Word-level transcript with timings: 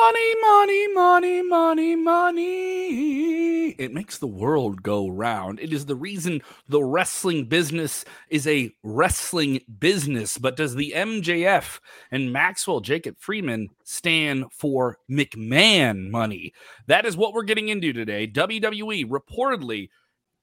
Money, 0.00 0.34
money, 0.40 0.88
money, 0.88 1.42
money, 1.42 1.96
money. 1.96 3.70
It 3.72 3.92
makes 3.92 4.16
the 4.16 4.26
world 4.26 4.82
go 4.82 5.08
round. 5.08 5.60
It 5.60 5.70
is 5.70 5.84
the 5.84 5.94
reason 5.96 6.40
the 6.66 6.82
wrestling 6.82 7.44
business 7.44 8.02
is 8.30 8.46
a 8.46 8.72
wrestling 8.82 9.60
business. 9.78 10.38
But 10.38 10.56
does 10.56 10.74
the 10.74 10.94
MJF 10.96 11.78
and 12.10 12.32
Maxwell 12.32 12.80
Jacob 12.80 13.16
Freeman 13.18 13.68
stand 13.84 14.46
for 14.50 14.96
McMahon 15.10 16.10
money? 16.10 16.54
That 16.86 17.04
is 17.04 17.14
what 17.14 17.34
we're 17.34 17.42
getting 17.42 17.68
into 17.68 17.92
today. 17.92 18.26
WWE 18.26 19.06
reportedly 19.10 19.90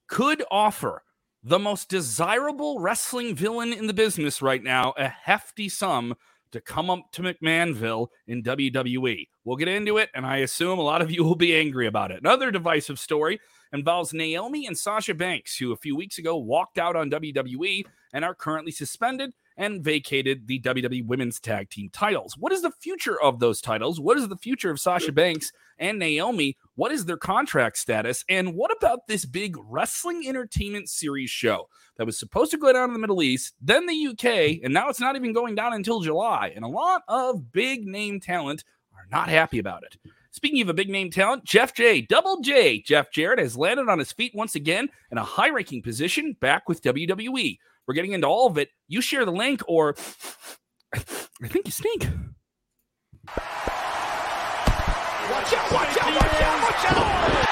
could 0.07 0.43
offer 0.51 1.01
the 1.43 1.59
most 1.59 1.89
desirable 1.89 2.79
wrestling 2.79 3.33
villain 3.33 3.73
in 3.73 3.87
the 3.87 3.93
business 3.93 4.41
right 4.41 4.61
now 4.61 4.93
a 4.97 5.07
hefty 5.07 5.69
sum 5.69 6.15
to 6.51 6.61
come 6.61 6.89
up 6.89 7.11
to 7.13 7.21
McMahonville 7.21 8.07
in 8.27 8.43
WWE. 8.43 9.27
We'll 9.43 9.57
get 9.57 9.67
into 9.67 9.97
it, 9.97 10.09
and 10.13 10.25
I 10.25 10.37
assume 10.37 10.79
a 10.79 10.83
lot 10.83 11.01
of 11.01 11.11
you 11.11 11.23
will 11.23 11.35
be 11.35 11.55
angry 11.55 11.87
about 11.87 12.11
it. 12.11 12.19
Another 12.19 12.51
divisive 12.51 12.99
story 12.99 13.39
involves 13.73 14.13
Naomi 14.13 14.65
and 14.67 14.77
Sasha 14.77 15.13
Banks, 15.13 15.57
who 15.57 15.71
a 15.71 15.77
few 15.77 15.95
weeks 15.95 16.17
ago 16.17 16.37
walked 16.37 16.77
out 16.77 16.95
on 16.95 17.11
WWE 17.11 17.85
and 18.13 18.25
are 18.25 18.33
currently 18.33 18.71
suspended 18.71 19.31
and 19.57 19.83
vacated 19.83 20.47
the 20.47 20.59
WWE 20.61 21.05
Women's 21.05 21.39
Tag 21.39 21.69
Team 21.69 21.89
titles. 21.91 22.35
What 22.37 22.53
is 22.53 22.61
the 22.61 22.71
future 22.71 23.21
of 23.21 23.39
those 23.39 23.61
titles? 23.61 23.99
What 23.99 24.17
is 24.17 24.27
the 24.27 24.37
future 24.37 24.71
of 24.71 24.79
Sasha 24.79 25.11
Banks 25.11 25.51
and 25.77 25.99
Naomi? 25.99 26.57
What 26.79 26.93
is 26.93 27.03
their 27.03 27.17
contract 27.17 27.77
status? 27.77 28.23
And 28.29 28.55
what 28.55 28.71
about 28.71 29.05
this 29.05 29.25
big 29.25 29.57
wrestling 29.67 30.25
entertainment 30.25 30.87
series 30.87 31.29
show 31.29 31.67
that 31.97 32.05
was 32.05 32.17
supposed 32.17 32.51
to 32.51 32.57
go 32.57 32.71
down 32.71 32.87
in 32.87 32.93
the 32.93 32.99
Middle 32.99 33.21
East, 33.21 33.53
then 33.61 33.85
the 33.85 34.07
UK, 34.07 34.63
and 34.63 34.73
now 34.73 34.87
it's 34.87 35.01
not 35.01 35.17
even 35.17 35.33
going 35.33 35.55
down 35.55 35.73
until 35.73 35.99
July? 35.99 36.53
And 36.55 36.63
a 36.63 36.69
lot 36.69 37.01
of 37.09 37.51
big 37.51 37.85
name 37.85 38.21
talent 38.21 38.63
are 38.93 39.05
not 39.11 39.27
happy 39.27 39.59
about 39.59 39.83
it. 39.83 39.97
Speaking 40.31 40.61
of 40.61 40.69
a 40.69 40.73
big 40.73 40.87
name 40.87 41.11
talent, 41.11 41.43
Jeff 41.43 41.73
J, 41.73 41.99
Double 41.99 42.39
J, 42.39 42.81
Jeff 42.81 43.11
Jarrett 43.11 43.39
has 43.39 43.57
landed 43.57 43.89
on 43.89 43.99
his 43.99 44.13
feet 44.13 44.31
once 44.33 44.55
again 44.55 44.87
in 45.11 45.17
a 45.17 45.21
high 45.21 45.49
ranking 45.49 45.81
position 45.81 46.37
back 46.39 46.69
with 46.69 46.81
WWE. 46.81 47.59
We're 47.87 47.93
getting 47.93 48.13
into 48.13 48.27
all 48.27 48.47
of 48.47 48.57
it. 48.57 48.69
You 48.87 49.01
share 49.01 49.25
the 49.25 49.33
link, 49.33 49.61
or 49.67 49.97
I 50.93 50.99
think 51.49 51.65
you 51.65 51.73
stink. 51.73 52.07
Watch 55.29 55.53
out, 55.53 55.71
watch 55.71 55.97
out, 56.01 56.15
watch 56.15 56.41
out, 56.41 56.63
watch 56.63 56.85
out! 56.91 57.45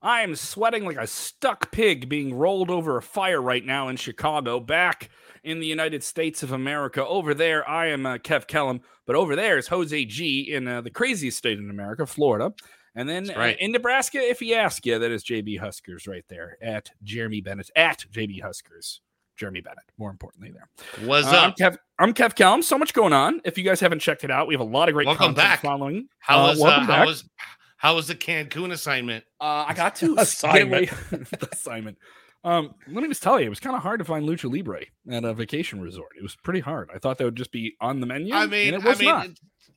I 0.00 0.22
am 0.22 0.36
sweating 0.36 0.84
like 0.84 0.96
a 0.96 1.08
stuck 1.08 1.72
pig 1.72 2.08
being 2.08 2.34
rolled 2.34 2.70
over 2.70 2.96
a 2.96 3.02
fire 3.02 3.42
right 3.42 3.64
now 3.64 3.88
in 3.88 3.96
Chicago, 3.96 4.60
back 4.60 5.10
in 5.42 5.58
the 5.58 5.66
United 5.66 6.04
States 6.04 6.44
of 6.44 6.52
America. 6.52 7.04
Over 7.04 7.34
there, 7.34 7.68
I 7.68 7.88
am 7.88 8.06
uh, 8.06 8.18
Kev 8.18 8.46
Kellam, 8.46 8.82
but 9.06 9.16
over 9.16 9.34
there 9.34 9.58
is 9.58 9.66
Jose 9.66 10.04
G 10.04 10.52
in 10.52 10.68
uh, 10.68 10.82
the 10.82 10.90
craziest 10.90 11.38
state 11.38 11.58
in 11.58 11.68
America, 11.68 12.06
Florida. 12.06 12.52
And 12.94 13.08
then 13.08 13.28
uh, 13.28 13.38
right. 13.38 13.56
in 13.58 13.72
Nebraska, 13.72 14.18
if 14.18 14.38
he 14.38 14.54
asks 14.54 14.86
you, 14.86 15.00
that 15.00 15.10
is 15.10 15.24
JB 15.24 15.58
Huskers 15.58 16.06
right 16.06 16.24
there 16.28 16.58
at 16.62 16.90
Jeremy 17.02 17.40
Bennett, 17.40 17.70
at 17.74 18.04
JB 18.12 18.42
Huskers. 18.42 19.00
Jeremy 19.36 19.60
Bennett, 19.60 19.84
more 19.98 20.10
importantly, 20.10 20.50
there. 20.52 20.68
What's 21.06 21.26
Uh, 21.26 21.30
I'm 21.30 21.50
up? 21.50 21.56
Kev, 21.56 21.76
I'm 21.98 22.14
Kev 22.14 22.34
Kellam. 22.34 22.62
So 22.62 22.76
much 22.78 22.92
going 22.94 23.12
on. 23.12 23.40
If 23.44 23.56
you 23.58 23.64
guys 23.64 23.80
haven't 23.80 24.00
checked 24.00 24.24
it 24.24 24.30
out, 24.30 24.46
we 24.46 24.54
have 24.54 24.60
a 24.60 24.64
lot 24.64 24.88
of 24.88 24.94
great 24.94 25.06
Welcome 25.06 25.26
content 25.34 25.36
back. 25.36 25.62
following. 25.62 26.08
How 26.18 26.40
Uh, 26.44 26.48
was 26.50 26.60
uh, 26.60 26.64
welcome 26.64 26.84
how 26.86 27.06
was 27.06 27.24
how 27.76 27.94
was 27.96 28.06
the 28.08 28.14
Cancun 28.14 28.72
assignment? 28.72 29.24
Uh, 29.40 29.64
I 29.66 29.74
got 29.74 29.96
to 29.96 30.14
Assignment. 30.18 30.88
the 31.10 31.48
assignment. 31.52 31.98
Um, 32.44 32.74
let 32.88 33.02
me 33.02 33.08
just 33.08 33.22
tell 33.22 33.38
you, 33.38 33.46
it 33.46 33.50
was 33.50 33.60
kind 33.60 33.76
of 33.76 33.82
hard 33.82 34.00
to 34.00 34.04
find 34.04 34.28
lucha 34.28 34.52
libre 34.52 34.82
at 35.10 35.24
a 35.24 35.32
vacation 35.32 35.80
resort. 35.80 36.10
It 36.18 36.22
was 36.22 36.34
pretty 36.36 36.58
hard. 36.60 36.90
I 36.94 36.98
thought 36.98 37.18
that 37.18 37.24
would 37.24 37.36
just 37.36 37.52
be 37.52 37.74
on 37.80 38.00
the 38.00 38.06
menu. 38.06 38.34
I 38.34 38.46
mean, 38.46 38.74
and 38.74 38.82
it 38.82 38.88
was 38.88 38.98
I 38.98 39.00
mean, 39.00 39.08
not. 39.10 39.26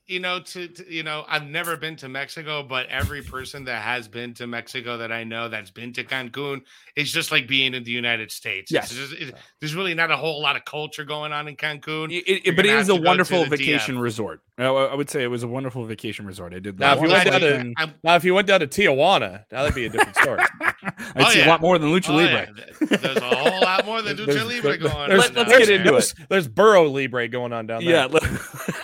It- 0.08 0.12
you 0.12 0.20
know, 0.20 0.40
to, 0.40 0.68
to 0.68 0.92
you 0.92 1.02
know, 1.02 1.24
I've 1.28 1.44
never 1.46 1.76
been 1.76 1.96
to 1.96 2.08
Mexico, 2.08 2.62
but 2.62 2.86
every 2.88 3.22
person 3.22 3.64
that 3.64 3.82
has 3.82 4.06
been 4.08 4.34
to 4.34 4.46
Mexico 4.46 4.96
that 4.98 5.10
I 5.12 5.24
know 5.24 5.48
that's 5.48 5.70
been 5.70 5.92
to 5.94 6.04
Cancun, 6.04 6.60
it's 6.94 7.10
just 7.10 7.32
like 7.32 7.48
being 7.48 7.74
in 7.74 7.82
the 7.84 7.90
United 7.90 8.30
States. 8.30 8.70
Yes. 8.70 8.90
It's 8.92 9.10
just, 9.10 9.12
it, 9.20 9.34
there's 9.60 9.74
really 9.74 9.94
not 9.94 10.10
a 10.10 10.16
whole 10.16 10.40
lot 10.40 10.56
of 10.56 10.64
culture 10.64 11.04
going 11.04 11.32
on 11.32 11.48
in 11.48 11.56
Cancun. 11.56 12.12
It- 12.12 12.46
it- 12.46 12.56
but 12.56 12.64
it 12.64 12.68
gonna 12.68 12.80
is 12.80 12.86
have 12.86 12.94
a 12.96 12.98
to 12.98 12.98
go 12.98 13.02
to 13.02 13.08
wonderful 13.08 13.44
vacation 13.46 13.96
DF. 13.96 14.00
resort. 14.02 14.40
I, 14.58 14.64
I 14.64 14.94
would 14.94 15.10
say 15.10 15.22
it 15.22 15.26
was 15.26 15.42
a 15.42 15.48
wonderful 15.48 15.84
vacation 15.84 16.24
resort. 16.24 16.54
I 16.54 16.60
did. 16.60 16.78
Now, 16.78 16.94
if 16.94 17.02
you 17.02 17.08
went 17.08 17.24
down 17.30 17.40
to- 17.40 17.72
I'm- 17.76 17.94
Now, 18.02 18.14
if 18.16 18.24
you 18.24 18.34
went 18.34 18.46
down 18.46 18.60
to 18.60 18.66
Tijuana, 18.66 19.44
now 19.52 19.62
that'd 19.62 19.74
be 19.74 19.86
a 19.86 19.88
different 19.90 20.16
story. 20.16 20.42
Oh, 20.88 20.90
I'd 21.16 21.26
Oh, 21.26 21.30
see 21.30 21.40
a 21.42 21.46
lot 21.46 21.60
more 21.62 21.78
than 21.78 21.90
lucha 21.90 22.10
oh, 22.10 22.14
libre. 22.14 22.48
yeah, 22.56 22.96
There's 22.98 23.16
a 23.16 23.20
whole 23.34 23.60
lot 23.60 23.84
more 23.86 24.02
than 24.02 24.16
Lucha 24.18 24.46
Libre 24.46 24.60
there- 24.62 24.76
going 24.76 24.94
on. 24.94 25.08
there's- 25.08 25.24
Let- 25.30 25.34
let's 25.34 25.50
down 25.50 25.58
get 25.60 25.66
there. 25.66 25.80
into 25.80 25.96
it. 25.96 26.14
there's, 26.28 26.46
Burro 26.48 26.84
Libre 26.84 27.26
going 27.28 27.52
on 27.52 27.66
down 27.66 27.84
there. 27.84 27.94
Yeah. 27.94 28.06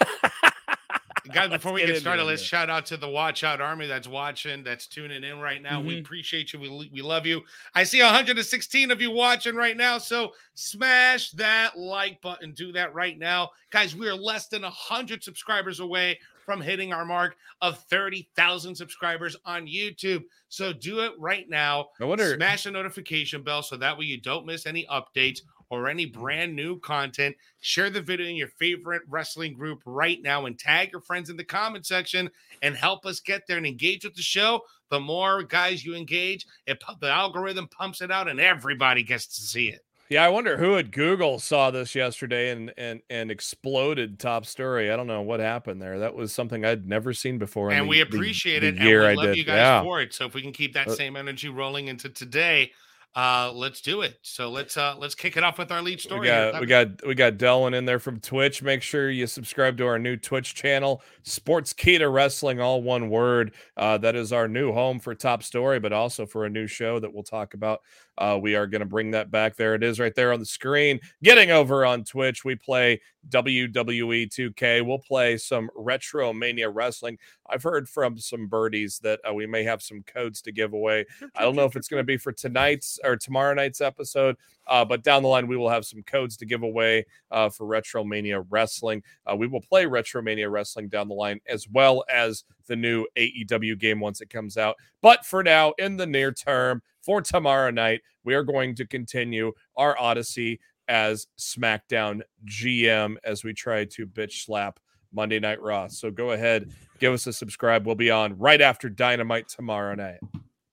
Guys, 1.34 1.50
before 1.50 1.72
we 1.72 1.80
get 1.80 1.88
get 1.88 2.00
started, 2.00 2.24
let's 2.24 2.42
shout 2.42 2.70
out 2.70 2.86
to 2.86 2.96
the 2.96 3.08
Watch 3.08 3.44
Out 3.44 3.60
Army 3.60 3.86
that's 3.86 4.08
watching, 4.08 4.62
that's 4.62 4.86
tuning 4.86 5.24
in 5.24 5.38
right 5.40 5.60
now. 5.62 5.80
We 5.80 5.96
Mhm. 5.96 6.00
appreciate 6.00 6.52
you. 6.52 6.60
We, 6.60 6.90
we 6.92 7.02
love 7.02 7.26
you. 7.26 7.42
I 7.74 7.84
see 7.84 8.00
116 8.00 8.90
of 8.90 9.00
you 9.00 9.10
watching 9.10 9.54
right 9.54 9.76
now. 9.76 9.98
So 9.98 10.34
smash 10.54 11.30
that 11.32 11.78
like 11.78 12.20
button. 12.20 12.52
Do 12.52 12.72
that 12.72 12.94
right 12.94 13.18
now. 13.18 13.50
Guys, 13.70 13.94
we 13.96 14.08
are 14.08 14.14
less 14.14 14.48
than 14.48 14.62
100 14.62 15.22
subscribers 15.24 15.80
away 15.80 16.18
from 16.44 16.60
hitting 16.60 16.92
our 16.92 17.04
mark 17.04 17.36
of 17.60 17.78
30,000 17.84 18.74
subscribers 18.74 19.36
on 19.44 19.64
YouTube. 19.66 20.24
So 20.48 20.72
do 20.72 21.00
it 21.00 21.12
right 21.18 21.48
now. 21.48 21.90
I 22.00 22.04
wonder. 22.04 22.34
Smash 22.34 22.64
the 22.64 22.72
notification 22.72 23.42
bell 23.42 23.62
so 23.62 23.76
that 23.76 23.96
way 23.96 24.06
you 24.06 24.20
don't 24.20 24.44
miss 24.44 24.66
any 24.66 24.84
updates 24.90 25.40
or 25.72 25.88
any 25.88 26.04
brand 26.04 26.54
new 26.54 26.78
content. 26.80 27.34
Share 27.62 27.88
the 27.88 28.02
video 28.02 28.26
in 28.26 28.36
your 28.36 28.48
favorite 28.48 29.00
wrestling 29.08 29.54
group 29.54 29.80
right 29.86 30.20
now 30.20 30.44
and 30.44 30.58
tag 30.58 30.92
your 30.92 31.00
friends 31.00 31.30
in 31.30 31.36
the 31.36 31.44
comment 31.44 31.86
section 31.86 32.30
and 32.60 32.76
help 32.76 33.06
us 33.06 33.20
get 33.20 33.46
there 33.48 33.56
and 33.56 33.66
engage 33.66 34.04
with 34.04 34.14
the 34.14 34.22
show. 34.22 34.60
The 34.90 35.00
more 35.00 35.42
guys 35.42 35.82
you 35.82 35.94
engage, 35.94 36.46
it 36.66 36.84
the 37.00 37.08
algorithm 37.08 37.68
pumps 37.68 38.02
it 38.02 38.10
out 38.10 38.28
and 38.28 38.38
everybody 38.38 39.02
gets 39.02 39.26
to 39.28 39.40
see 39.40 39.68
it. 39.68 39.80
Yeah, 40.10 40.26
I 40.26 40.28
wonder 40.28 40.58
who 40.58 40.76
at 40.76 40.90
Google 40.90 41.38
saw 41.38 41.70
this 41.70 41.94
yesterday 41.94 42.50
and 42.50 42.70
and 42.76 43.00
and 43.08 43.30
exploded 43.30 44.18
top 44.18 44.44
story. 44.44 44.92
I 44.92 44.96
don't 44.96 45.06
know 45.06 45.22
what 45.22 45.40
happened 45.40 45.80
there. 45.80 46.00
That 46.00 46.14
was 46.14 46.34
something 46.34 46.66
I'd 46.66 46.86
never 46.86 47.14
seen 47.14 47.38
before. 47.38 47.70
And 47.70 47.84
the- 47.86 47.88
we 47.88 48.02
appreciate 48.02 48.60
the 48.60 48.68
it. 48.68 48.76
year 48.76 49.04
and 49.04 49.16
we 49.16 49.22
I 49.22 49.26
love 49.26 49.34
did. 49.34 49.38
you 49.38 49.44
guys 49.44 49.56
yeah. 49.56 49.82
for 49.82 50.02
it. 50.02 50.12
So 50.12 50.26
if 50.26 50.34
we 50.34 50.42
can 50.42 50.52
keep 50.52 50.74
that 50.74 50.88
Uh, 50.88 50.94
same 50.94 51.16
energy 51.16 51.48
rolling 51.48 51.88
into 51.88 52.10
today, 52.10 52.72
uh, 53.14 53.52
let's 53.54 53.82
do 53.82 54.00
it. 54.00 54.18
So 54.22 54.50
let's 54.50 54.76
uh 54.76 54.94
let's 54.98 55.14
kick 55.14 55.36
it 55.36 55.44
off 55.44 55.58
with 55.58 55.70
our 55.70 55.82
lead 55.82 56.00
story. 56.00 56.20
We 56.20 56.26
got 56.26 56.60
we 56.60 56.66
got 56.66 57.06
we 57.06 57.14
got 57.14 57.34
Delwyn 57.34 57.74
in 57.74 57.84
there 57.84 57.98
from 57.98 58.20
Twitch. 58.20 58.62
Make 58.62 58.80
sure 58.80 59.10
you 59.10 59.26
subscribe 59.26 59.76
to 59.78 59.86
our 59.86 59.98
new 59.98 60.16
Twitch 60.16 60.54
channel, 60.54 61.02
Sportskeeda 61.24 62.10
Wrestling, 62.10 62.60
all 62.60 62.82
one 62.82 63.10
word. 63.10 63.52
Uh, 63.76 63.98
that 63.98 64.16
is 64.16 64.32
our 64.32 64.48
new 64.48 64.72
home 64.72 64.98
for 64.98 65.14
Top 65.14 65.42
Story, 65.42 65.78
but 65.78 65.92
also 65.92 66.24
for 66.24 66.46
a 66.46 66.50
new 66.50 66.66
show 66.66 66.98
that 67.00 67.12
we'll 67.12 67.22
talk 67.22 67.52
about. 67.52 67.82
Uh, 68.18 68.38
we 68.40 68.54
are 68.54 68.66
going 68.66 68.80
to 68.80 68.86
bring 68.86 69.10
that 69.12 69.30
back. 69.30 69.56
There 69.56 69.74
it 69.74 69.82
is, 69.82 69.98
right 69.98 70.14
there 70.14 70.32
on 70.32 70.40
the 70.40 70.46
screen. 70.46 71.00
Getting 71.22 71.50
over 71.50 71.84
on 71.86 72.04
Twitch, 72.04 72.44
we 72.44 72.54
play 72.54 73.00
WWE 73.28 74.28
2K. 74.28 74.84
We'll 74.84 74.98
play 74.98 75.36
some 75.36 75.70
Retro 75.74 76.32
Mania 76.32 76.68
Wrestling. 76.68 77.18
I've 77.48 77.62
heard 77.62 77.88
from 77.88 78.18
some 78.18 78.46
birdies 78.46 78.98
that 79.00 79.20
uh, 79.28 79.32
we 79.32 79.46
may 79.46 79.62
have 79.64 79.82
some 79.82 80.02
codes 80.02 80.42
to 80.42 80.52
give 80.52 80.72
away. 80.72 81.06
I 81.34 81.42
don't 81.42 81.56
know 81.56 81.64
if 81.64 81.76
it's 81.76 81.88
going 81.88 82.00
to 82.00 82.04
be 82.04 82.16
for 82.16 82.32
tonight's 82.32 82.98
or 83.04 83.16
tomorrow 83.16 83.54
night's 83.54 83.80
episode, 83.80 84.36
uh, 84.66 84.84
but 84.84 85.02
down 85.02 85.22
the 85.22 85.28
line 85.28 85.46
we 85.46 85.56
will 85.56 85.68
have 85.68 85.84
some 85.84 86.02
codes 86.02 86.36
to 86.38 86.46
give 86.46 86.62
away 86.62 87.06
uh, 87.30 87.48
for 87.48 87.66
Retro 87.66 88.04
Mania 88.04 88.40
Wrestling. 88.40 89.02
Uh, 89.30 89.36
we 89.36 89.46
will 89.46 89.60
play 89.60 89.86
Retro 89.86 90.22
Mania 90.22 90.48
Wrestling 90.48 90.88
down 90.88 91.08
the 91.08 91.14
line 91.14 91.40
as 91.46 91.68
well 91.68 92.04
as 92.08 92.44
the 92.72 92.76
new 92.76 93.06
AEW 93.18 93.78
game 93.78 94.00
once 94.00 94.22
it 94.22 94.30
comes 94.30 94.56
out. 94.56 94.76
But 95.02 95.26
for 95.26 95.42
now, 95.42 95.74
in 95.78 95.98
the 95.98 96.06
near 96.06 96.32
term, 96.32 96.80
for 97.02 97.20
tomorrow 97.20 97.70
night, 97.70 98.00
we 98.24 98.32
are 98.34 98.42
going 98.42 98.74
to 98.76 98.86
continue 98.86 99.52
our 99.76 99.98
Odyssey 100.00 100.58
as 100.88 101.26
SmackDown 101.38 102.22
GM 102.46 103.16
as 103.24 103.44
we 103.44 103.52
try 103.52 103.84
to 103.84 104.06
bitch 104.06 104.44
slap 104.44 104.80
Monday 105.12 105.38
Night 105.38 105.60
Raw. 105.60 105.88
So 105.88 106.10
go 106.10 106.30
ahead, 106.30 106.70
give 106.98 107.12
us 107.12 107.26
a 107.26 107.32
subscribe. 107.34 107.84
We'll 107.84 107.94
be 107.94 108.10
on 108.10 108.38
right 108.38 108.62
after 108.62 108.88
Dynamite 108.88 109.48
tomorrow 109.48 109.94
night. 109.94 110.20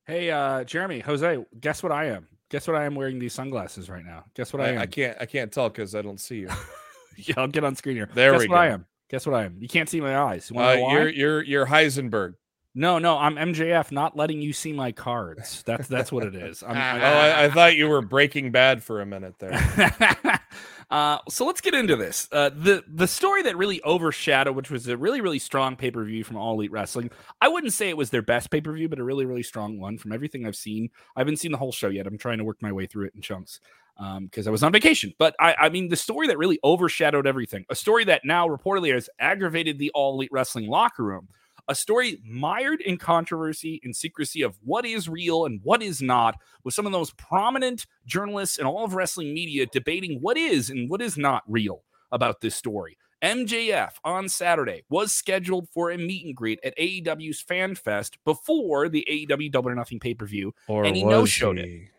hey, 0.05 0.31
uh, 0.31 0.63
Jeremy, 0.63 0.99
Jose, 1.01 1.45
guess 1.59 1.83
what 1.83 1.91
I 1.91 2.05
am? 2.05 2.27
Guess 2.49 2.65
what 2.65 2.77
I 2.77 2.85
am 2.85 2.95
wearing 2.95 3.19
these 3.19 3.33
sunglasses 3.33 3.89
right 3.89 4.05
now? 4.05 4.23
Guess 4.35 4.53
what 4.53 4.61
I, 4.61 4.67
I, 4.67 4.69
am? 4.69 4.77
I 4.79 4.85
can't 4.85 5.17
I 5.19 5.25
can't 5.25 5.51
tell 5.51 5.67
because 5.67 5.93
I 5.95 6.01
don't 6.01 6.19
see 6.19 6.37
you. 6.37 6.49
Yeah, 7.21 7.33
I'll 7.35 7.47
get 7.49 7.65
on 7.65 7.75
screen 7.75 7.97
here. 7.97 8.09
There 8.13 8.31
Guess 8.31 8.39
we 8.39 8.47
what 8.47 8.57
I 8.59 8.67
go. 8.69 8.73
am. 8.75 8.85
Guess 9.09 9.25
what 9.25 9.35
I 9.35 9.45
am. 9.45 9.57
You 9.59 9.67
can't 9.67 9.89
see 9.89 10.01
my 10.01 10.17
eyes. 10.17 10.51
You 10.53 10.59
uh, 10.59 10.73
you're 10.73 11.09
you're 11.09 11.43
you're 11.43 11.65
Heisenberg. 11.65 12.35
No, 12.75 12.99
no, 12.99 13.17
I'm 13.17 13.35
MJF, 13.35 13.91
not 13.91 14.15
letting 14.15 14.41
you 14.41 14.53
see 14.53 14.71
my 14.73 14.91
cards. 14.91 15.63
That's 15.63 15.87
that's 15.87 16.11
what 16.11 16.23
it 16.23 16.35
is. 16.35 16.63
I'm, 16.63 16.77
Oh, 17.01 17.05
I, 17.05 17.45
I 17.45 17.49
thought 17.53 17.75
you 17.75 17.89
were 17.89 18.01
Breaking 18.01 18.51
Bad 18.51 18.83
for 18.83 19.01
a 19.01 19.05
minute 19.05 19.35
there. 19.39 19.51
Uh, 20.89 21.19
so 21.29 21.45
let's 21.45 21.61
get 21.61 21.75
into 21.75 21.95
this. 21.95 22.27
Uh, 22.31 22.49
the 22.49 22.83
the 22.87 23.07
story 23.07 23.43
that 23.43 23.55
really 23.55 23.79
overshadowed, 23.85 24.55
which 24.55 24.71
was 24.71 24.87
a 24.87 24.97
really 24.97 25.21
really 25.21 25.37
strong 25.37 25.75
pay 25.75 25.91
per 25.91 26.03
view 26.03 26.23
from 26.23 26.37
All 26.37 26.55
Elite 26.55 26.71
Wrestling. 26.71 27.11
I 27.41 27.47
wouldn't 27.47 27.73
say 27.73 27.89
it 27.89 27.97
was 27.97 28.09
their 28.09 28.23
best 28.23 28.49
pay 28.49 28.59
per 28.59 28.73
view, 28.73 28.89
but 28.89 28.99
a 28.99 29.03
really 29.03 29.25
really 29.25 29.43
strong 29.43 29.79
one 29.79 29.97
from 29.97 30.11
everything 30.11 30.47
I've 30.47 30.55
seen. 30.55 30.89
I 31.15 31.19
haven't 31.19 31.37
seen 31.37 31.51
the 31.51 31.57
whole 31.57 31.71
show 31.71 31.89
yet. 31.89 32.07
I'm 32.07 32.17
trying 32.17 32.39
to 32.39 32.43
work 32.43 32.61
my 32.61 32.71
way 32.71 32.87
through 32.87 33.05
it 33.05 33.13
in 33.15 33.21
chunks 33.21 33.59
because 33.97 34.47
um, 34.47 34.49
I 34.49 34.51
was 34.51 34.63
on 34.63 34.71
vacation. 34.71 35.13
But 35.19 35.35
I, 35.39 35.55
I 35.59 35.69
mean, 35.69 35.89
the 35.89 35.95
story 35.95 36.27
that 36.27 36.37
really 36.37 36.59
overshadowed 36.63 37.27
everything, 37.27 37.65
a 37.69 37.75
story 37.75 38.05
that 38.05 38.23
now 38.23 38.47
reportedly 38.47 38.93
has 38.93 39.09
aggravated 39.19 39.77
the 39.77 39.91
All 39.93 40.15
Elite 40.15 40.31
Wrestling 40.31 40.67
locker 40.67 41.03
room 41.03 41.27
a 41.69 41.75
story 41.75 42.19
mired 42.25 42.81
in 42.81 42.97
controversy 42.97 43.79
and 43.83 43.95
secrecy 43.95 44.41
of 44.41 44.57
what 44.63 44.85
is 44.85 45.07
real 45.07 45.45
and 45.45 45.61
what 45.63 45.83
is 45.83 46.01
not, 46.01 46.35
with 46.63 46.73
some 46.73 46.87
of 46.87 46.91
those 46.91 47.11
prominent 47.11 47.85
journalists 48.05 48.57
and 48.57 48.67
all 48.67 48.83
of 48.83 48.95
wrestling 48.95 49.33
media 49.33 49.67
debating 49.67 50.17
what 50.19 50.35
is 50.35 50.69
and 50.71 50.89
what 50.89 51.01
is 51.01 51.15
not 51.15 51.43
real 51.47 51.83
about 52.11 52.41
this 52.41 52.55
story. 52.55 52.97
MJF 53.21 53.91
on 54.03 54.29
Saturday 54.29 54.83
was 54.89 55.11
scheduled 55.11 55.69
for 55.69 55.91
a 55.91 55.97
meet 55.97 56.25
and 56.25 56.35
greet 56.35 56.59
at 56.63 56.77
AEW's 56.77 57.41
Fan 57.41 57.75
Fest 57.75 58.17
before 58.25 58.89
the 58.89 59.05
AEW 59.09 59.51
Double 59.51 59.69
or 59.69 59.75
Nothing 59.75 59.99
pay 59.99 60.13
per 60.13 60.25
view, 60.25 60.53
and 60.67 60.95
he 60.95 61.03
no 61.03 61.25
showed 61.25 61.59
it. 61.59 61.89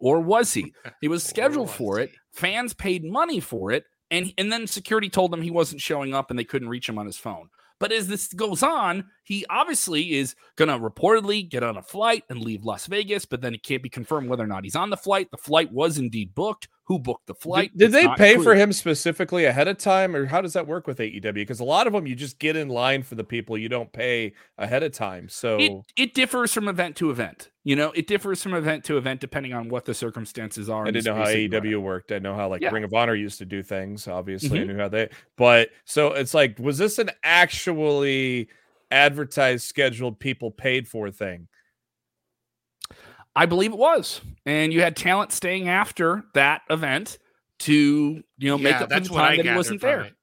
Or 0.00 0.20
was 0.20 0.52
he? 0.52 0.74
He 1.00 1.08
was 1.08 1.22
scheduled 1.22 1.68
was 1.68 1.76
for 1.76 2.00
it. 2.00 2.12
Fans 2.32 2.74
paid 2.74 3.04
money 3.04 3.40
for 3.40 3.70
it, 3.70 3.84
and 4.10 4.32
and 4.38 4.50
then 4.50 4.66
security 4.66 5.10
told 5.10 5.30
them 5.30 5.42
he 5.42 5.50
wasn't 5.50 5.82
showing 5.82 6.14
up, 6.14 6.30
and 6.30 6.38
they 6.38 6.44
couldn't 6.44 6.68
reach 6.68 6.88
him 6.88 6.98
on 6.98 7.06
his 7.06 7.18
phone. 7.18 7.50
But 7.80 7.92
as 7.92 8.08
this 8.08 8.28
goes 8.32 8.62
on, 8.62 9.06
he 9.24 9.44
obviously 9.50 10.14
is 10.14 10.34
going 10.56 10.68
to 10.68 10.78
reportedly 10.78 11.48
get 11.48 11.62
on 11.62 11.76
a 11.76 11.82
flight 11.82 12.24
and 12.30 12.40
leave 12.40 12.64
Las 12.64 12.86
Vegas, 12.86 13.24
but 13.24 13.40
then 13.40 13.54
it 13.54 13.62
can't 13.62 13.82
be 13.82 13.88
confirmed 13.88 14.28
whether 14.28 14.44
or 14.44 14.48
not 14.48 14.64
he's 14.64 14.76
on 14.76 14.90
the 14.90 14.96
flight. 14.96 15.30
The 15.30 15.36
flight 15.36 15.72
was 15.72 15.98
indeed 15.98 16.34
booked. 16.34 16.68
Who 16.86 16.98
booked 16.98 17.26
the 17.26 17.34
flight? 17.34 17.70
Did, 17.74 17.92
did 17.92 17.92
they 17.92 18.08
pay 18.16 18.34
clear. 18.34 18.42
for 18.42 18.54
him 18.54 18.70
specifically 18.70 19.46
ahead 19.46 19.68
of 19.68 19.78
time, 19.78 20.14
or 20.14 20.26
how 20.26 20.42
does 20.42 20.52
that 20.52 20.66
work 20.66 20.86
with 20.86 20.98
AEW? 20.98 21.32
Because 21.32 21.60
a 21.60 21.64
lot 21.64 21.86
of 21.86 21.94
them, 21.94 22.06
you 22.06 22.14
just 22.14 22.38
get 22.38 22.56
in 22.56 22.68
line 22.68 23.02
for 23.02 23.14
the 23.14 23.24
people 23.24 23.56
you 23.56 23.70
don't 23.70 23.90
pay 23.90 24.34
ahead 24.58 24.82
of 24.82 24.92
time. 24.92 25.30
So 25.30 25.56
it, 25.58 25.72
it 25.96 26.14
differs 26.14 26.52
from 26.52 26.68
event 26.68 26.96
to 26.96 27.10
event. 27.10 27.48
You 27.62 27.74
know, 27.74 27.90
it 27.92 28.06
differs 28.06 28.42
from 28.42 28.52
event 28.52 28.84
to 28.84 28.98
event 28.98 29.20
depending 29.20 29.54
on 29.54 29.70
what 29.70 29.86
the 29.86 29.94
circumstances 29.94 30.68
are. 30.68 30.86
I 30.86 30.90
didn't 30.90 31.06
know 31.06 31.14
how 31.14 31.30
AEW 31.30 31.80
worked. 31.80 32.12
I 32.12 32.18
know 32.18 32.34
how 32.34 32.48
like 32.48 32.60
yeah. 32.60 32.68
Ring 32.68 32.84
of 32.84 32.92
Honor 32.92 33.14
used 33.14 33.38
to 33.38 33.46
do 33.46 33.62
things. 33.62 34.06
Obviously, 34.06 34.58
mm-hmm. 34.58 34.70
I 34.70 34.72
knew 34.74 34.78
how 34.78 34.88
they. 34.88 35.08
But 35.38 35.70
so 35.86 36.08
it's 36.08 36.34
like, 36.34 36.58
was 36.58 36.76
this 36.76 36.98
an 36.98 37.10
actually 37.22 38.48
advertised, 38.90 39.66
scheduled, 39.66 40.20
people 40.20 40.50
paid 40.50 40.86
for 40.86 41.10
thing? 41.10 41.48
I 43.36 43.46
believe 43.46 43.72
it 43.72 43.78
was. 43.78 44.20
And 44.46 44.72
you 44.72 44.80
had 44.80 44.96
talent 44.96 45.32
staying 45.32 45.68
after 45.68 46.24
that 46.34 46.62
event 46.70 47.18
to, 47.60 48.22
you 48.38 48.48
know, 48.48 48.58
make 48.58 48.76
up 48.76 48.92
for 48.92 49.00
the 49.00 49.08
time 49.08 49.36
that 49.38 49.46
he 49.46 49.54
wasn't 49.54 49.80
there. 49.80 50.02
It. 50.02 50.14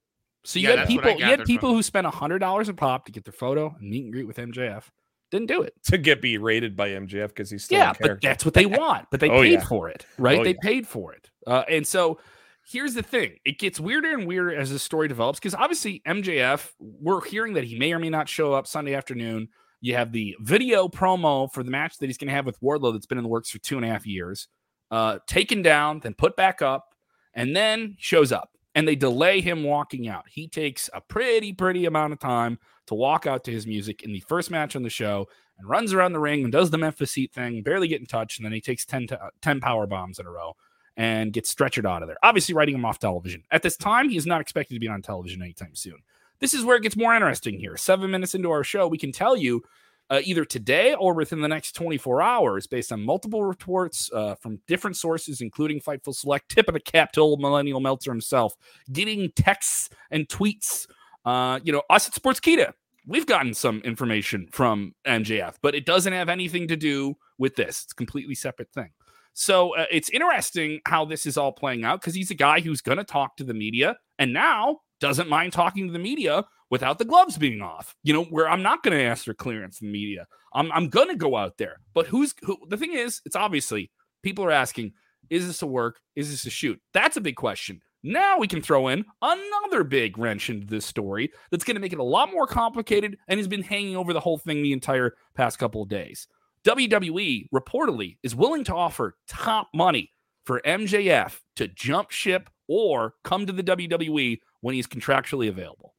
So 0.43 0.59
you 0.59 0.69
yeah, 0.69 0.77
had 0.77 0.87
people 0.87 1.11
you 1.11 1.25
had 1.25 1.45
people 1.45 1.73
who 1.73 1.83
spent 1.83 2.07
hundred 2.07 2.39
dollars 2.39 2.69
a 2.69 2.73
pop 2.73 3.05
to 3.05 3.11
get 3.11 3.25
their 3.25 3.33
photo 3.33 3.75
and 3.79 3.89
meet 3.89 4.05
and 4.05 4.13
greet 4.13 4.27
with 4.27 4.37
MJF. 4.37 4.83
Didn't 5.29 5.47
do 5.47 5.61
it. 5.61 5.73
To 5.85 5.97
get 5.97 6.21
berated 6.21 6.75
by 6.75 6.89
MJF 6.89 7.29
because 7.29 7.49
he's 7.49 7.63
still 7.63 7.79
Yeah, 7.79 7.93
but 7.99 8.21
that's 8.21 8.43
what 8.43 8.53
they 8.53 8.65
want. 8.65 9.07
But 9.11 9.19
they 9.19 9.29
oh, 9.31 9.41
paid 9.41 9.53
yeah. 9.53 9.65
for 9.65 9.87
it, 9.87 10.05
right? 10.17 10.39
Oh, 10.39 10.43
they 10.43 10.51
yeah. 10.51 10.61
paid 10.61 10.87
for 10.87 11.13
it. 11.13 11.29
Uh, 11.47 11.63
and 11.69 11.87
so 11.87 12.19
here's 12.67 12.93
the 12.93 13.03
thing 13.03 13.37
it 13.45 13.59
gets 13.59 13.79
weirder 13.79 14.11
and 14.11 14.27
weirder 14.27 14.53
as 14.53 14.71
the 14.71 14.79
story 14.79 15.07
develops 15.07 15.39
because 15.39 15.55
obviously 15.55 16.01
MJF, 16.07 16.71
we're 16.79 17.23
hearing 17.23 17.53
that 17.53 17.63
he 17.63 17.77
may 17.77 17.93
or 17.93 17.99
may 17.99 18.09
not 18.09 18.27
show 18.27 18.53
up 18.53 18.67
Sunday 18.67 18.93
afternoon. 18.93 19.49
You 19.81 19.95
have 19.95 20.11
the 20.11 20.35
video 20.39 20.87
promo 20.87 21.51
for 21.51 21.63
the 21.63 21.71
match 21.71 21.97
that 21.97 22.05
he's 22.05 22.17
going 22.17 22.27
to 22.27 22.33
have 22.33 22.45
with 22.45 22.61
Wardlow 22.61 22.93
that's 22.93 23.07
been 23.07 23.17
in 23.17 23.23
the 23.23 23.29
works 23.29 23.49
for 23.49 23.57
two 23.57 23.77
and 23.77 23.85
a 23.85 23.89
half 23.89 24.05
years, 24.05 24.47
uh, 24.91 25.19
taken 25.27 25.61
down, 25.61 25.99
then 25.99 26.13
put 26.13 26.35
back 26.35 26.61
up, 26.61 26.93
and 27.33 27.55
then 27.55 27.95
shows 27.97 28.31
up. 28.31 28.51
And 28.73 28.87
they 28.87 28.95
delay 28.95 29.41
him 29.41 29.63
walking 29.63 30.07
out. 30.07 30.25
He 30.29 30.47
takes 30.47 30.89
a 30.93 31.01
pretty, 31.01 31.51
pretty 31.51 31.85
amount 31.85 32.13
of 32.13 32.19
time 32.19 32.57
to 32.87 32.95
walk 32.95 33.27
out 33.27 33.43
to 33.45 33.51
his 33.51 33.67
music 33.67 34.03
in 34.03 34.13
the 34.13 34.21
first 34.21 34.49
match 34.49 34.75
on 34.75 34.83
the 34.83 34.89
show 34.89 35.27
and 35.57 35.67
runs 35.67 35.93
around 35.93 36.13
the 36.13 36.19
ring 36.19 36.43
and 36.43 36.51
does 36.51 36.69
the 36.69 36.77
Memphis 36.77 37.11
seat 37.11 37.33
thing, 37.33 37.61
barely 37.63 37.87
get 37.87 37.99
in 37.99 38.05
touch. 38.05 38.37
And 38.37 38.45
then 38.45 38.53
he 38.53 38.61
takes 38.61 38.85
10, 38.85 39.07
10 39.41 39.59
power 39.59 39.87
bombs 39.87 40.19
in 40.19 40.25
a 40.25 40.31
row 40.31 40.55
and 40.95 41.33
gets 41.33 41.53
stretchered 41.53 41.89
out 41.89 42.01
of 42.01 42.07
there. 42.07 42.17
Obviously, 42.23 42.55
writing 42.55 42.75
him 42.75 42.85
off 42.85 42.99
television. 42.99 43.43
At 43.51 43.61
this 43.61 43.77
time, 43.77 44.09
he 44.09 44.17
is 44.17 44.25
not 44.25 44.41
expected 44.41 44.73
to 44.75 44.79
be 44.79 44.87
on 44.87 45.01
television 45.01 45.41
anytime 45.41 45.75
soon. 45.75 45.97
This 46.41 46.53
is 46.55 46.65
where 46.65 46.75
it 46.75 46.83
gets 46.83 46.97
more 46.97 47.13
interesting 47.13 47.59
here. 47.59 47.77
Seven 47.77 48.11
minutes 48.11 48.35
into 48.35 48.49
our 48.49 48.63
show, 48.63 48.87
we 48.87 48.97
can 48.97 49.11
tell 49.11 49.37
you 49.37 49.61
uh, 50.09 50.21
either 50.25 50.43
today 50.43 50.93
or 50.95 51.13
within 51.13 51.39
the 51.39 51.47
next 51.47 51.73
24 51.73 52.21
hours, 52.21 52.67
based 52.67 52.91
on 52.91 53.01
multiple 53.01 53.45
reports 53.45 54.09
uh, 54.13 54.35
from 54.35 54.59
different 54.67 54.97
sources, 54.97 55.39
including 55.39 55.79
Fightful 55.79 56.13
Select, 56.13 56.49
tip 56.49 56.67
of 56.67 56.73
the 56.73 56.79
cap 56.79 57.13
to 57.13 57.37
Millennial 57.37 57.79
Meltzer 57.79 58.11
himself, 58.11 58.55
getting 58.91 59.31
texts 59.35 59.89
and 60.09 60.27
tweets. 60.27 60.87
Uh, 61.23 61.59
you 61.63 61.71
know, 61.71 61.83
us 61.89 62.07
at 62.07 62.13
Sportskeeda, 62.13 62.73
we've 63.05 63.27
gotten 63.27 63.53
some 63.53 63.79
information 63.81 64.47
from 64.51 64.93
MJF, 65.05 65.55
but 65.61 65.75
it 65.75 65.85
doesn't 65.85 66.13
have 66.13 66.27
anything 66.27 66.67
to 66.67 66.75
do 66.75 67.15
with 67.37 67.55
this. 67.55 67.83
It's 67.83 67.93
a 67.93 67.95
completely 67.95 68.35
separate 68.35 68.73
thing. 68.73 68.89
So 69.33 69.75
uh, 69.77 69.85
it's 69.89 70.09
interesting 70.09 70.81
how 70.85 71.05
this 71.05 71.25
is 71.25 71.37
all 71.37 71.51
playing 71.51 71.85
out 71.85 72.01
because 72.01 72.15
he's 72.15 72.31
a 72.31 72.35
guy 72.35 72.59
who's 72.59 72.81
going 72.81 72.97
to 72.97 73.03
talk 73.03 73.37
to 73.37 73.43
the 73.43 73.53
media. 73.53 73.97
And 74.19 74.33
now 74.33 74.79
doesn't 75.01 75.29
mind 75.29 75.51
talking 75.51 75.87
to 75.87 75.93
the 75.93 75.99
media 75.99 76.45
without 76.69 76.97
the 76.97 77.05
gloves 77.05 77.37
being 77.37 77.61
off. 77.61 77.95
You 78.03 78.13
know, 78.13 78.23
where 78.23 78.47
I'm 78.47 78.63
not 78.63 78.83
going 78.83 78.97
to 78.97 79.03
ask 79.03 79.25
for 79.25 79.33
clearance 79.33 79.81
in 79.81 79.87
the 79.87 79.93
media. 79.93 80.27
I'm 80.53 80.71
I'm 80.71 80.87
going 80.87 81.09
to 81.09 81.15
go 81.15 81.35
out 81.35 81.57
there. 81.57 81.77
But 81.93 82.07
who's 82.07 82.33
who? 82.43 82.57
The 82.69 82.77
thing 82.77 82.93
is, 82.93 83.21
it's 83.25 83.35
obviously 83.35 83.91
people 84.23 84.45
are 84.45 84.51
asking, 84.51 84.93
is 85.29 85.45
this 85.45 85.61
a 85.61 85.67
work? 85.67 85.99
Is 86.15 86.31
this 86.31 86.45
a 86.45 86.49
shoot? 86.49 86.79
That's 86.93 87.17
a 87.17 87.21
big 87.21 87.35
question. 87.35 87.81
Now 88.03 88.39
we 88.39 88.47
can 88.47 88.61
throw 88.61 88.87
in 88.87 89.05
another 89.21 89.83
big 89.83 90.17
wrench 90.17 90.49
into 90.49 90.65
this 90.65 90.85
story 90.85 91.31
that's 91.51 91.63
going 91.63 91.75
to 91.75 91.81
make 91.81 91.93
it 91.93 91.99
a 91.99 92.03
lot 92.03 92.31
more 92.31 92.47
complicated 92.47 93.17
and 93.27 93.39
has 93.39 93.47
been 93.47 93.61
hanging 93.61 93.95
over 93.95 94.11
the 94.11 94.19
whole 94.19 94.39
thing 94.39 94.63
the 94.63 94.73
entire 94.73 95.13
past 95.35 95.59
couple 95.59 95.83
of 95.83 95.89
days. 95.89 96.27
WWE 96.65 97.47
reportedly 97.53 98.17
is 98.23 98.35
willing 98.35 98.63
to 98.63 98.75
offer 98.75 99.15
top 99.27 99.67
money 99.73 100.11
for 100.45 100.61
MJF 100.65 101.39
to 101.57 101.67
jump 101.67 102.09
ship 102.09 102.49
or 102.67 103.13
come 103.23 103.45
to 103.45 103.53
the 103.53 103.63
WWE 103.63 104.39
when 104.61 104.75
he's 104.75 104.87
contractually 104.87 105.49
available. 105.49 105.93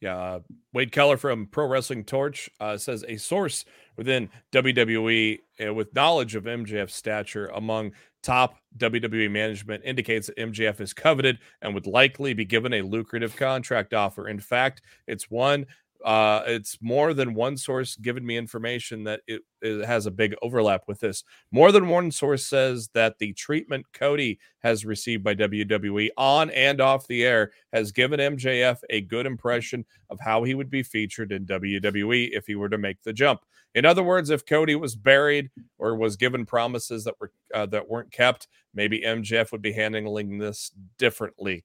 Yeah, 0.00 0.16
uh, 0.16 0.40
Wade 0.72 0.92
Keller 0.92 1.16
from 1.16 1.46
Pro 1.46 1.66
Wrestling 1.66 2.04
Torch 2.04 2.48
uh, 2.60 2.76
says 2.76 3.04
a 3.08 3.16
source 3.16 3.64
within 3.96 4.30
WWE 4.52 5.40
uh, 5.66 5.74
with 5.74 5.92
knowledge 5.92 6.36
of 6.36 6.44
MJF's 6.44 6.94
stature 6.94 7.46
among 7.46 7.92
top 8.22 8.56
WWE 8.78 9.30
management 9.30 9.82
indicates 9.84 10.28
that 10.28 10.36
MJF 10.36 10.80
is 10.80 10.92
coveted 10.92 11.38
and 11.62 11.74
would 11.74 11.86
likely 11.86 12.32
be 12.32 12.44
given 12.44 12.74
a 12.74 12.82
lucrative 12.82 13.34
contract 13.36 13.92
offer. 13.92 14.28
In 14.28 14.38
fact, 14.38 14.82
it's 15.08 15.30
one 15.30 15.66
uh, 16.04 16.42
it's 16.46 16.78
more 16.80 17.12
than 17.12 17.34
one 17.34 17.56
source 17.56 17.96
giving 17.96 18.24
me 18.24 18.36
information 18.36 19.04
that 19.04 19.20
it, 19.26 19.42
it, 19.60 19.84
has 19.84 20.06
a 20.06 20.10
big 20.10 20.34
overlap 20.42 20.82
with 20.86 21.00
this. 21.00 21.24
More 21.50 21.72
than 21.72 21.88
one 21.88 22.12
source 22.12 22.46
says 22.46 22.88
that 22.94 23.18
the 23.18 23.32
treatment 23.32 23.84
Cody 23.92 24.38
has 24.60 24.84
received 24.84 25.24
by 25.24 25.34
WWE 25.34 26.10
on 26.16 26.50
and 26.50 26.80
off 26.80 27.08
the 27.08 27.24
air 27.24 27.50
has 27.72 27.90
given 27.90 28.20
MJF 28.20 28.78
a 28.90 29.00
good 29.00 29.26
impression 29.26 29.84
of 30.08 30.20
how 30.20 30.44
he 30.44 30.54
would 30.54 30.70
be 30.70 30.84
featured 30.84 31.32
in 31.32 31.46
WWE 31.46 32.30
if 32.32 32.46
he 32.46 32.54
were 32.54 32.68
to 32.68 32.78
make 32.78 33.02
the 33.02 33.12
jump. 33.12 33.40
In 33.74 33.84
other 33.84 34.02
words, 34.02 34.30
if 34.30 34.46
Cody 34.46 34.76
was 34.76 34.94
buried 34.94 35.50
or 35.78 35.96
was 35.96 36.16
given 36.16 36.46
promises 36.46 37.04
that 37.04 37.14
were 37.20 37.32
uh, 37.52 37.66
that 37.66 37.88
weren't 37.88 38.12
kept, 38.12 38.48
maybe 38.72 39.02
MJF 39.02 39.52
would 39.52 39.62
be 39.62 39.72
handling 39.72 40.38
this 40.38 40.70
differently. 40.96 41.64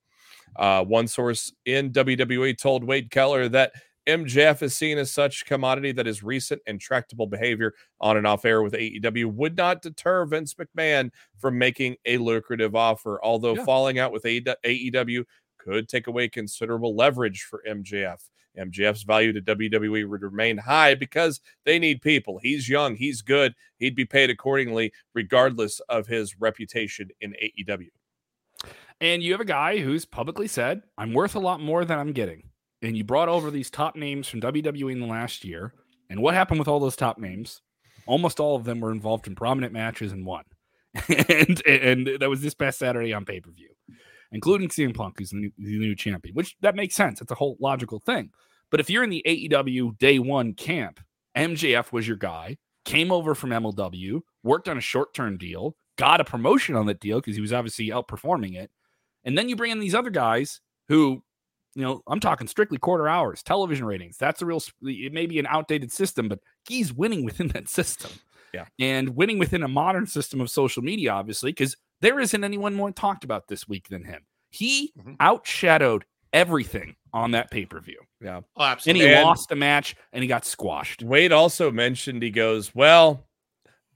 Uh, 0.55 0.83
one 0.83 1.07
source 1.07 1.51
in 1.65 1.91
WWE 1.91 2.57
told 2.57 2.83
Wade 2.83 3.09
Keller 3.09 3.47
that 3.49 3.71
MJF 4.07 4.61
is 4.61 4.75
seen 4.75 4.97
as 4.97 5.11
such 5.11 5.45
commodity 5.45 5.91
that 5.93 6.05
his 6.05 6.23
recent 6.23 6.61
intractable 6.65 7.27
behavior 7.27 7.73
on 8.01 8.17
and 8.17 8.27
off 8.27 8.45
air 8.45 8.61
with 8.61 8.73
AEW 8.73 9.33
would 9.33 9.55
not 9.55 9.81
deter 9.81 10.25
Vince 10.25 10.55
McMahon 10.55 11.09
from 11.37 11.57
making 11.57 11.95
a 12.05 12.17
lucrative 12.17 12.75
offer. 12.75 13.19
Although 13.23 13.55
yeah. 13.55 13.65
falling 13.65 13.99
out 13.99 14.11
with 14.11 14.23
AEW 14.23 15.23
could 15.57 15.87
take 15.87 16.07
away 16.07 16.27
considerable 16.27 16.95
leverage 16.95 17.43
for 17.43 17.63
MJF. 17.67 18.19
MJF's 18.57 19.03
value 19.03 19.33
to 19.33 19.41
WWE 19.41 20.07
would 20.07 20.21
remain 20.21 20.57
high 20.57 20.93
because 20.93 21.39
they 21.65 21.79
need 21.79 22.01
people. 22.01 22.39
He's 22.41 22.69
young, 22.69 22.95
he's 22.95 23.21
good, 23.21 23.55
he'd 23.77 23.95
be 23.95 24.05
paid 24.05 24.29
accordingly, 24.29 24.93
regardless 25.15 25.79
of 25.89 26.05
his 26.05 26.39
reputation 26.39 27.09
in 27.21 27.33
AEW. 27.33 27.87
And 29.01 29.23
you 29.23 29.31
have 29.31 29.41
a 29.41 29.45
guy 29.45 29.79
who's 29.79 30.05
publicly 30.05 30.47
said, 30.47 30.83
I'm 30.99 31.13
worth 31.13 31.35
a 31.35 31.39
lot 31.39 31.61
more 31.61 31.83
than 31.83 31.97
I'm 31.97 32.11
getting 32.11 32.43
and 32.83 32.97
you 32.97 33.03
brought 33.03 33.29
over 33.29 33.49
these 33.49 33.69
top 33.69 33.95
names 33.95 34.27
from 34.27 34.41
WWE 34.41 34.91
in 34.91 34.99
the 34.99 35.07
last 35.07 35.43
year. 35.43 35.73
And 36.09 36.21
what 36.21 36.33
happened 36.33 36.59
with 36.59 36.67
all 36.67 36.79
those 36.79 36.95
top 36.95 37.17
names? 37.17 37.61
Almost 38.05 38.39
all 38.39 38.55
of 38.55 38.65
them 38.65 38.81
were 38.81 38.91
involved 38.91 39.27
in 39.27 39.35
prominent 39.35 39.73
matches 39.73 40.11
and 40.11 40.25
won. 40.25 40.43
and 41.07 41.65
and 41.65 42.09
that 42.19 42.29
was 42.29 42.41
this 42.41 42.53
past 42.53 42.79
Saturday 42.79 43.13
on 43.13 43.25
pay 43.25 43.39
per 43.39 43.51
view, 43.51 43.69
including 44.31 44.69
CM 44.69 44.95
Punk, 44.95 45.15
who's 45.17 45.31
the 45.31 45.37
new, 45.37 45.51
the 45.57 45.79
new 45.79 45.95
champion. 45.95 46.35
Which 46.35 46.55
that 46.61 46.75
makes 46.75 46.95
sense. 46.95 47.21
It's 47.21 47.31
a 47.31 47.35
whole 47.35 47.57
logical 47.59 47.99
thing. 47.99 48.29
But 48.69 48.79
if 48.79 48.89
you're 48.89 49.03
in 49.03 49.09
the 49.09 49.23
AEW 49.25 49.97
day 49.97 50.19
one 50.19 50.53
camp, 50.53 50.99
MJF 51.35 51.91
was 51.91 52.07
your 52.07 52.17
guy. 52.17 52.57
Came 52.85 53.11
over 53.11 53.33
from 53.33 53.51
MLW, 53.51 54.21
worked 54.43 54.67
on 54.69 54.77
a 54.77 54.81
short 54.81 55.13
term 55.13 55.37
deal, 55.37 55.75
got 55.97 56.21
a 56.21 56.25
promotion 56.25 56.75
on 56.75 56.85
that 56.87 56.99
deal 56.99 57.19
because 57.19 57.35
he 57.35 57.41
was 57.41 57.53
obviously 57.53 57.89
outperforming 57.89 58.55
it 58.55 58.71
And 59.23 59.37
then 59.37 59.49
you 59.49 59.55
bring 59.55 59.71
in 59.71 59.79
these 59.79 59.95
other 59.95 60.09
guys 60.09 60.61
who, 60.89 61.23
you 61.75 61.81
know, 61.83 62.01
I'm 62.07 62.19
talking 62.19 62.47
strictly 62.47 62.77
quarter 62.77 63.07
hours, 63.07 63.41
television 63.43 63.85
ratings. 63.85 64.17
That's 64.17 64.41
a 64.41 64.45
real, 64.45 64.61
it 64.83 65.11
may 65.13 65.25
be 65.25 65.39
an 65.39 65.47
outdated 65.47 65.91
system, 65.91 66.27
but 66.29 66.39
he's 66.67 66.93
winning 66.93 67.23
within 67.25 67.47
that 67.53 67.67
system. 67.69 68.11
Yeah. 68.53 68.65
And 68.79 69.15
winning 69.15 69.39
within 69.39 69.63
a 69.63 69.67
modern 69.67 70.05
system 70.05 70.39
of 70.39 70.49
social 70.49 70.83
media, 70.83 71.11
obviously, 71.11 71.51
because 71.51 71.75
there 72.01 72.19
isn't 72.19 72.43
anyone 72.43 72.73
more 72.75 72.91
talked 72.91 73.23
about 73.23 73.47
this 73.47 73.67
week 73.67 73.87
than 73.89 74.03
him. 74.03 74.21
He 74.51 74.93
Mhm. 74.99 75.17
outshadowed 75.17 76.03
everything 76.33 76.95
on 77.13 77.31
that 77.31 77.49
pay 77.49 77.65
per 77.65 77.79
view. 77.79 77.99
Yeah. 78.21 78.41
Oh, 78.55 78.63
absolutely. 78.63 79.01
And 79.01 79.09
he 79.09 79.15
And- 79.15 79.25
lost 79.25 79.51
a 79.51 79.55
match 79.55 79.95
and 80.11 80.21
he 80.23 80.27
got 80.27 80.45
squashed. 80.45 81.01
Wade 81.01 81.31
also 81.31 81.71
mentioned 81.71 82.21
he 82.21 82.29
goes, 82.29 82.73
well, 82.75 83.27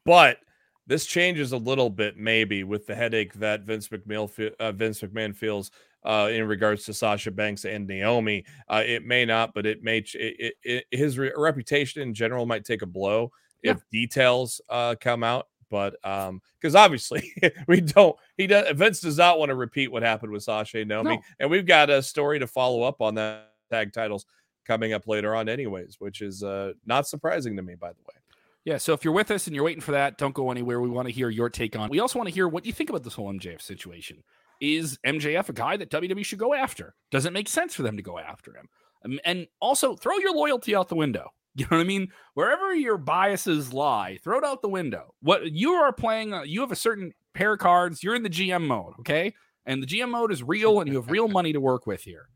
but 0.05 0.39
this 0.87 1.05
changes 1.05 1.51
a 1.51 1.57
little 1.57 1.89
bit 1.89 2.17
maybe 2.17 2.63
with 2.63 2.87
the 2.87 2.95
headache 2.95 3.33
that 3.33 3.61
Vince 3.61 3.89
McMahon 3.89 4.53
uh, 4.59 4.71
Vince 4.71 5.01
McMahon 5.01 5.35
feels 5.35 5.69
uh, 6.05 6.29
in 6.31 6.47
regards 6.47 6.85
to 6.85 6.93
Sasha 6.93 7.31
Banks 7.31 7.65
and 7.65 7.87
Naomi. 7.87 8.45
Uh, 8.69 8.83
it 8.85 9.03
may 9.05 9.25
not, 9.25 9.53
but 9.53 9.65
it 9.65 9.83
may 9.83 10.01
ch- 10.01 10.15
it, 10.15 10.35
it, 10.39 10.53
it, 10.63 10.85
his 10.97 11.17
re- 11.17 11.31
reputation 11.35 12.01
in 12.01 12.13
general 12.13 12.45
might 12.45 12.63
take 12.65 12.81
a 12.81 12.85
blow 12.85 13.31
Yeah. 13.63 13.71
if 13.71 13.81
details 13.91 14.61
uh, 14.69 14.95
come 14.99 15.23
out. 15.23 15.47
But 15.69 15.95
um, 16.05 16.41
because 16.61 16.75
obviously 16.75 17.33
we 17.67 17.81
don't, 17.81 18.15
he 18.37 18.47
does. 18.47 18.71
Vince 18.77 19.01
does 19.01 19.17
not 19.17 19.37
want 19.37 19.49
to 19.49 19.55
repeat 19.55 19.91
what 19.91 20.01
happened 20.01 20.31
with 20.31 20.43
Sasha 20.43 20.79
and 20.79 20.87
Naomi, 20.87 21.17
No. 21.17 21.21
and 21.41 21.49
we've 21.51 21.65
got 21.65 21.89
a 21.89 22.01
story 22.01 22.39
to 22.39 22.47
follow 22.47 22.83
up 22.83 23.01
on 23.01 23.15
that 23.15 23.51
tag 23.69 23.91
titles 23.91 24.25
coming 24.65 24.93
up 24.93 25.07
later 25.07 25.35
on, 25.35 25.49
anyways, 25.49 25.97
which 25.99 26.21
is 26.21 26.41
uh, 26.41 26.71
not 26.85 27.05
surprising 27.07 27.57
to 27.57 27.61
me, 27.61 27.75
by 27.75 27.89
the 27.89 27.99
way. 28.07 28.15
Yeah, 28.63 28.77
so 28.77 28.93
if 28.93 29.03
you're 29.03 29.13
with 29.13 29.31
us 29.31 29.47
and 29.47 29.55
you're 29.55 29.63
waiting 29.65 29.81
for 29.81 29.91
that, 29.93 30.17
don't 30.17 30.33
go 30.33 30.51
anywhere. 30.51 30.79
We 30.81 30.89
want 30.89 31.07
to 31.07 31.13
hear 31.13 31.29
your 31.29 31.49
take 31.49 31.77
on. 31.77 31.89
We 31.89 31.99
also 32.01 32.19
want 32.19 32.27
to 32.27 32.33
hear 32.33 32.47
what 32.49 32.65
you 32.65 32.73
think 32.73 32.89
about 32.89 33.03
this 33.03 33.13
whole 33.13 33.31
MJF 33.33 33.61
situation. 33.61 34.23
Is 34.59 34.97
MJF 35.05 35.49
a 35.49 35.53
guy 35.53 35.77
that 35.77 35.89
WWE 35.91 36.25
should 36.25 36.39
go 36.39 36.53
after? 36.53 36.95
Does 37.11 37.25
it 37.25 37.33
make 37.33 37.47
sense 37.47 37.73
for 37.73 37.83
them 37.83 37.97
to 37.97 38.03
go 38.03 38.17
after 38.17 38.55
him? 38.55 38.67
Um, 39.05 39.19
and 39.25 39.47
also 39.59 39.95
throw 39.95 40.17
your 40.17 40.33
loyalty 40.35 40.75
out 40.75 40.89
the 40.89 40.95
window. 40.95 41.31
You 41.57 41.65
know 41.71 41.77
what 41.77 41.83
I 41.83 41.87
mean? 41.87 42.09
Wherever 42.35 42.75
your 42.75 42.99
biases 42.99 43.73
lie, 43.73 44.19
throw 44.23 44.37
it 44.37 44.43
out 44.43 44.61
the 44.61 44.69
window. 44.69 45.15
What 45.23 45.51
you 45.51 45.71
are 45.71 45.91
playing, 45.91 46.31
uh, 46.31 46.43
you 46.43 46.61
have 46.61 46.71
a 46.71 46.75
certain 46.75 47.13
pair 47.33 47.53
of 47.53 47.59
cards. 47.59 48.03
You're 48.03 48.13
in 48.13 48.21
the 48.21 48.29
GM 48.29 48.67
mode, 48.67 48.93
okay? 48.99 49.33
And 49.65 49.81
the 49.81 49.87
GM 49.87 50.11
mode 50.11 50.31
is 50.31 50.43
real, 50.43 50.81
and 50.81 50.87
you 50.87 50.97
have 50.97 51.09
real 51.09 51.27
money 51.27 51.53
to 51.53 51.59
work 51.59 51.87
with 51.87 52.03
here. 52.03 52.29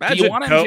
Imagine, 0.00 0.30
Co- 0.48 0.64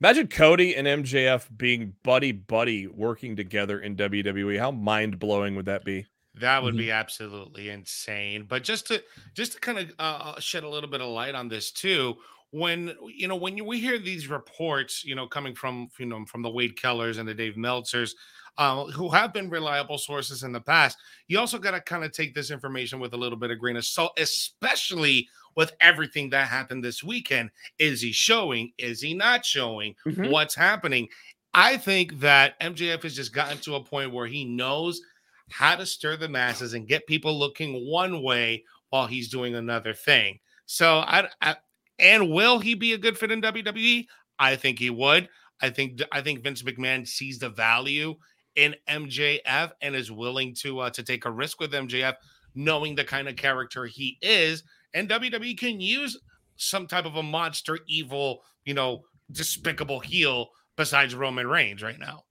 imagine 0.00 0.28
Cody 0.28 0.76
and 0.76 0.86
MJF 0.86 1.46
being 1.54 1.92
buddy 2.02 2.32
buddy 2.32 2.86
working 2.86 3.36
together 3.36 3.80
in 3.80 3.96
WWE. 3.96 4.58
How 4.58 4.70
mind 4.70 5.18
blowing 5.18 5.56
would 5.56 5.66
that 5.66 5.84
be? 5.84 6.06
That 6.36 6.62
would 6.62 6.74
Mhm. 6.74 6.78
be 6.78 6.90
absolutely 6.90 7.70
insane. 7.70 8.44
But 8.44 8.62
just 8.62 8.86
to 8.88 9.02
just 9.34 9.52
to 9.52 9.60
kind 9.60 9.78
of 9.78 9.92
uh, 9.98 10.40
shed 10.40 10.64
a 10.64 10.68
little 10.68 10.90
bit 10.90 11.00
of 11.00 11.08
light 11.08 11.34
on 11.34 11.48
this 11.48 11.72
too, 11.72 12.16
when 12.50 12.94
you 13.08 13.26
know 13.28 13.36
when 13.36 13.56
you, 13.56 13.64
we 13.64 13.80
hear 13.80 13.98
these 13.98 14.28
reports, 14.28 15.04
you 15.04 15.14
know, 15.14 15.26
coming 15.26 15.54
from 15.54 15.88
you 15.98 16.06
know 16.06 16.24
from 16.26 16.42
the 16.42 16.50
Wade 16.50 16.76
Kellers 16.76 17.18
and 17.18 17.26
the 17.28 17.34
Dave 17.34 17.54
Meltzers, 17.54 18.12
uh, 18.58 18.84
who 18.86 19.08
have 19.10 19.32
been 19.32 19.48
reliable 19.48 19.98
sources 19.98 20.42
in 20.42 20.52
the 20.52 20.60
past, 20.60 20.98
you 21.28 21.38
also 21.38 21.58
got 21.58 21.70
to 21.72 21.80
kind 21.80 22.04
of 22.04 22.12
take 22.12 22.34
this 22.34 22.50
information 22.50 23.00
with 23.00 23.14
a 23.14 23.16
little 23.16 23.38
bit 23.38 23.50
of 23.50 23.58
grain 23.58 23.76
of 23.76 23.84
salt, 23.86 24.12
especially 24.18 25.28
with 25.56 25.72
everything 25.80 26.28
that 26.30 26.48
happened 26.48 26.84
this 26.84 27.02
weekend. 27.02 27.50
Is 27.78 28.02
he 28.02 28.12
showing? 28.12 28.72
Is 28.78 29.00
he 29.00 29.14
not 29.14 29.44
showing? 29.44 29.94
Mhm. 30.06 30.30
What's 30.30 30.54
happening? 30.54 31.08
I 31.54 31.78
think 31.78 32.20
that 32.20 32.60
MJF 32.60 33.02
has 33.04 33.16
just 33.16 33.32
gotten 33.32 33.56
to 33.60 33.76
a 33.76 33.82
point 33.82 34.12
where 34.12 34.26
he 34.26 34.44
knows 34.44 35.00
how 35.50 35.76
to 35.76 35.86
stir 35.86 36.16
the 36.16 36.28
masses 36.28 36.74
and 36.74 36.88
get 36.88 37.06
people 37.06 37.38
looking 37.38 37.88
one 37.88 38.22
way 38.22 38.64
while 38.90 39.06
he's 39.06 39.28
doing 39.28 39.54
another 39.54 39.92
thing. 39.94 40.38
So 40.66 40.98
I, 40.98 41.28
I 41.40 41.56
and 41.98 42.30
will 42.30 42.58
he 42.58 42.74
be 42.74 42.92
a 42.92 42.98
good 42.98 43.16
fit 43.16 43.30
in 43.30 43.40
WWE? 43.40 44.06
I 44.38 44.56
think 44.56 44.78
he 44.78 44.90
would. 44.90 45.28
I 45.62 45.70
think 45.70 46.02
I 46.12 46.20
think 46.20 46.42
Vince 46.42 46.62
McMahon 46.62 47.06
sees 47.06 47.38
the 47.38 47.48
value 47.48 48.16
in 48.56 48.74
MJF 48.88 49.72
and 49.80 49.94
is 49.94 50.10
willing 50.10 50.54
to 50.56 50.80
uh, 50.80 50.90
to 50.90 51.02
take 51.02 51.24
a 51.24 51.30
risk 51.30 51.60
with 51.60 51.72
MJF, 51.72 52.14
knowing 52.54 52.94
the 52.94 53.04
kind 53.04 53.28
of 53.28 53.36
character 53.36 53.86
he 53.86 54.18
is. 54.20 54.62
And 54.92 55.08
WWE 55.08 55.58
can 55.58 55.80
use 55.80 56.18
some 56.56 56.86
type 56.86 57.04
of 57.04 57.16
a 57.16 57.22
monster, 57.22 57.78
evil, 57.86 58.42
you 58.64 58.74
know, 58.74 59.02
despicable 59.30 60.00
heel 60.00 60.48
besides 60.76 61.14
Roman 61.14 61.46
Reigns 61.46 61.82
right 61.82 61.98
now. 61.98 62.24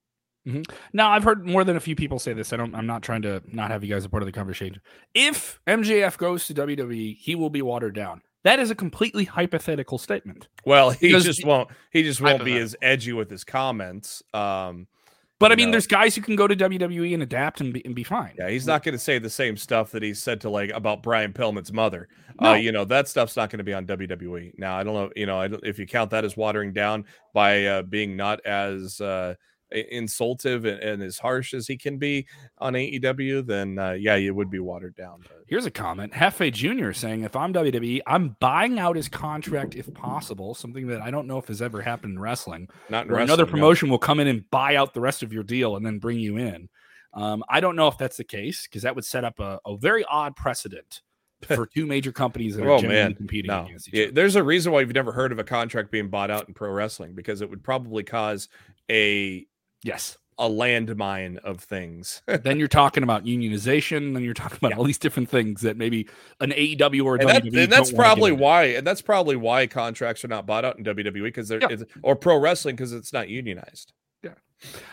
Now, 0.94 1.10
I've 1.12 1.24
heard 1.24 1.46
more 1.48 1.64
than 1.64 1.76
a 1.76 1.80
few 1.80 1.96
people 1.96 2.20
say 2.20 2.34
this. 2.34 2.54
I 2.54 2.58
don't. 2.58 2.76
I'm 2.76 2.86
not 2.88 3.02
trying 3.02 3.22
to 3.24 3.42
not 3.52 3.72
have 3.72 3.84
you 3.84 3.94
guys 3.94 4.06
a 4.06 4.10
part 4.10 4.22
of 4.24 4.28
the 4.28 4.32
conversation. 4.34 4.80
If 5.14 5.60
MJF 5.68 6.18
goes 6.18 6.48
to 6.48 6.54
WWE, 6.54 7.18
he 7.18 7.36
will 7.36 7.50
be 7.50 7.62
watered 7.62 7.96
down. 7.96 8.22
That 8.44 8.60
is 8.60 8.70
a 8.70 8.76
completely 8.76 9.24
hypothetical 9.26 9.98
statement. 9.98 10.48
Well, 10.66 10.92
he 10.92 11.08
Because 11.08 11.24
just 11.26 11.44
won't. 11.46 11.70
He 11.92 12.04
just 12.04 12.22
won't 12.22 12.46
be 12.46 12.58
as 12.58 12.76
edgy 12.82 13.12
with 13.12 13.30
his 13.30 13.44
comments. 13.44 14.22
Um, 14.36 14.86
But 15.40 15.52
I 15.52 15.56
mean, 15.56 15.68
know. 15.68 15.72
there's 15.72 15.88
guys 15.88 16.16
who 16.16 16.22
can 16.22 16.36
go 16.36 16.48
to 16.48 16.56
WWE 16.56 17.14
and 17.16 17.24
adapt 17.24 17.60
and 17.60 17.74
be, 17.74 17.84
and 17.84 17.96
be 17.96 18.04
fine. 18.04 18.34
yeah, 18.38 18.48
he's 18.50 18.68
not 18.68 18.84
going 18.84 18.94
to 18.94 19.00
say 19.00 19.18
the 19.18 19.32
same 19.32 19.58
stuff 19.58 19.92
that 19.92 20.04
he 20.04 20.14
said 20.14 20.42
to 20.42 20.50
like 20.52 20.70
about 20.70 21.02
Brian 21.02 21.34
Pillman's 21.34 21.74
mother. 21.74 22.08
No. 22.40 22.52
Uh, 22.52 22.54
you 22.54 22.72
know 22.72 22.86
that 22.86 23.08
stuff's 23.08 23.36
not 23.36 23.50
going 23.50 23.58
to 23.58 23.64
be 23.64 23.74
on 23.74 23.88
WWE. 23.88 24.52
Now, 24.60 24.78
I 24.78 24.84
don't 24.84 24.94
know. 24.94 25.10
You 25.16 25.26
know, 25.26 25.40
I 25.42 25.48
don't, 25.48 25.66
if 25.66 25.80
you 25.80 25.88
count 25.88 26.12
that 26.12 26.24
as 26.24 26.38
watering 26.38 26.72
down 26.72 27.06
by 27.34 27.66
uh, 27.66 27.82
being 27.82 28.16
not 28.16 28.46
as 28.46 29.02
uh, 29.02 29.34
i- 29.34 29.38
insultive 29.72 30.66
and, 30.66 30.80
and 30.80 31.04
as 31.04 31.18
harsh 31.20 31.54
as 31.54 31.68
he 31.68 31.78
can 31.78 31.98
be 31.98 32.26
on 32.60 32.74
AEW, 32.74 33.46
then 33.46 33.78
uh, 33.80 33.92
yeah, 33.92 34.16
it 34.16 34.34
would 34.36 34.50
be 34.50 34.60
watered 34.60 34.96
down. 34.96 35.20
But 35.24 35.44
Here's 35.48 35.66
a 35.66 35.72
comment. 35.72 36.14
Hefe 36.14 36.52
Jr. 36.54 36.92
saying, 36.92 37.22
if 37.24 37.36
I'm 37.36 37.54
WWE, 37.54 38.02
I'm 38.08 38.36
buying 38.40 38.80
out 38.80 38.96
his 38.96 39.08
contract 39.10 39.76
if 39.76 39.92
possible, 39.94 40.54
something 40.56 40.88
that 40.88 41.02
I 41.02 41.12
don't 41.12 41.28
know 41.28 41.38
if 41.38 41.48
has 41.48 41.62
ever 41.62 41.82
happened 41.82 42.14
in 42.14 42.20
wrestling. 42.20 42.68
not 42.90 43.06
in 43.06 43.12
wrestling, 43.12 43.24
another 43.30 43.46
no. 43.46 43.52
promotion 43.52 43.90
will 43.90 43.98
come 44.00 44.20
in 44.20 44.28
and 44.28 44.50
buy 44.52 44.76
out 44.76 44.94
the 44.94 45.02
rest 45.02 45.24
of 45.24 45.34
your 45.34 45.44
deal 45.44 45.76
and 45.76 45.86
then 45.86 46.00
bring 46.00 46.20
you 46.20 46.38
in. 46.38 46.70
Um, 47.14 47.44
I 47.48 47.60
don't 47.62 47.76
know 47.76 47.88
if 47.88 47.98
that's 47.98 48.18
the 48.18 48.24
case 48.26 48.68
because 48.68 48.82
that 48.84 48.96
would 48.96 49.06
set 49.06 49.24
up 49.24 49.40
a, 49.40 49.60
a 49.66 49.78
very 49.78 50.04
odd 50.06 50.36
precedent 50.36 51.02
for 51.48 51.66
two 51.74 51.86
major 51.86 52.12
companies 52.12 52.56
that 52.58 52.66
are 52.66 52.72
Oh, 52.72 52.78
genuinely 52.80 53.04
man. 53.10 53.14
competing 53.16 53.52
No, 53.52 53.64
against 53.66 53.88
each 53.88 54.04
other. 54.08 54.12
there's 54.12 54.36
a 54.36 54.44
reason 54.44 54.74
why 54.74 54.82
you've 54.82 54.94
never 54.94 55.14
heard 55.14 55.32
of 55.32 55.40
a 55.40 55.44
contract 55.46 55.92
being 55.92 56.10
bought 56.10 56.30
out 56.30 56.48
in 56.50 56.54
pro 56.54 56.70
wrestling 56.72 57.14
because 57.14 57.42
it 57.42 57.50
would 57.50 57.64
probably 57.64 58.04
cause 58.04 58.50
a 58.92 59.46
Yes. 59.84 60.18
a 60.38 60.50
landmine 60.50 61.38
of 61.38 61.62
things. 61.62 62.22
then 62.28 62.60
you're 62.60 62.68
talking 62.68 63.04
about 63.04 63.24
unionization, 63.24 64.14
then 64.14 64.22
you're 64.24 64.34
talking 64.34 64.58
about 64.62 64.78
all 64.78 64.84
these 64.84 64.98
different 64.98 65.30
things 65.30 65.62
that 65.62 65.78
maybe 65.78 66.08
an 66.42 66.52
AEW 66.52 67.06
or 67.06 67.16
a 67.16 67.20
and, 67.20 67.30
that- 67.30 67.44
WWE 67.44 67.64
and 67.64 67.72
that's 67.72 67.90
don't 67.92 67.98
wanna 67.98 68.10
get 68.10 68.16
probably 68.16 68.32
why 68.34 68.64
and 68.66 68.86
that's 68.88 69.02
probably 69.02 69.36
why 69.38 69.66
contracts 69.68 70.26
are 70.26 70.28
not 70.28 70.46
bought 70.46 70.66
out 70.66 70.78
in 70.78 70.84
WWE 70.84 71.24
because 71.24 71.48
they're 71.48 71.62
Yeah. 71.62 71.68
it's, 71.70 71.84
or 72.04 72.16
pro 72.18 72.38
wrestling 72.38 72.76
because 72.76 72.92
it's 72.94 73.14
not 73.14 73.30
unionized. 73.30 73.94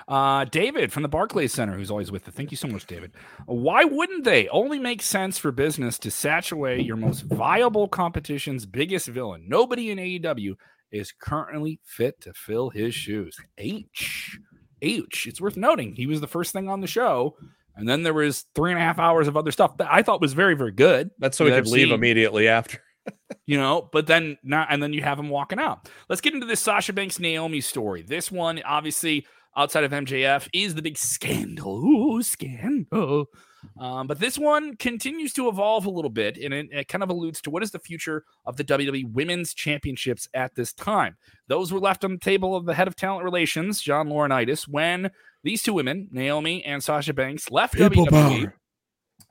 Uh, 0.08 0.44
David 0.44 0.92
from 0.92 1.02
the 1.04 1.08
Barclays 1.08 1.52
Center, 1.52 1.76
who's 1.76 1.90
always 1.90 2.10
with 2.10 2.26
us. 2.28 2.34
Thank 2.34 2.50
you 2.50 2.56
so 2.56 2.66
much, 2.68 2.84
David. 2.84 3.12
Why 3.46 3.84
wouldn't 3.84 4.24
they? 4.24 4.48
Only 4.48 4.78
makes 4.80 5.04
sense 5.06 5.38
for 5.38 5.52
business 5.52 5.98
to 6.00 6.10
away 6.52 6.80
your 6.80 6.96
most 6.96 7.22
viable 7.22 7.86
competition's 7.88 8.66
biggest 8.66 9.06
villain. 9.06 9.44
Nobody 9.46 9.90
in 9.90 9.98
AEW 9.98 10.56
is 10.90 11.12
currently 11.12 11.78
fit 11.84 12.20
to 12.22 12.34
fill 12.34 12.70
his 12.70 12.92
shoes. 12.94 13.38
H. 13.56 14.38
H. 14.82 15.26
It's 15.26 15.40
worth 15.40 15.56
noting 15.56 15.94
he 15.94 16.06
was 16.06 16.20
the 16.20 16.26
first 16.26 16.52
thing 16.52 16.68
on 16.68 16.80
the 16.80 16.86
show, 16.86 17.36
and 17.74 17.88
then 17.88 18.02
there 18.02 18.14
was 18.14 18.44
three 18.54 18.70
and 18.70 18.80
a 18.80 18.82
half 18.82 18.98
hours 18.98 19.28
of 19.28 19.36
other 19.36 19.50
stuff 19.50 19.78
that 19.78 19.88
I 19.90 20.02
thought 20.02 20.20
was 20.20 20.34
very, 20.34 20.54
very 20.54 20.72
good. 20.72 21.10
That's 21.18 21.36
so 21.36 21.46
he 21.46 21.52
could 21.52 21.66
leave 21.68 21.90
immediately 21.90 22.48
after. 22.48 22.78
you 23.46 23.58
know, 23.58 23.88
but 23.92 24.06
then 24.06 24.36
not, 24.42 24.68
and 24.70 24.82
then 24.82 24.92
you 24.92 25.02
have 25.02 25.18
him 25.18 25.28
walking 25.28 25.58
out. 25.58 25.88
Let's 26.08 26.20
get 26.20 26.34
into 26.34 26.46
this 26.46 26.60
Sasha 26.60 26.92
Banks 26.92 27.18
Naomi 27.18 27.60
story. 27.60 28.02
This 28.02 28.30
one, 28.30 28.62
obviously, 28.64 29.26
outside 29.56 29.84
of 29.84 29.92
MJF, 29.92 30.48
is 30.52 30.74
the 30.74 30.82
big 30.82 30.98
scandal. 30.98 31.78
Ooh, 31.84 32.22
scandal. 32.22 33.26
Um, 33.78 34.07
but 34.07 34.19
this 34.19 34.38
one 34.38 34.76
continues 34.76 35.33
to 35.35 35.49
evolve 35.49 35.87
a 35.87 35.90
little 35.90 36.11
bit, 36.11 36.37
and 36.37 36.52
it, 36.52 36.69
it 36.71 36.88
kind 36.88 37.02
of 37.02 37.11
alludes 37.11 37.40
to 37.42 37.50
what 37.50 37.62
is 37.62 37.71
the 37.71 37.78
future 37.78 38.25
of 38.45 38.57
the 38.57 38.64
WWE 38.64 39.12
Women's 39.12 39.54
Championships 39.54 40.28
at 40.35 40.54
this 40.54 40.73
time. 40.73 41.16
Those 41.49 41.73
were 41.73 41.81
left 41.81 42.04
on 42.04 42.12
the 42.12 42.19
table 42.19 42.57
of 42.57 42.66
the 42.66 42.75
head 42.75 42.88
of 42.88 42.97
talent 42.97 43.25
relations, 43.25 43.81
John 43.81 44.09
Laurinaitis, 44.09 44.69
when 44.69 45.11
these 45.42 45.62
two 45.62 45.75
women, 45.75 46.09
Naomi 46.11 46.64
and 46.64 46.83
Sasha 46.83 47.12
Banks, 47.12 47.50
left 47.50 47.75
WWE 47.75 48.52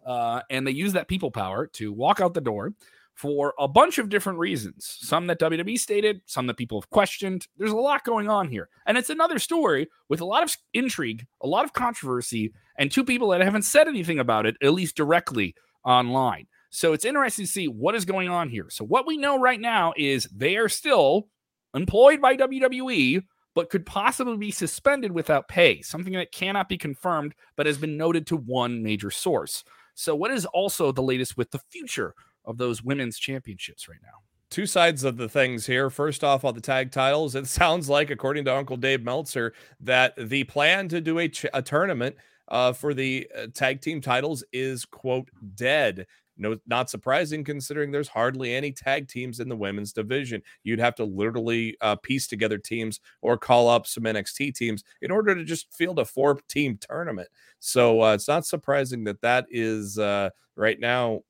uh, 0.06 0.42
and 0.50 0.66
they 0.66 0.72
use 0.72 0.94
that 0.94 1.08
people 1.08 1.32
power 1.32 1.68
to 1.68 1.92
walk 1.92 2.20
out 2.20 2.34
the 2.34 2.42
door 2.42 2.74
for 3.14 3.54
a 3.60 3.68
bunch 3.68 3.98
of 3.98 4.10
different 4.10 4.40
reasons. 4.40 4.98
Some 5.02 5.28
that 5.28 5.40
WWE 5.40 5.78
stated, 5.78 6.22
some 6.26 6.48
that 6.48 6.58
people 6.58 6.80
have 6.82 6.90
questioned. 6.90 7.48
There's 7.58 7.72
a 7.72 7.76
lot 7.76 8.04
going 8.04 8.30
on 8.30 8.50
here. 8.50 8.70
And 8.86 8.98
it's 8.98 9.10
another 9.10 9.38
story 9.38 9.90
with 10.10 10.22
a 10.22 10.26
lot 10.26 10.44
of 10.44 10.56
intrigue, 10.74 11.28
a 11.42 11.48
lot 11.48 11.66
of 11.66 11.74
controversy, 11.74 12.54
and 12.82 12.92
two 12.92 13.06
people 13.06 13.30
that 13.30 13.42
haven't 13.42 13.62
said 13.62 13.88
anything 13.88 14.18
about 14.18 14.48
it, 14.48 14.58
at 14.64 14.74
least 14.74 14.96
directly 14.96 15.54
online. 15.86 16.48
So 16.72 16.94
it's 16.94 17.06
interesting 17.06 17.46
to 17.46 17.52
see 17.52 17.68
what 17.68 17.94
is 17.94 18.06
going 18.06 18.28
on 18.28 18.50
here. 18.50 18.70
So, 18.72 18.84
what 18.84 19.06
we 19.06 19.18
know 19.18 19.40
right 19.40 19.62
now 19.62 19.94
is 19.96 20.28
they 20.36 20.58
are 20.58 20.68
still 20.68 21.28
employed 21.76 22.20
by 22.20 22.36
WWE, 22.36 23.22
but 23.54 23.70
could 23.70 23.86
possibly 23.86 24.36
be 24.36 24.50
suspended 24.50 25.12
without 25.12 25.48
pay, 25.48 25.84
something 25.84 26.14
that 26.14 26.32
cannot 26.32 26.70
be 26.70 26.78
confirmed, 26.78 27.36
but 27.56 27.68
has 27.68 27.78
been 27.78 27.98
noted 27.98 28.26
to 28.28 28.38
one 28.38 28.82
major 28.82 29.12
source. 29.12 29.64
So, 29.94 30.16
what 30.16 30.32
is 30.32 30.48
also 30.48 30.92
the 30.92 31.04
latest 31.04 31.38
with 31.38 31.52
the 31.52 31.62
future 31.70 32.16
of 32.46 32.58
those 32.58 32.82
women's 32.82 33.20
championships 33.20 33.88
right 33.88 34.02
now? 34.02 34.18
two 34.50 34.66
sides 34.66 35.06
of 35.06 35.16
the 35.16 35.30
things 35.30 35.66
here. 35.66 35.90
First 35.90 36.26
off, 36.26 36.44
on 36.44 36.56
the 36.56 36.62
tag 36.62 36.92
titles, 36.92 37.36
it 37.36 37.48
sounds 37.60 37.90
like, 37.90 38.10
according 38.10 38.44
to 38.46 38.56
Uncle 38.56 38.76
Dave 38.76 39.02
Meltzer, 39.02 39.54
that 39.80 40.14
the 40.18 40.44
plan 40.44 40.90
to 40.90 41.00
do 41.00 41.20
a, 41.20 41.30
ch- 41.30 41.46
a 41.54 41.62
tournament 41.62 42.18
uh, 42.51 42.74
for 42.74 42.93
the 42.93 43.27
uh, 43.36 43.48
tag 43.53 43.81
team 43.81 44.01
titles 44.01 44.43
is 44.53 44.86
quote 44.86 45.29
dead. 45.55 46.05
No, 46.38 46.58
not 46.67 46.89
surprising 46.89 47.43
considering 47.43 47.91
there's 47.91 48.08
hardly 48.08 48.53
any 48.53 48.72
tag 48.72 49.08
teams 49.08 49.39
in 49.39 49.48
the 49.48 49.55
women's 49.55 49.93
division. 49.93 50.41
You'd 50.63 50.79
have 50.79 50.96
to 50.96 51.03
literally 51.05 51.77
uh, 51.81 51.96
piece 51.98 52.27
together 52.27 52.58
teams 52.58 53.00
or 53.22 53.38
call 53.38 53.70
up 53.70 53.88
some 53.88 54.03
NXT 54.03 54.55
teams 54.55 54.84
in 55.01 55.12
order 55.12 55.36
to 55.36 55.43
just 55.43 55.74
field 55.74 56.00
a 56.00 56.05
four 56.05 56.39
team 56.48 56.77
tournament. 56.77 57.29
So 57.60 58.01
uh, 58.01 58.13
it's 58.15 58.27
not 58.27 58.46
surprising 58.46 59.03
that 59.05 59.22
that 59.22 59.46
is 59.50 59.98
uh, 60.00 60.29
right 60.55 60.79
now 60.79 61.22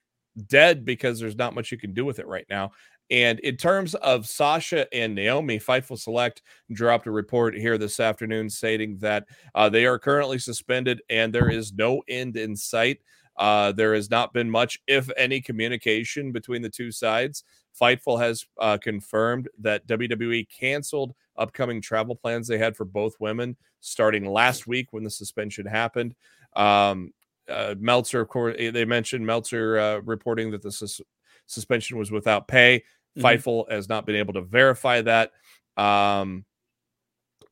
dead 0.48 0.86
because 0.86 1.20
there's 1.20 1.36
not 1.36 1.54
much 1.54 1.72
you 1.72 1.78
can 1.78 1.94
do 1.94 2.06
with 2.06 2.20
it 2.20 2.28
right 2.28 2.46
now. 2.50 2.72
And 3.12 3.40
in 3.42 3.58
terms 3.58 3.94
of 3.96 4.26
Sasha 4.26 4.92
and 4.96 5.14
Naomi, 5.14 5.60
Fightful 5.60 6.00
Select 6.00 6.42
dropped 6.72 7.08
a 7.08 7.12
report 7.12 7.54
here 7.54 7.78
this 7.78 8.00
afternoon 8.00 8.50
stating 8.50 8.98
that 9.00 9.28
uh, 9.54 9.68
they 9.68 9.86
are 9.86 10.00
currently 10.00 10.40
suspended 10.40 11.02
and 11.10 11.34
there 11.34 11.50
is 11.50 11.74
no 11.74 12.02
end 12.08 12.38
in 12.38 12.56
sight. 12.56 13.00
Uh, 13.38 13.74
there 13.74 13.94
has 13.94 14.10
not 14.10 14.34
been 14.34 14.50
much, 14.50 14.80
if 14.88 15.10
any, 15.18 15.42
communication 15.42 16.32
between 16.32 16.62
the 16.62 16.70
two 16.70 16.90
sides. 16.90 17.44
Fightful 17.80 18.20
has 18.20 18.46
uh, 18.60 18.78
confirmed 18.78 19.50
that 19.60 19.86
WWE 19.88 20.48
canceled 20.50 21.14
upcoming 21.38 21.82
travel 21.82 22.16
plans 22.16 22.48
they 22.48 22.58
had 22.58 22.78
for 22.78 22.86
both 22.86 23.20
women 23.20 23.58
starting 23.82 24.26
last 24.26 24.68
week 24.68 24.88
when 24.92 25.04
the 25.04 25.10
suspension 25.10 25.66
happened. 25.66 26.16
Um, 26.56 27.12
uh, 27.50 27.76
Meltzer, 27.78 28.22
of 28.22 28.30
course, 28.30 28.56
eh, 28.58 28.72
they 28.72 28.86
mentioned 28.86 29.26
Meltzer 29.26 29.78
uh, 29.80 29.98
reporting 30.00 30.52
that 30.52 30.62
the 30.62 30.72
sus- 30.72 31.02
suspension 31.46 31.98
was 31.98 32.12
without 32.12 32.48
pay. 32.48 32.84
Mm-hmm. 33.18 33.26
Fightful 33.26 33.72
has 33.72 33.90
not 33.90 34.06
been 34.06 34.16
able 34.16 34.34
to 34.34 34.42
verify 34.42 35.02
that. 35.02 35.32
Um, 35.78 36.46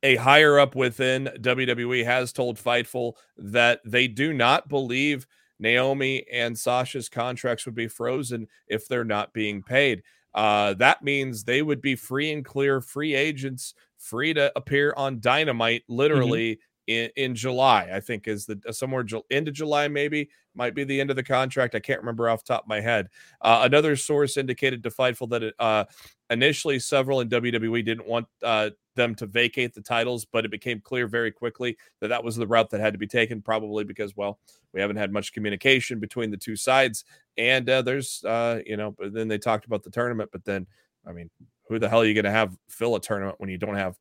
a 0.02 0.16
higher 0.16 0.58
up 0.58 0.74
within 0.74 1.28
WWE 1.38 2.04
has 2.04 2.32
told 2.32 2.56
Fightful 2.56 3.14
that 3.36 3.80
they 3.84 4.08
do 4.08 4.32
not 4.32 4.68
believe 4.68 5.26
Naomi 5.58 6.24
and 6.32 6.58
Sasha's 6.58 7.08
contracts 7.08 7.66
would 7.66 7.74
be 7.74 7.88
frozen 7.88 8.48
if 8.66 8.88
they're 8.88 9.04
not 9.04 9.32
being 9.34 9.62
paid. 9.62 10.02
Uh, 10.34 10.74
that 10.74 11.02
means 11.02 11.44
they 11.44 11.60
would 11.60 11.82
be 11.82 11.96
free 11.96 12.32
and 12.32 12.44
clear, 12.44 12.80
free 12.80 13.14
agents, 13.14 13.74
free 13.98 14.32
to 14.32 14.52
appear 14.56 14.94
on 14.96 15.20
Dynamite 15.20 15.82
mm-hmm. 15.82 15.96
literally. 15.96 16.60
In, 16.90 17.10
in 17.14 17.34
July. 17.34 17.88
I 17.92 18.00
think 18.00 18.26
is 18.26 18.46
the 18.46 18.60
uh, 18.68 18.72
somewhere 18.72 19.04
end 19.30 19.48
of 19.48 19.54
July, 19.54 19.86
maybe 19.88 20.28
might 20.54 20.74
be 20.74 20.82
the 20.82 21.00
end 21.00 21.10
of 21.10 21.16
the 21.16 21.22
contract. 21.22 21.74
I 21.74 21.80
can't 21.80 22.00
remember 22.00 22.28
off 22.28 22.42
top 22.42 22.64
of 22.64 22.68
my 22.68 22.80
head. 22.80 23.08
Uh, 23.40 23.60
another 23.62 23.94
source 23.94 24.36
indicated 24.36 24.82
to 24.82 24.90
Fightful 24.90 25.30
that 25.30 25.42
it, 25.44 25.54
uh, 25.60 25.84
initially 26.28 26.80
several 26.80 27.20
in 27.20 27.28
WWE 27.28 27.84
didn't 27.84 28.06
want 28.06 28.26
uh, 28.42 28.70
them 28.96 29.14
to 29.14 29.26
vacate 29.26 29.72
the 29.72 29.80
titles, 29.80 30.24
but 30.24 30.44
it 30.44 30.50
became 30.50 30.80
clear 30.80 31.06
very 31.06 31.30
quickly 31.30 31.76
that 32.00 32.08
that 32.08 32.24
was 32.24 32.34
the 32.34 32.46
route 32.46 32.70
that 32.70 32.80
had 32.80 32.92
to 32.92 32.98
be 32.98 33.06
taken, 33.06 33.40
probably 33.40 33.84
because, 33.84 34.16
well, 34.16 34.40
we 34.72 34.80
haven't 34.80 34.96
had 34.96 35.12
much 35.12 35.32
communication 35.32 36.00
between 36.00 36.30
the 36.30 36.36
two 36.36 36.56
sides. 36.56 37.04
And 37.38 37.70
uh, 37.70 37.82
there's, 37.82 38.24
uh, 38.24 38.60
you 38.66 38.76
know, 38.76 38.90
but 38.98 39.12
then 39.12 39.28
they 39.28 39.38
talked 39.38 39.66
about 39.66 39.84
the 39.84 39.90
tournament, 39.90 40.30
but 40.32 40.44
then, 40.44 40.66
I 41.06 41.12
mean, 41.12 41.30
who 41.68 41.78
the 41.78 41.88
hell 41.88 42.00
are 42.00 42.04
you 42.04 42.14
going 42.14 42.24
to 42.24 42.32
have 42.32 42.56
fill 42.68 42.96
a 42.96 43.00
tournament 43.00 43.36
when 43.38 43.48
you 43.48 43.56
don't 43.56 43.76
have 43.76 43.96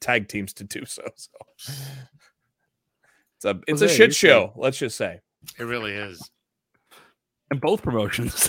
tag 0.00 0.28
teams 0.28 0.54
to 0.54 0.64
do 0.64 0.86
so? 0.86 1.02
So 1.16 1.30
it's 3.44 3.58
a 3.58 3.60
it's 3.66 3.82
a 3.82 3.88
shit 3.88 4.14
show. 4.14 4.52
Let's 4.56 4.78
just 4.78 4.96
say 4.96 5.20
it 5.58 5.64
really 5.64 5.92
is. 5.92 6.30
And 7.50 7.60
both 7.60 7.82
promotions 7.82 8.48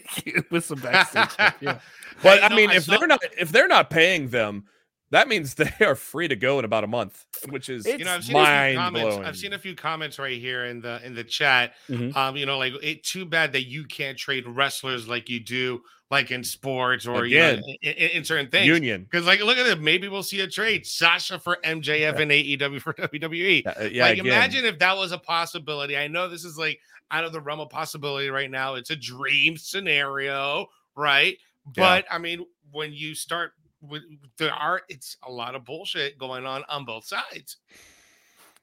with 0.50 0.64
some 0.64 0.80
backstage 0.80 1.54
Yeah. 1.60 1.78
But 2.22 2.44
I 2.44 2.54
mean, 2.54 2.70
I 2.70 2.76
if 2.76 2.84
saw... 2.84 2.98
they're 2.98 3.08
not 3.08 3.20
if 3.36 3.50
they're 3.50 3.68
not 3.68 3.90
paying 3.90 4.28
them, 4.28 4.64
that 5.10 5.28
means 5.28 5.54
they 5.56 5.72
are 5.80 5.94
free 5.94 6.28
to 6.28 6.36
go 6.36 6.58
in 6.58 6.64
about 6.64 6.84
a 6.84 6.86
month, 6.86 7.24
which 7.48 7.68
is 7.68 7.86
you 7.86 8.04
know 8.04 8.14
I've 8.14 8.24
seen 8.24 8.36
a 8.36 8.68
few 8.68 8.78
comments. 8.78 9.16
I've 9.16 9.36
seen 9.36 9.52
a 9.54 9.58
few 9.58 9.74
comments 9.74 10.18
right 10.18 10.38
here 10.38 10.66
in 10.66 10.80
the 10.80 11.04
in 11.04 11.14
the 11.14 11.24
chat. 11.24 11.72
Mm-hmm. 11.88 12.16
Um, 12.16 12.36
you 12.36 12.46
know, 12.46 12.58
like 12.58 12.74
it 12.82 13.02
too 13.02 13.24
bad 13.24 13.52
that 13.52 13.66
you 13.66 13.84
can't 13.84 14.18
trade 14.18 14.46
wrestlers 14.46 15.08
like 15.08 15.28
you 15.28 15.40
do 15.40 15.82
like 16.12 16.30
in 16.30 16.44
sports 16.44 17.06
or 17.06 17.24
Again, 17.24 17.62
you 17.66 17.90
know, 17.90 17.96
in, 17.96 18.10
in, 18.10 18.24
certain 18.24 18.50
things. 18.50 18.66
Union. 18.66 19.02
Because 19.02 19.26
like 19.26 19.40
look 19.40 19.56
at 19.56 19.66
it, 19.66 19.80
maybe 19.80 20.08
we'll 20.08 20.22
see 20.22 20.40
a 20.40 20.46
trade. 20.46 20.86
Sasha 20.86 21.38
for 21.38 21.56
MJF 21.64 21.98
yeah. 21.98 22.20
and 22.20 22.30
AEW 22.30 22.82
for 22.82 22.92
WWE. 22.92 23.66
Uh, 23.66 23.84
yeah, 23.84 24.04
like 24.04 24.18
again. 24.18 24.26
imagine 24.26 24.66
if 24.66 24.78
that 24.78 24.94
was 24.94 25.12
a 25.12 25.18
possibility. 25.18 25.96
I 25.96 26.08
know 26.08 26.28
this 26.28 26.44
is 26.44 26.58
like 26.58 26.78
out 27.10 27.24
of 27.24 27.32
the 27.32 27.40
realm 27.40 27.60
of 27.60 27.70
possibility 27.70 28.28
right 28.28 28.50
now. 28.50 28.74
It's 28.74 28.90
a 28.90 28.96
dream 28.96 29.56
scenario, 29.56 30.66
right? 30.94 31.38
But 31.74 32.04
yeah. 32.04 32.14
I 32.14 32.18
mean, 32.18 32.44
when 32.70 32.92
you 32.92 33.14
start 33.14 33.52
with 33.80 34.02
there 34.36 34.52
are 34.52 34.82
it's 34.90 35.16
a 35.26 35.32
lot 35.32 35.54
of 35.54 35.64
bullshit 35.64 36.18
going 36.18 36.44
on 36.44 36.62
on 36.68 36.84
both 36.84 37.06
sides. 37.06 37.56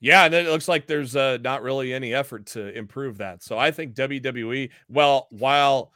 Yeah, 0.02 0.24
and 0.24 0.36
it 0.36 0.48
looks 0.48 0.68
like 0.68 0.86
there's 0.86 1.16
uh, 1.16 1.40
not 1.42 1.64
really 1.64 1.94
any 1.94 2.14
effort 2.14 2.46
to 2.48 2.78
improve 2.78 3.18
that. 3.18 3.44
So 3.44 3.58
I 3.58 3.72
think 3.72 3.96
WWE, 3.96 4.70
well, 4.88 5.28
while 5.32 5.92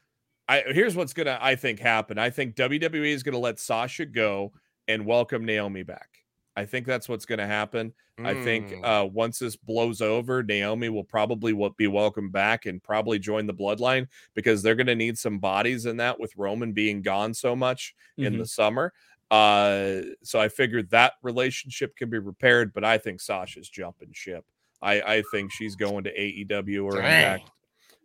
I 0.48 0.64
here's 0.68 0.96
what's 0.96 1.14
gonna 1.14 1.38
I 1.42 1.56
think 1.56 1.80
happen. 1.80 2.18
I 2.18 2.30
think 2.30 2.56
WWE 2.56 3.08
is 3.08 3.24
gonna 3.24 3.40
let 3.40 3.60
Sasha 3.60 4.06
go 4.06 4.54
and 4.88 5.06
welcome 5.06 5.46
Naomi 5.46 5.84
back. 5.84 6.10
I 6.56 6.66
think 6.66 6.86
that's 6.86 7.10
what's 7.10 7.26
going 7.26 7.40
to 7.40 7.48
happen. 7.48 7.94
Mm. 8.20 8.28
I 8.28 8.44
think 8.44 8.72
hmm. 8.72 8.86
uh, 8.86 9.06
once 9.06 9.40
this 9.40 9.56
blows 9.56 10.02
over, 10.02 10.44
Naomi 10.44 10.90
will 10.90 11.04
probably 11.04 11.54
be 11.78 11.88
welcomed 11.88 12.32
back 12.32 12.66
and 12.66 12.82
probably 12.84 13.18
join 13.18 13.48
the 13.48 13.54
bloodline 13.54 14.08
because 14.36 14.62
they're 14.62 14.76
going 14.76 14.88
to 14.88 14.96
need 14.96 15.18
some 15.18 15.40
bodies 15.40 15.86
in 15.86 15.98
that 15.98 16.20
with 16.20 16.32
Roman 16.38 16.74
being 16.74 17.02
gone 17.02 17.34
so 17.34 17.56
much 17.56 17.96
mm-hmm. 18.20 18.28
in 18.28 18.38
the 18.38 18.46
summer. 18.46 18.94
Uh, 19.32 20.02
so 20.22 20.40
I 20.40 20.48
figured 20.48 20.92
that 20.92 21.14
relationship 21.24 21.96
can 21.96 22.10
be 22.10 22.20
repaired, 22.20 22.72
but 22.72 22.84
I 22.84 23.00
think 23.00 23.20
Sasha's 23.20 23.68
jumping 23.68 24.12
ship. 24.12 24.46
I, 24.80 25.02
I 25.02 25.24
think 25.32 25.52
she's 25.52 25.76
going 25.76 26.04
to 26.04 26.14
AEW 26.16 26.84
or 26.84 27.02
Dang. 27.02 27.34
Impact. 27.34 27.52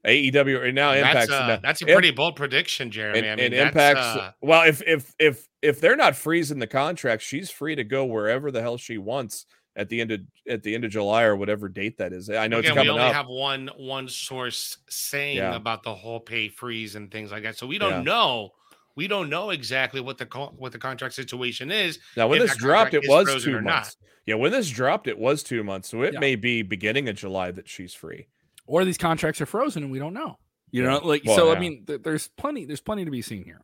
AEW 0.09 0.63
right 0.63 0.75
now 0.75 0.93
Impact's 0.93 1.29
that's, 1.29 1.31
uh, 1.31 1.59
that's 1.63 1.83
a 1.83 1.87
pretty 1.87 2.11
bold 2.11 2.37
prediction, 2.37 2.91
Jeremy. 2.91 3.21
And, 3.21 3.29
I 3.29 3.37
mean, 3.37 3.53
and 3.53 3.69
Impact's 3.69 4.01
uh... 4.01 4.33
well, 4.41 4.67
if 4.67 4.83
if 4.87 5.15
if 5.19 5.49
if 5.63 5.81
they're 5.81 5.97
not 5.97 6.17
freezing 6.17 6.59
the 6.59 6.67
contract, 6.67 7.23
she's 7.23 7.51
free 7.51 7.75
to 7.75 7.85
go 7.85 8.05
wherever 8.05 8.51
the 8.51 8.61
hell 8.61 8.77
she 8.77 8.99
wants 8.99 9.47
at 9.77 9.89
the 9.89 10.01
end 10.01 10.11
of 10.11 10.21
at 10.49 10.63
the 10.63 10.75
end 10.75 10.85
of 10.85 10.91
July 10.91 11.23
or 11.23 11.37
whatever 11.37 11.69
date 11.69 11.99
that 11.99 12.13
is. 12.13 12.31
I 12.31 12.49
know 12.49 12.59
Again, 12.59 12.71
it's 12.73 12.79
coming 12.79 12.85
we 12.85 12.91
only 12.91 13.05
up. 13.05 13.15
have 13.15 13.29
one 13.29 13.71
one 13.77 14.09
source 14.09 14.79
saying 14.89 15.39
yeah. 15.39 15.55
about 15.55 15.83
the 15.83 15.95
whole 15.95 16.21
pay 16.21 16.49
freeze 16.49 16.97
and 16.97 17.11
things 17.11 17.31
like 17.31 17.43
that, 17.45 17.57
so 17.57 17.67
we 17.67 17.79
don't 17.79 17.91
yeah. 17.91 18.03
know. 18.03 18.51
We 18.97 19.07
don't 19.07 19.31
know 19.31 19.51
exactly 19.51 20.01
what 20.01 20.19
the 20.19 20.27
what 20.57 20.73
the 20.73 20.79
contract 20.79 21.15
situation 21.15 21.71
is. 21.71 22.01
Now, 22.17 22.27
when 22.27 22.41
this 22.41 22.57
dropped, 22.57 22.95
it 22.95 23.05
was 23.07 23.45
two 23.45 23.61
months. 23.61 23.97
Yeah, 24.27 24.35
when 24.35 24.51
this 24.53 24.69
dropped, 24.69 25.07
it 25.07 25.17
was 25.17 25.43
two 25.43 25.63
months. 25.63 25.89
So 25.89 26.03
it 26.03 26.15
yeah. 26.15 26.21
may 26.21 26.35
be 26.35 26.63
beginning 26.63 27.09
of 27.09 27.15
July 27.15 27.53
that 27.53 27.69
she's 27.69 27.95
free 27.95 28.27
or 28.69 28.85
these 28.85 28.99
contracts 28.99 29.41
are 29.41 29.47
frozen 29.47 29.83
and 29.83 29.91
we 29.91 29.99
don't 29.99 30.15
know. 30.15 30.39
You 30.71 30.83
know, 30.83 30.99
like 30.99 31.23
well, 31.25 31.35
so. 31.35 31.47
Yeah. 31.51 31.57
I 31.57 31.61
mean, 31.61 31.85
th- 31.87 32.03
there's 32.03 32.29
plenty. 32.29 32.67
There's 32.67 32.81
plenty 32.81 33.05
to 33.05 33.11
be 33.11 33.23
seen 33.23 33.43
here. 33.43 33.61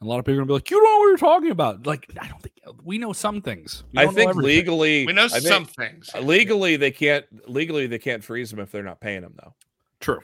And 0.00 0.06
a 0.06 0.10
lot 0.10 0.18
of 0.18 0.24
people 0.24 0.34
are 0.34 0.38
gonna 0.38 0.46
be 0.48 0.54
like, 0.54 0.70
"You 0.70 0.78
don't 0.78 0.84
know 0.84 0.98
what 0.98 1.06
you're 1.06 1.16
talking 1.16 1.50
about." 1.52 1.86
Like, 1.86 2.10
I 2.20 2.26
don't 2.26 2.42
think 2.42 2.54
we 2.82 2.98
know 2.98 3.12
some 3.12 3.40
things. 3.40 3.84
I 3.96 4.06
think 4.06 4.34
legally, 4.34 5.06
we 5.06 5.12
know 5.12 5.28
some 5.28 5.64
things. 5.64 6.10
Legally, 6.20 6.76
they 6.76 6.90
can't. 6.90 7.24
Legally, 7.48 7.86
they 7.86 7.98
can't 7.98 8.24
freeze 8.24 8.50
them 8.50 8.58
if 8.58 8.72
they're 8.72 8.82
not 8.82 9.00
paying 9.00 9.22
them, 9.22 9.34
though. 9.40 9.54
True. 10.00 10.20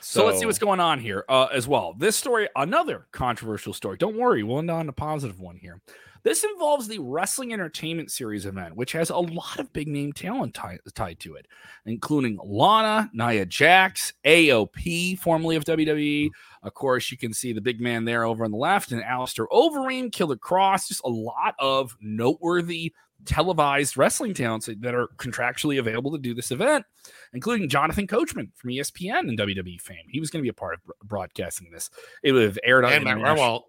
So, 0.00 0.20
so 0.20 0.26
let's 0.26 0.38
see 0.38 0.46
what's 0.46 0.58
going 0.58 0.80
on 0.80 0.98
here 0.98 1.24
uh, 1.28 1.46
as 1.46 1.66
well. 1.66 1.94
This 1.96 2.16
story, 2.16 2.48
another 2.56 3.06
controversial 3.12 3.72
story. 3.72 3.96
Don't 3.96 4.16
worry, 4.16 4.42
we'll 4.42 4.58
end 4.58 4.70
on 4.70 4.88
a 4.88 4.92
positive 4.92 5.40
one 5.40 5.56
here. 5.56 5.80
This 6.22 6.44
involves 6.44 6.86
the 6.86 6.98
Wrestling 6.98 7.52
Entertainment 7.52 8.10
Series 8.10 8.46
event, 8.46 8.76
which 8.76 8.92
has 8.92 9.10
a 9.10 9.16
lot 9.16 9.58
of 9.58 9.72
big 9.72 9.88
name 9.88 10.12
talent 10.12 10.54
t- 10.54 10.90
tied 10.94 11.20
to 11.20 11.34
it, 11.34 11.46
including 11.86 12.38
Lana, 12.44 13.10
Nia 13.12 13.46
Jax, 13.46 14.12
AOP, 14.24 15.18
formerly 15.18 15.56
of 15.56 15.64
WWE. 15.64 16.26
Mm-hmm. 16.26 16.66
Of 16.66 16.74
course, 16.74 17.10
you 17.10 17.16
can 17.16 17.32
see 17.32 17.52
the 17.52 17.60
big 17.60 17.80
man 17.80 18.04
there 18.04 18.24
over 18.24 18.44
on 18.44 18.50
the 18.50 18.56
left, 18.56 18.92
and 18.92 19.02
Alistair 19.02 19.46
Overeem, 19.50 20.12
Killer 20.12 20.36
Kross, 20.36 20.88
just 20.88 21.02
a 21.04 21.08
lot 21.08 21.54
of 21.58 21.96
noteworthy 22.00 22.92
televised 23.24 23.96
wrestling 23.96 24.34
talents 24.34 24.68
that 24.80 24.94
are 24.94 25.08
contractually 25.16 25.78
available 25.78 26.10
to 26.12 26.18
do 26.18 26.34
this 26.34 26.50
event, 26.50 26.84
including 27.32 27.68
Jonathan 27.68 28.06
Coachman 28.06 28.50
from 28.54 28.70
ESPN 28.70 29.20
and 29.20 29.38
WWE 29.38 29.80
fame. 29.80 30.04
He 30.08 30.20
was 30.20 30.30
going 30.30 30.40
to 30.40 30.44
be 30.44 30.50
a 30.50 30.54
part 30.54 30.74
of 30.74 30.80
broadcasting 31.06 31.70
this. 31.70 31.90
It 32.22 32.32
would 32.32 32.42
have 32.42 32.58
aired 32.64 32.84
on. 32.84 32.92
And 32.92 33.04
Matt 33.04 33.62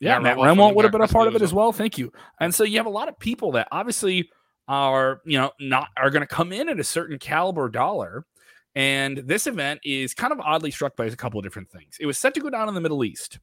yeah, 0.00 0.18
Matt 0.18 0.36
Rehwoldt 0.36 0.74
would 0.74 0.84
have 0.84 0.92
been 0.92 1.02
a 1.02 1.08
part 1.08 1.28
of 1.28 1.34
it 1.34 1.42
as 1.42 1.52
well. 1.52 1.72
Thank 1.72 1.98
you. 1.98 2.12
And 2.40 2.54
so 2.54 2.64
you 2.64 2.78
have 2.78 2.86
a 2.86 2.90
lot 2.90 3.08
of 3.08 3.18
people 3.18 3.52
that 3.52 3.68
obviously 3.72 4.30
are, 4.68 5.20
you 5.24 5.38
know, 5.38 5.50
not 5.60 5.88
are 5.96 6.10
going 6.10 6.20
to 6.20 6.26
come 6.26 6.52
in 6.52 6.68
at 6.68 6.78
a 6.78 6.84
certain 6.84 7.18
caliber 7.18 7.68
dollar. 7.68 8.24
And 8.74 9.18
this 9.18 9.46
event 9.46 9.80
is 9.82 10.14
kind 10.14 10.32
of 10.32 10.38
oddly 10.40 10.70
struck 10.70 10.94
by 10.94 11.06
a 11.06 11.16
couple 11.16 11.40
of 11.40 11.44
different 11.44 11.70
things. 11.70 11.96
It 11.98 12.06
was 12.06 12.18
set 12.18 12.34
to 12.34 12.40
go 12.40 12.50
down 12.50 12.68
in 12.68 12.74
the 12.74 12.80
Middle 12.80 13.04
East. 13.04 13.40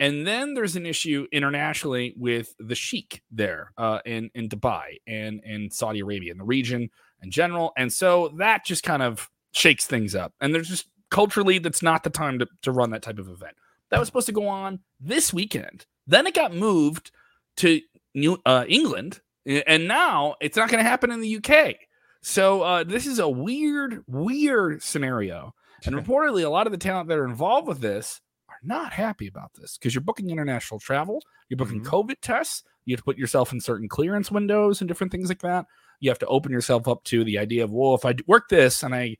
And 0.00 0.26
then 0.26 0.54
there's 0.54 0.76
an 0.76 0.86
issue 0.86 1.26
internationally 1.32 2.14
with 2.18 2.54
the 2.58 2.74
Sheikh 2.74 3.22
there 3.30 3.72
uh, 3.78 4.00
in, 4.04 4.30
in 4.34 4.48
Dubai 4.48 4.96
and 5.06 5.40
in 5.44 5.70
Saudi 5.70 6.00
Arabia, 6.00 6.32
in 6.32 6.38
the 6.38 6.44
region 6.44 6.90
in 7.22 7.30
general. 7.30 7.72
And 7.76 7.92
so 7.92 8.34
that 8.38 8.64
just 8.64 8.82
kind 8.82 9.02
of 9.02 9.30
shakes 9.52 9.86
things 9.86 10.14
up. 10.14 10.34
And 10.40 10.54
there's 10.54 10.68
just 10.68 10.88
culturally, 11.10 11.58
that's 11.58 11.82
not 11.82 12.02
the 12.02 12.10
time 12.10 12.40
to, 12.40 12.46
to 12.62 12.72
run 12.72 12.90
that 12.90 13.02
type 13.02 13.18
of 13.18 13.28
event 13.28 13.56
that 13.90 13.98
was 13.98 14.08
supposed 14.08 14.26
to 14.26 14.32
go 14.32 14.48
on 14.48 14.80
this 15.00 15.32
weekend 15.32 15.86
Then 16.06 16.26
it 16.26 16.34
got 16.34 16.54
moved 16.54 17.10
to 17.58 17.80
New 18.14 18.38
uh, 18.46 18.64
England, 18.68 19.20
and 19.44 19.86
now 19.88 20.36
it's 20.40 20.56
not 20.56 20.68
going 20.70 20.82
to 20.82 20.88
happen 20.88 21.10
in 21.10 21.20
the 21.20 21.36
UK. 21.36 21.76
So 22.22 22.62
uh, 22.62 22.84
this 22.84 23.06
is 23.06 23.18
a 23.18 23.28
weird, 23.28 24.02
weird 24.06 24.82
scenario. 24.82 25.54
And 25.84 25.94
reportedly, 25.94 26.44
a 26.44 26.48
lot 26.48 26.66
of 26.66 26.72
the 26.72 26.78
talent 26.78 27.08
that 27.08 27.18
are 27.18 27.26
involved 27.26 27.68
with 27.68 27.80
this 27.80 28.20
are 28.48 28.56
not 28.62 28.92
happy 28.92 29.26
about 29.28 29.52
this 29.54 29.76
because 29.78 29.94
you're 29.94 30.02
booking 30.02 30.30
international 30.30 30.80
travel, 30.80 31.22
you're 31.48 31.58
booking 31.58 31.82
Mhm. 31.82 31.86
COVID 31.86 32.16
tests, 32.22 32.62
you 32.84 32.94
have 32.94 33.00
to 33.00 33.04
put 33.04 33.18
yourself 33.18 33.52
in 33.52 33.60
certain 33.60 33.88
clearance 33.88 34.30
windows 34.30 34.80
and 34.80 34.88
different 34.88 35.12
things 35.12 35.28
like 35.28 35.42
that. 35.42 35.66
You 36.00 36.10
have 36.10 36.18
to 36.20 36.26
open 36.26 36.50
yourself 36.52 36.88
up 36.88 37.04
to 37.04 37.22
the 37.24 37.38
idea 37.38 37.62
of, 37.64 37.70
well, 37.70 37.94
if 37.94 38.04
I 38.04 38.14
work 38.26 38.48
this 38.48 38.82
and 38.82 38.94
I 38.94 39.16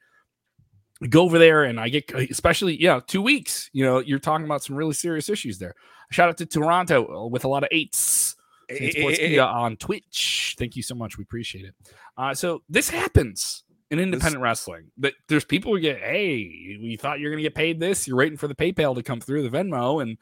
go 1.09 1.23
over 1.23 1.39
there 1.39 1.65
and 1.65 1.79
I 1.79 1.89
get, 1.89 2.11
especially, 2.15 2.81
yeah, 2.81 3.01
two 3.07 3.23
weeks, 3.23 3.69
you 3.73 3.85
know, 3.85 3.99
you're 3.99 4.19
talking 4.19 4.45
about 4.47 4.63
some 4.65 4.77
really 4.77 4.95
serious 4.95 5.29
issues 5.29 5.59
there. 5.59 5.75
Shout 6.11 6.29
out 6.29 6.37
to 6.39 6.47
Toronto 6.47 7.25
uh, 7.25 7.27
with 7.27 7.45
a 7.45 7.49
lot 7.49 7.63
of 7.63 7.69
eights. 7.73 8.37
Saint 8.71 8.95
Sports 8.95 9.19
Media 9.21 9.45
on 9.45 9.77
Twitch. 9.77 10.57
Thank 10.59 10.75
you 10.75 10.83
so 10.83 10.95
much. 10.97 11.17
We 11.19 11.23
appreciate 11.23 11.65
it. 11.67 11.75
Uh, 12.19 12.35
so 12.35 12.63
this 12.69 12.91
happens 12.91 13.63
in 13.93 14.01
independent 14.01 14.43
wrestling. 14.43 14.91
That 14.99 15.15
there's 15.29 15.45
people 15.45 15.73
who 15.73 15.81
get, 15.81 16.01
hey, 16.01 16.77
we 16.83 16.97
thought 17.01 17.21
you're 17.21 17.31
going 17.31 17.39
to 17.39 17.49
get 17.49 17.55
paid 17.55 17.79
this. 17.79 18.09
You're 18.09 18.17
waiting 18.17 18.37
for 18.39 18.49
the 18.49 18.57
PayPal 18.57 18.97
to 18.97 19.05
come 19.05 19.21
through 19.21 19.49
the 19.49 19.57
Venmo, 19.57 20.03
and 20.03 20.19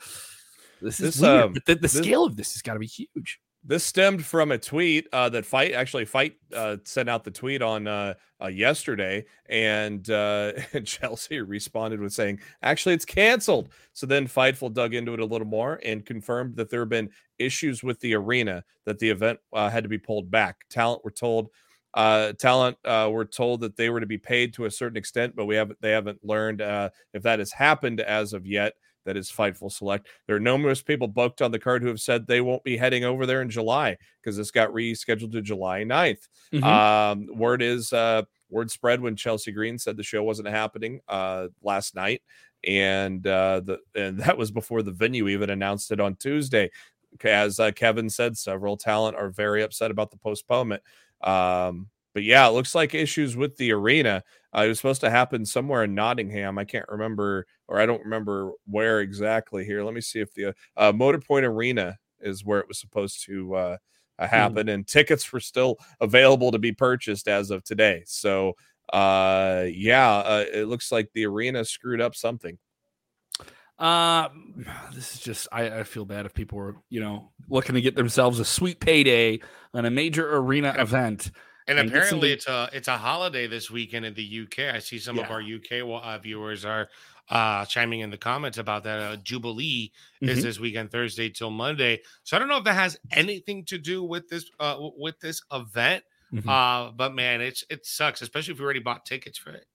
this 0.83 1.01
is 1.01 1.15
This, 1.15 1.21
weird. 1.23 1.43
um, 1.45 1.53
but 1.55 1.65
the, 1.65 1.75
the 1.77 1.81
this- 1.83 1.93
scale 1.95 2.25
of 2.25 2.37
this 2.37 2.53
has 2.53 2.61
got 2.61 2.75
to 2.75 2.79
be 2.81 2.87
huge. 2.87 3.39
This 3.67 3.83
stemmed 3.83 4.23
from 4.27 4.53
a 4.53 4.59
tweet 4.59 5.09
uh, 5.11 5.31
that 5.31 5.47
Fight 5.47 5.73
actually 5.73 6.05
Fight 6.05 6.37
uh, 6.55 6.77
sent 6.85 7.09
out 7.09 7.25
the 7.25 7.31
tweet 7.31 7.63
on 7.63 7.87
uh, 7.87 8.13
uh, 8.43 8.49
yesterday, 8.49 9.25
and 9.49 10.09
uh, 10.11 10.53
Chelsea 10.85 11.41
responded 11.41 11.99
with 11.99 12.13
saying, 12.13 12.41
"Actually, 12.63 12.95
it's 12.95 13.07
canceled." 13.07 13.71
So 13.95 14.07
then 14.07 14.29
Fightful 14.29 14.75
dug 14.75 14.93
into 14.93 15.15
it 15.15 15.21
a 15.21 15.25
little 15.25 15.47
more 15.47 15.81
and 15.83 16.05
confirmed 16.05 16.57
that 16.57 16.69
there 16.69 16.81
have 16.81 16.91
been 16.91 17.09
issues 17.39 17.83
with 17.83 17.99
the 18.01 18.15
arena, 18.15 18.65
that 18.85 18.99
the 18.99 19.09
event 19.09 19.39
uh, 19.55 19.71
had 19.71 19.85
to 19.85 19.89
be 19.89 19.99
pulled 19.99 20.31
back. 20.31 20.67
Talent 20.69 21.03
were 21.03 21.11
told. 21.11 21.49
Talent 21.97 22.77
were 22.85 23.25
told 23.25 23.63
that 23.63 23.77
they 23.77 23.89
were 23.89 24.01
to 24.01 24.07
be 24.07 24.19
paid 24.19 24.53
to 24.55 24.67
a 24.67 24.71
certain 24.71 24.99
extent, 24.99 25.35
but 25.35 25.47
we 25.47 25.55
haven't. 25.55 25.81
They 25.81 25.93
haven't 25.93 26.23
learned 26.23 26.61
if 26.61 27.23
that 27.23 27.39
has 27.39 27.53
happened 27.53 28.01
as 28.01 28.35
of 28.35 28.47
yet. 28.47 28.75
That 29.05 29.17
is 29.17 29.31
Fightful 29.31 29.71
Select. 29.71 30.09
There 30.27 30.37
are 30.37 30.41
numerous 30.41 30.83
people 30.83 31.09
booked 31.09 31.43
on 31.43 31.51
the 31.51 31.59
card 31.59 31.83
who 31.83 31.89
have 31.89 32.01
said 32.01 32.27
they 32.27 32.41
won't 32.41 32.65
be 32.65 32.77
heading 32.77 33.05
over 33.05 33.27
there 33.27 33.43
in 33.43 33.51
July 33.51 33.97
because 34.23 34.37
this 34.37 34.51
got 34.51 34.71
rescheduled 34.71 35.33
to 35.33 35.43
July 35.43 35.85
9th. 35.85 36.29
Mhm. 36.53 36.63
Um, 36.65 37.27
word 37.37 37.63
is 37.63 37.93
uh, 37.93 38.23
word 38.51 38.71
spread 38.71 39.01
when 39.01 39.17
Chelsea 39.17 39.53
Green 39.53 39.79
said 39.79 39.97
the 39.97 40.03
show 40.03 40.23
wasn't 40.23 40.49
happening 40.49 41.01
uh, 41.09 41.49
last 41.63 41.95
night, 41.95 42.23
and 42.67 43.27
uh, 43.27 43.61
the 43.61 43.79
and 43.95 44.19
that 44.21 44.39
was 44.39 44.51
before 44.51 44.83
the 44.83 44.93
venue 44.93 45.29
even 45.29 45.51
announced 45.51 45.91
it 45.91 46.01
on 46.01 46.17
Tuesday. 46.17 46.71
As 47.23 47.61
uh, 47.61 47.71
Kevin 47.73 48.11
said, 48.11 48.37
several 48.37 48.77
talent 48.77 49.17
are 49.17 49.29
very 49.31 49.63
upset 49.63 49.91
about 49.93 50.11
the 50.11 50.17
postponement. 50.17 50.83
Um, 51.23 51.89
but 52.13 52.23
yeah, 52.25 52.47
it 52.49 52.53
looks 52.53 52.75
like 52.75 52.95
issues 52.95 53.37
with 53.37 53.57
the 53.57 53.73
arena. 53.73 54.23
Uh, 54.55 54.63
it 54.63 54.69
was 54.69 54.79
supposed 54.79 55.01
to 55.01 55.11
happen 55.11 55.45
somewhere 55.45 55.85
in 55.85 55.95
Nottingham. 55.95 56.59
I 56.59 56.65
can't 56.65 56.89
remember, 56.89 57.47
or 57.67 57.81
I 57.81 57.87
don't 57.87 58.05
remember 58.05 58.53
where 58.67 59.01
exactly 59.01 59.65
here. 59.65 59.83
Let 59.83 59.95
me 59.95 60.01
see 60.01 60.21
if 60.21 60.33
the 60.35 60.55
uh, 60.77 60.93
Motor 60.93 61.19
Point 61.19 61.45
Arena 61.45 61.99
is 62.21 62.45
where 62.45 62.61
it 62.61 62.69
was 62.69 62.79
supposed 62.79 63.25
to 63.27 63.55
uh, 63.55 63.77
uh, 64.19 64.27
happen, 64.27 64.69
and 64.69 64.87
tickets 64.87 65.33
were 65.33 65.41
still 65.41 65.79
available 66.01 66.53
to 66.53 66.59
be 66.59 66.73
purchased 66.73 67.27
as 67.27 67.51
of 67.51 67.65
today. 67.65 68.03
So, 68.07 68.55
uh, 68.93 69.65
yeah, 69.69 70.11
uh, 70.11 70.45
it 70.53 70.69
looks 70.69 70.93
like 70.93 71.11
the 71.13 71.27
arena 71.27 71.65
screwed 71.65 72.01
up 72.01 72.15
something. 72.15 72.59
Uh, 73.77 74.29
this 74.95 75.15
is 75.15 75.21
just 75.21 75.49
I, 75.51 75.81
I 75.81 75.83
feel 75.83 76.05
bad 76.05 76.27
if 76.27 76.35
people 76.35 76.59
were 76.59 76.77
you 76.91 77.01
know 77.01 77.33
looking 77.49 77.75
to 77.75 77.81
get 77.81 77.97
themselves 77.97 78.39
a 78.39 78.45
sweet 78.45 78.79
payday 78.79 79.41
on 79.73 79.85
a 79.85 79.91
major 79.91 80.37
arena 80.37 80.75
event. 80.79 81.33
And 81.67 81.79
apparently, 81.79 82.11
somebody- 82.11 82.33
it's 82.33 82.47
a 82.47 82.69
it's 82.73 82.89
a 82.89 82.97
holiday 82.99 83.47
this 83.47 83.71
weekend 83.71 84.05
in 84.05 84.15
the 84.15 84.23
UK. 84.43 84.75
I 84.75 84.79
see 84.79 84.99
some 84.99 85.19
of 85.19 85.31
our 85.31 85.41
UK 85.41 85.81
uh, 85.83 86.19
viewers 86.19 86.65
are 86.65 86.89
uh, 87.31 87.65
chiming 87.65 88.01
in 88.01 88.11
the 88.11 88.19
comments 88.19 88.59
about 88.59 88.85
that. 88.85 88.99
Uh, 89.01 89.17
Jubilee 89.17 89.91
Mhm. 90.23 90.29
is 90.29 90.43
this 90.43 90.61
weekend, 90.61 90.91
Thursday 90.91 91.31
till 91.31 91.51
Monday. 91.51 92.03
So 92.23 92.37
I 92.37 92.39
don't 92.39 92.49
know 92.49 92.59
if 92.59 92.65
that 92.65 92.75
has 92.75 92.99
anything 93.13 93.65
to 93.67 93.79
do 93.79 94.03
with 94.03 94.29
this 94.29 94.51
uh, 94.61 94.77
with 94.99 95.19
this 95.21 95.41
event. 95.53 96.05
Mhm. 96.35 96.47
Uh, 96.49 96.93
but 96.93 97.15
man, 97.15 97.41
it's 97.41 97.65
it 97.71 97.87
sucks, 97.87 98.21
especially 98.21 98.53
if 98.53 98.59
you 98.59 98.65
already 98.65 98.81
bought 98.81 99.07
tickets 99.07 99.39
for 99.39 99.51
it. 99.53 99.67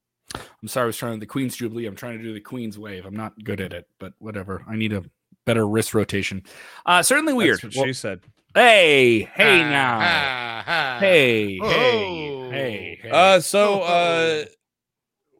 I'm 0.61 0.67
sorry, 0.67 0.83
I 0.83 0.87
was 0.87 0.97
trying 0.97 1.17
the 1.19 1.25
Queen's 1.25 1.55
Jubilee. 1.55 1.87
I'm 1.87 1.95
trying 1.95 2.17
to 2.19 2.23
do 2.23 2.33
the 2.35 2.39
Queen's 2.41 2.77
Wave. 2.77 3.05
I'm 3.07 3.15
not 3.15 3.33
good 3.43 3.59
at 3.61 3.73
it, 3.73 3.87
but 3.97 4.13
whatever. 4.19 4.63
I 4.67 4.75
need 4.75 4.93
a 4.93 5.03
better 5.45 5.67
wrist 5.67 5.93
rotation. 5.93 6.43
Uh, 6.85 7.01
certainly 7.03 7.33
weird. 7.33 7.59
That's 7.61 7.75
what 7.75 7.81
Well, 7.83 7.85
she 7.87 7.93
said. 7.93 8.21
hey, 8.55 9.21
hey 9.35 9.61
Ah, 9.63 9.69
now, 9.69 9.99
ah, 10.01 10.63
ah. 10.67 10.97
hey, 10.99 11.59
Oh. 11.61 11.67
hey, 11.69 12.51
hey, 12.51 12.99
hey. 13.03 13.09
Uh, 13.09 13.39
so 13.39 13.81
Oh. 13.81 13.83
uh, 13.83 14.45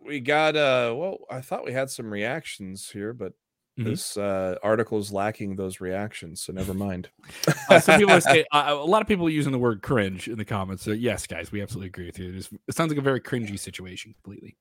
we 0.04 0.20
got 0.20 0.56
uh, 0.56 0.94
well, 0.98 1.20
I 1.30 1.42
thought 1.42 1.66
we 1.66 1.72
had 1.74 1.90
some 1.90 2.12
reactions 2.12 2.90
here, 2.90 3.14
but 3.14 3.34
Mhm. 3.80 3.86
this 3.86 4.18
uh 4.18 4.56
article 4.62 4.98
is 5.00 5.12
lacking 5.12 5.56
those 5.56 5.80
reactions, 5.80 6.42
so 6.42 6.54
never 6.54 6.74
mind. 6.74 7.10
Uh, 7.70 7.80
some 7.80 8.00
people 8.00 8.20
say 8.20 8.44
uh, 8.52 8.66
a 8.68 8.74
lot 8.84 9.00
of 9.00 9.08
people 9.08 9.28
are 9.28 9.30
using 9.30 9.52
the 9.52 9.60
word 9.60 9.84
cringe 9.84 10.28
in 10.28 10.40
the 10.40 10.46
comments. 10.46 10.84
So 10.84 10.90
yes, 10.90 11.28
guys, 11.28 11.52
we 11.52 11.62
absolutely 11.62 11.90
agree 11.90 12.08
with 12.08 12.18
you. 12.18 12.30
It, 12.30 12.36
is, 12.36 12.50
it 12.68 12.74
sounds 12.76 12.90
like 12.90 12.98
a 12.98 13.02
very 13.02 13.22
cringy 13.22 13.60
situation 13.60 14.16
completely. 14.24 14.56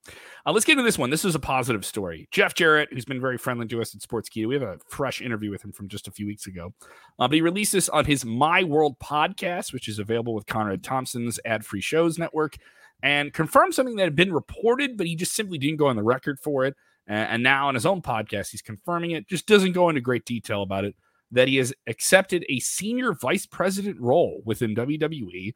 Uh, 0.46 0.52
let's 0.52 0.66
get 0.66 0.72
into 0.72 0.82
this 0.82 0.98
one. 0.98 1.08
This 1.08 1.24
is 1.24 1.34
a 1.34 1.38
positive 1.38 1.86
story. 1.86 2.28
Jeff 2.32 2.52
Jarrett, 2.52 2.90
who's 2.92 3.06
been 3.06 3.18
very 3.20 3.38
friendly 3.38 3.66
to 3.68 3.80
us 3.80 3.94
at 3.94 4.02
Sportskeeda, 4.02 4.46
we 4.46 4.54
have 4.56 4.62
a 4.62 4.78
fresh 4.88 5.22
interview 5.22 5.50
with 5.50 5.64
him 5.64 5.72
from 5.72 5.88
just 5.88 6.06
a 6.06 6.10
few 6.10 6.26
weeks 6.26 6.46
ago. 6.46 6.74
Uh, 7.18 7.28
but 7.28 7.32
he 7.32 7.40
released 7.40 7.72
this 7.72 7.88
on 7.88 8.04
his 8.04 8.26
My 8.26 8.62
World 8.62 8.98
podcast, 8.98 9.72
which 9.72 9.88
is 9.88 9.98
available 9.98 10.34
with 10.34 10.44
Conrad 10.44 10.84
Thompson's 10.84 11.40
ad-free 11.46 11.80
shows 11.80 12.18
network, 12.18 12.56
and 13.02 13.32
confirmed 13.32 13.72
something 13.74 13.96
that 13.96 14.04
had 14.04 14.16
been 14.16 14.34
reported, 14.34 14.98
but 14.98 15.06
he 15.06 15.16
just 15.16 15.32
simply 15.34 15.56
didn't 15.56 15.78
go 15.78 15.86
on 15.86 15.96
the 15.96 16.02
record 16.02 16.38
for 16.40 16.66
it. 16.66 16.76
And 17.08 17.42
now 17.42 17.68
on 17.68 17.74
his 17.74 17.86
own 17.86 18.02
podcast, 18.02 18.50
he's 18.50 18.60
confirming 18.60 19.12
it. 19.12 19.26
Just 19.26 19.46
doesn't 19.46 19.72
go 19.72 19.88
into 19.88 20.02
great 20.02 20.26
detail 20.26 20.62
about 20.62 20.84
it 20.84 20.94
that 21.30 21.48
he 21.48 21.56
has 21.56 21.72
accepted 21.86 22.44
a 22.48 22.60
senior 22.60 23.14
vice 23.14 23.46
president 23.46 24.00
role 24.00 24.42
within 24.44 24.74
WWE, 24.74 25.54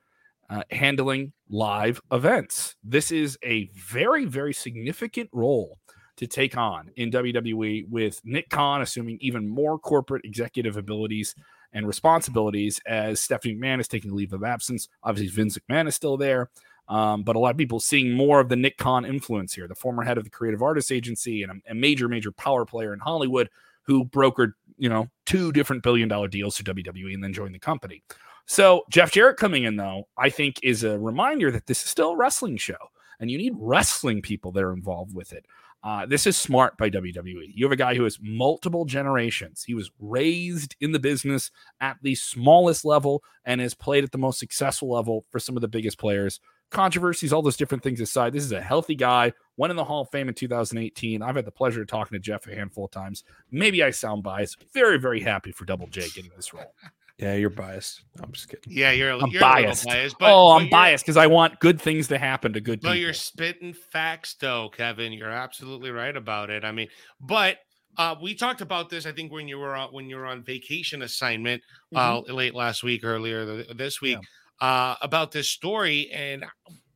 uh, 0.51 0.62
handling 0.71 1.33
live 1.49 2.01
events. 2.11 2.77
This 2.83 3.11
is 3.11 3.38
a 3.45 3.71
very, 3.75 4.25
very 4.25 4.53
significant 4.53 5.31
role 5.33 5.79
to 6.17 6.27
take 6.27 6.57
on 6.57 6.91
in 6.97 7.11
WWE 7.11 7.88
with 7.88 8.21
Nick 8.25 8.51
Khan 8.51 8.83
assuming 8.83 9.19
even 9.21 9.49
more 9.49 9.79
corporate 9.79 10.25
executive 10.25 10.77
abilities 10.77 11.35
and 11.73 11.87
responsibilities 11.87 12.81
as 12.87 13.19
Stephanie 13.19 13.57
McMahon 13.57 13.81
is 13.81 13.88
taking 13.88 14.15
leave 14.15 14.35
of 14.35 14.45
absence. 14.45 14.88
Obviously, 15.03 15.35
Vince 15.35 15.59
McMahon 15.59 15.88
is 15.88 15.95
still 15.95 16.19
there. 16.19 16.51
Um, 16.88 17.23
but 17.23 17.37
a 17.37 17.38
lot 17.38 17.51
of 17.51 17.57
people 17.57 17.81
seeing 17.81 18.12
more 18.12 18.40
of 18.40 18.49
the 18.49 18.57
Nick 18.57 18.77
Khan 18.77 19.05
influence 19.05 19.55
here, 19.55 19.68
the 19.68 19.75
former 19.75 20.03
head 20.03 20.18
of 20.18 20.25
the 20.25 20.31
Creative 20.31 20.62
Artists 20.62 20.90
Agency 20.90 21.42
and 21.42 21.53
a, 21.53 21.71
a 21.71 21.75
major, 21.75 22.09
major 22.09 22.33
power 22.33 22.64
player 22.64 22.92
in 22.92 23.01
Hollywood 23.01 23.49
who 23.85 24.05
brokered, 24.05 24.53
you 24.77 24.88
know, 24.88 25.09
two 25.25 25.53
different 25.53 25.83
billion 25.83 26.09
dollar 26.09 26.29
deals 26.29 26.57
to 26.57 26.64
WWE 26.64 27.14
and 27.14 27.23
then 27.23 27.33
joined 27.33 27.55
the 27.55 27.59
company. 27.59 28.03
So 28.47 28.83
Jeff 28.90 29.12
Jarrett 29.12 29.37
coming 29.37 29.64
in, 29.64 29.77
though, 29.77 30.09
I 30.18 30.29
think 30.29 30.59
is 30.62 30.85
a 30.85 30.99
reminder 30.99 31.51
that 31.51 31.66
this 31.66 31.83
is 31.83 31.88
still 31.88 32.11
a 32.11 32.16
wrestling 32.16 32.57
show 32.57 32.77
and 33.21 33.31
you 33.31 33.38
need 33.38 33.55
wrestling 33.57 34.21
people 34.21 34.53
that 34.53 34.64
are 34.64 34.73
involved 34.73 35.14
with 35.14 35.33
it. 35.33 35.47
Uh, 35.85 36.07
this 36.07 36.27
is 36.27 36.37
smart 36.37 36.77
by 36.77 36.88
WWE. 36.88 37.51
You 37.55 37.64
have 37.64 37.73
a 37.73 37.77
guy 37.77 37.95
who 37.95 38.05
has 38.05 38.18
multiple 38.23 38.85
generations. 38.85 39.64
He 39.64 39.75
was 39.75 39.90
raised 39.99 40.77
in 40.81 40.92
the 40.92 41.01
business 41.01 41.51
at 41.81 41.97
the 42.03 42.14
smallest 42.14 42.85
level 42.85 43.23
and 43.45 43.61
has 43.61 43.75
played 43.75 44.05
at 44.05 44.12
the 44.12 44.18
most 44.18 44.38
successful 44.38 44.92
level 44.92 45.25
for 45.31 45.40
some 45.40 45.57
of 45.57 45.61
the 45.61 45.68
biggest 45.68 45.99
players. 45.99 46.40
Controversies, 46.72 47.32
all 47.32 47.42
those 47.42 47.56
different 47.56 47.82
things 47.82 48.00
aside, 48.00 48.32
this 48.32 48.44
is 48.44 48.52
a 48.52 48.61
healthy 48.61 48.94
guy. 48.94 49.32
Went 49.56 49.70
in 49.70 49.76
the 49.76 49.85
Hall 49.85 50.02
of 50.02 50.11
Fame 50.11 50.28
in 50.28 50.35
2018. 50.35 51.22
I've 51.22 51.37
had 51.37 51.44
the 51.44 51.50
pleasure 51.52 51.82
of 51.82 51.88
talking 51.88 52.16
to 52.16 52.18
Jeff 52.18 52.46
a 52.46 52.54
handful 52.54 52.87
of 52.87 52.90
times. 52.90 53.24
Maybe 53.50 53.82
I 53.82 53.90
sound 53.90 54.22
biased. 54.22 54.64
Very, 54.72 54.98
very 54.98 55.20
happy 55.20 55.52
for 55.52 55.64
Double 55.64 55.87
J 55.87 56.08
getting 56.14 56.30
this 56.35 56.52
role. 56.52 56.74
Yeah, 57.18 57.35
you're 57.35 57.50
biased. 57.50 58.02
I'm 58.20 58.32
just 58.32 58.48
kidding. 58.48 58.64
Yeah, 58.72 58.90
you're, 58.90 59.12
I'm 59.12 59.30
you're 59.30 59.40
biased. 59.40 59.85
a 59.85 59.88
little 59.88 60.00
biased. 60.00 60.18
But, 60.18 60.32
oh, 60.32 60.48
but 60.48 60.62
I'm 60.64 60.70
biased 60.70 61.04
because 61.04 61.16
I 61.18 61.26
want 61.28 61.61
good 61.61 61.80
things 61.80 62.08
to 62.08 62.18
happen 62.18 62.52
to 62.54 62.61
good 62.61 62.80
But 62.80 62.88
people. 62.88 63.02
you're 63.02 63.12
spitting 63.12 63.74
facts, 63.74 64.35
though, 64.40 64.70
Kevin. 64.70 65.12
You're 65.12 65.30
absolutely 65.30 65.90
right 65.90 66.16
about 66.16 66.50
it. 66.50 66.64
I 66.64 66.72
mean, 66.72 66.88
but 67.20 67.58
uh, 67.98 68.16
we 68.20 68.35
talked 68.35 68.62
about 68.62 68.88
this. 68.88 69.04
I 69.06 69.12
think 69.12 69.30
when 69.30 69.46
you 69.46 69.58
were 69.58 69.76
on, 69.76 69.90
when 69.90 70.08
you 70.08 70.16
were 70.16 70.26
on 70.26 70.42
vacation 70.42 71.02
assignment 71.02 71.62
uh, 71.94 72.20
late 72.20 72.54
last 72.54 72.82
week, 72.82 73.04
earlier 73.04 73.44
th- 73.44 73.76
this 73.76 74.00
week, 74.00 74.18
uh, 74.61 74.97
about 75.03 75.33
this 75.33 75.49
story, 75.49 76.11
and 76.12 76.45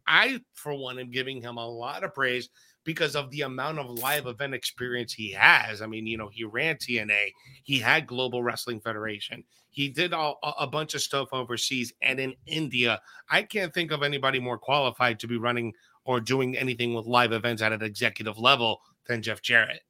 I, 0.06 0.40
for 0.54 0.74
one, 0.74 0.98
am 0.98 1.10
giving 1.10 1.42
him 1.42 1.56
a 1.56 1.68
lot 1.68 2.04
of 2.04 2.14
praise 2.14 2.48
because 2.84 3.16
of 3.16 3.30
the 3.30 3.42
amount 3.42 3.78
of 3.78 3.90
live 3.90 4.26
event 4.26 4.54
experience 4.54 5.12
he 5.12 5.32
has. 5.32 5.82
I 5.82 5.86
mean, 5.86 6.06
you 6.06 6.16
know, 6.16 6.28
he 6.32 6.44
ran 6.44 6.76
TNA, 6.76 7.32
he 7.64 7.78
had 7.78 8.06
Global 8.06 8.42
Wrestling 8.42 8.80
Federation, 8.80 9.42
he 9.76 9.90
did 9.90 10.14
all, 10.14 10.38
a 10.58 10.66
bunch 10.66 10.94
of 10.94 11.02
stuff 11.02 11.28
overseas 11.32 11.92
and 12.00 12.18
in 12.18 12.34
India. 12.46 12.98
I 13.28 13.42
can't 13.42 13.74
think 13.74 13.90
of 13.90 14.02
anybody 14.02 14.40
more 14.40 14.56
qualified 14.56 15.20
to 15.20 15.26
be 15.26 15.36
running 15.36 15.74
or 16.06 16.18
doing 16.18 16.56
anything 16.56 16.94
with 16.94 17.04
live 17.04 17.32
events 17.32 17.60
at 17.60 17.72
an 17.72 17.82
executive 17.82 18.38
level 18.38 18.80
than 19.06 19.20
Jeff 19.20 19.42
Jarrett. 19.42 19.82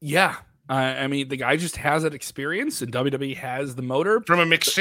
Yeah, 0.00 0.36
Uh, 0.68 0.72
I 0.72 1.06
mean, 1.06 1.28
the 1.28 1.36
guy 1.36 1.56
just 1.56 1.76
has 1.76 2.02
that 2.02 2.14
experience, 2.14 2.82
and 2.82 2.92
WWE 2.92 3.36
has 3.36 3.74
the 3.74 3.82
motor. 3.82 4.22
From 4.26 4.40
a 4.40 4.46
mix, 4.46 4.78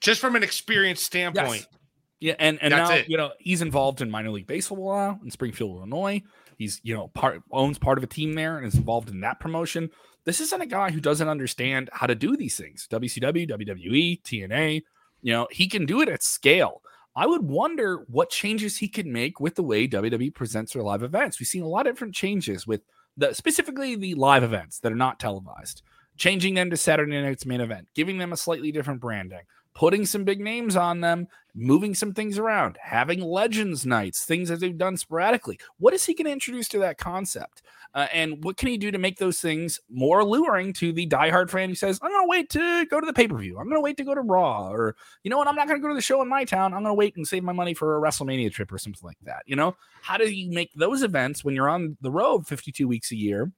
just 0.00 0.20
from 0.20 0.36
an 0.36 0.42
experience 0.42 1.02
standpoint. 1.02 1.66
Yes. 1.70 1.80
Yeah, 2.20 2.34
and 2.38 2.58
and 2.62 2.72
That's 2.72 2.90
now 2.90 2.96
it. 2.96 3.08
you 3.08 3.16
know 3.16 3.30
he's 3.38 3.62
involved 3.62 4.02
in 4.02 4.10
minor 4.10 4.30
league 4.30 4.46
baseball 4.46 4.94
now 4.94 5.18
in 5.24 5.30
Springfield, 5.30 5.78
Illinois. 5.78 6.22
He's 6.58 6.78
you 6.84 6.94
know 6.94 7.08
part 7.08 7.42
owns 7.50 7.78
part 7.78 7.96
of 7.96 8.04
a 8.04 8.06
team 8.06 8.34
there 8.34 8.58
and 8.58 8.66
is 8.66 8.74
involved 8.74 9.08
in 9.08 9.20
that 9.20 9.40
promotion. 9.40 9.90
This 10.24 10.40
isn't 10.42 10.60
a 10.60 10.66
guy 10.66 10.90
who 10.90 11.00
doesn't 11.00 11.28
understand 11.28 11.88
how 11.94 12.06
to 12.06 12.14
do 12.14 12.36
these 12.36 12.58
things. 12.58 12.86
WCW, 12.90 13.48
WWE, 13.48 14.22
TNA, 14.22 14.82
you 15.22 15.32
know 15.32 15.48
he 15.50 15.66
can 15.66 15.86
do 15.86 16.02
it 16.02 16.10
at 16.10 16.22
scale. 16.22 16.82
I 17.16 17.26
would 17.26 17.42
wonder 17.42 18.04
what 18.08 18.28
changes 18.28 18.76
he 18.76 18.88
could 18.88 19.06
make 19.06 19.40
with 19.40 19.54
the 19.54 19.62
way 19.62 19.88
WWE 19.88 20.34
presents 20.34 20.74
their 20.74 20.82
live 20.82 21.02
events. 21.02 21.40
We've 21.40 21.48
seen 21.48 21.62
a 21.62 21.68
lot 21.68 21.86
of 21.86 21.94
different 21.94 22.14
changes 22.14 22.66
with 22.66 22.82
the 23.16 23.34
specifically 23.34 23.96
the 23.96 24.14
live 24.14 24.42
events 24.42 24.78
that 24.80 24.92
are 24.92 24.96
not 24.96 25.18
televised, 25.18 25.82
changing 26.16 26.54
them 26.54 26.70
to 26.70 26.76
Saturday 26.76 27.20
night's 27.20 27.46
main 27.46 27.60
event, 27.60 27.88
giving 27.94 28.18
them 28.18 28.32
a 28.32 28.36
slightly 28.36 28.72
different 28.72 29.00
branding, 29.00 29.42
putting 29.74 30.04
some 30.04 30.24
big 30.24 30.40
names 30.40 30.76
on 30.76 31.00
them, 31.00 31.28
moving 31.54 31.94
some 31.94 32.12
things 32.12 32.38
around, 32.38 32.78
having 32.80 33.20
legends 33.20 33.86
nights, 33.86 34.24
things 34.24 34.48
that 34.48 34.60
they've 34.60 34.78
done 34.78 34.96
sporadically. 34.96 35.58
What 35.78 35.94
is 35.94 36.04
he 36.04 36.14
going 36.14 36.26
to 36.26 36.32
introduce 36.32 36.68
to 36.68 36.78
that 36.80 36.98
concept? 36.98 37.62
Uh, 37.92 38.06
and 38.12 38.42
what 38.44 38.56
can 38.56 38.68
he 38.68 38.78
do 38.78 38.90
to 38.92 38.98
make 38.98 39.18
those 39.18 39.40
things 39.40 39.80
more 39.90 40.20
alluring 40.20 40.72
to 40.72 40.92
the 40.92 41.08
diehard 41.08 41.50
fan 41.50 41.68
who 41.68 41.74
says, 41.74 41.98
I'm 42.02 42.10
going 42.10 42.24
to 42.24 42.30
wait 42.30 42.50
to 42.50 42.86
go 42.86 43.00
to 43.00 43.06
the 43.06 43.12
pay 43.12 43.26
per 43.26 43.36
view. 43.36 43.58
I'm 43.58 43.64
going 43.64 43.76
to 43.76 43.80
wait 43.80 43.96
to 43.96 44.04
go 44.04 44.14
to 44.14 44.20
Raw. 44.20 44.70
Or, 44.70 44.94
you 45.24 45.30
know 45.30 45.38
what? 45.38 45.48
I'm 45.48 45.56
not 45.56 45.66
going 45.66 45.80
to 45.80 45.82
go 45.82 45.88
to 45.88 45.94
the 45.94 46.00
show 46.00 46.22
in 46.22 46.28
my 46.28 46.44
town. 46.44 46.72
I'm 46.72 46.82
going 46.82 46.92
to 46.92 46.94
wait 46.94 47.16
and 47.16 47.26
save 47.26 47.42
my 47.42 47.52
money 47.52 47.74
for 47.74 47.96
a 47.96 48.00
WrestleMania 48.00 48.52
trip 48.52 48.72
or 48.72 48.78
something 48.78 49.04
like 49.04 49.18
that. 49.24 49.42
You 49.46 49.56
know, 49.56 49.76
how 50.02 50.18
do 50.18 50.32
you 50.32 50.52
make 50.52 50.72
those 50.74 51.02
events 51.02 51.44
when 51.44 51.56
you're 51.56 51.68
on 51.68 51.96
the 52.00 52.12
road 52.12 52.46
52 52.46 52.86
weeks 52.86 53.10
a 53.10 53.16
year? 53.16 53.50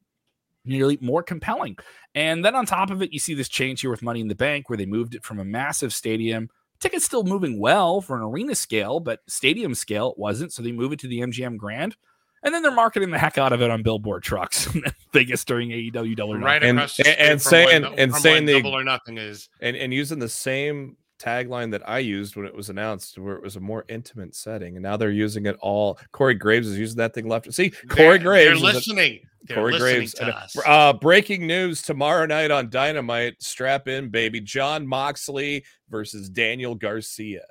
Nearly 0.65 0.99
more 1.01 1.23
compelling. 1.23 1.77
And 2.15 2.45
then 2.45 2.55
on 2.55 2.67
top 2.67 2.91
of 2.91 3.03
it, 3.03 3.13
you 3.13 3.19
see 3.19 3.35
this 3.35 3.49
change 3.49 3.81
here 3.81 3.91
with 3.91 4.03
Money 4.03 4.21
in 4.21 4.29
the 4.29 4.35
Bank, 4.35 4.69
where 4.71 4.77
they 4.77 4.87
moved 4.87 5.15
it 5.15 5.25
from 5.25 5.39
a 5.41 5.45
massive 5.45 5.93
stadium. 5.93 6.49
Tickets 6.79 7.05
still 7.05 7.25
moving 7.25 7.59
well 7.61 8.01
for 8.01 8.17
an 8.17 8.23
arena 8.23 8.55
scale, 8.55 9.01
but 9.01 9.21
stadium 9.27 9.75
scale 9.75 10.11
it 10.13 10.19
wasn't. 10.19 10.53
So 10.53 10.63
they 10.63 10.73
move 10.73 10.93
it 10.93 10.99
to 11.01 11.09
the 11.09 11.21
MGM 11.21 11.57
Grand. 11.57 11.97
And 12.45 12.53
then 12.53 12.63
they're 12.63 12.73
marketing 12.73 13.11
the 13.13 13.19
heck 13.19 13.39
out 13.39 13.53
of 13.53 13.63
it 13.63 13.71
on 13.71 13.83
billboard 13.85 14.25
trucks 14.25 14.67
in 14.75 14.83
Vegas 15.13 15.45
during 15.45 15.71
AEW 15.71 16.17
Double 16.17 16.33
or 16.35 16.39
Nothing. 16.39 16.43
Right 16.45 16.63
And- 16.65 16.79
the 16.79 17.05
and- 17.07 17.19
and 17.31 17.43
from 17.43 17.51
saying- 17.51 17.83
what- 17.83 17.99
and 17.99 18.13
from 18.13 18.21
saying 18.21 18.45
what 18.45 18.47
the- 18.47 18.63
double 18.63 18.77
or 18.77 18.83
nothing 18.85 19.19
is. 19.19 19.49
and 19.61 19.77
and 19.77 19.95
using 19.95 20.19
the 20.19 20.29
same 20.29 20.97
tagline 21.23 21.71
that 21.73 21.89
I 21.89 21.99
used 22.01 22.37
when 22.37 22.47
it 22.47 22.55
was 22.55 22.69
announced, 22.71 23.19
where 23.19 23.35
it 23.37 23.43
was 23.43 23.57
a 23.57 23.61
more 23.61 23.85
intimate 23.89 24.35
setting, 24.35 24.77
and 24.77 24.83
now 24.83 24.97
they're 24.97 25.11
using 25.11 25.47
it 25.47 25.57
all. 25.61 25.99
Corey 26.13 26.35
Graves 26.35 26.67
is 26.69 26.79
using 26.79 26.97
that 26.99 27.15
thing 27.15 27.29
left. 27.29 27.53
See, 27.53 27.71
Corey 27.89 28.19
They're- 28.19 28.19
Graves. 28.19 28.47
They're 28.47 28.55
is 28.71 28.75
a- 28.75 28.79
listening. 28.79 29.21
They're 29.45 29.57
Corey 29.57 29.73
listening 29.73 29.95
Graves. 29.95 30.13
to 30.15 30.37
us. 30.37 30.57
uh, 30.67 30.93
breaking 30.93 31.47
news 31.47 31.83
tomorrow 31.83 32.27
night 32.27 32.51
on 32.53 32.71
Dynamite. 32.71 33.43
Strap 33.43 33.89
in, 33.89 34.09
baby. 34.09 34.41
Jon 34.41 34.87
Moxley 34.87 35.65
versus 35.91 36.29
Daniel 36.29 36.75
Garcia. 36.77 37.43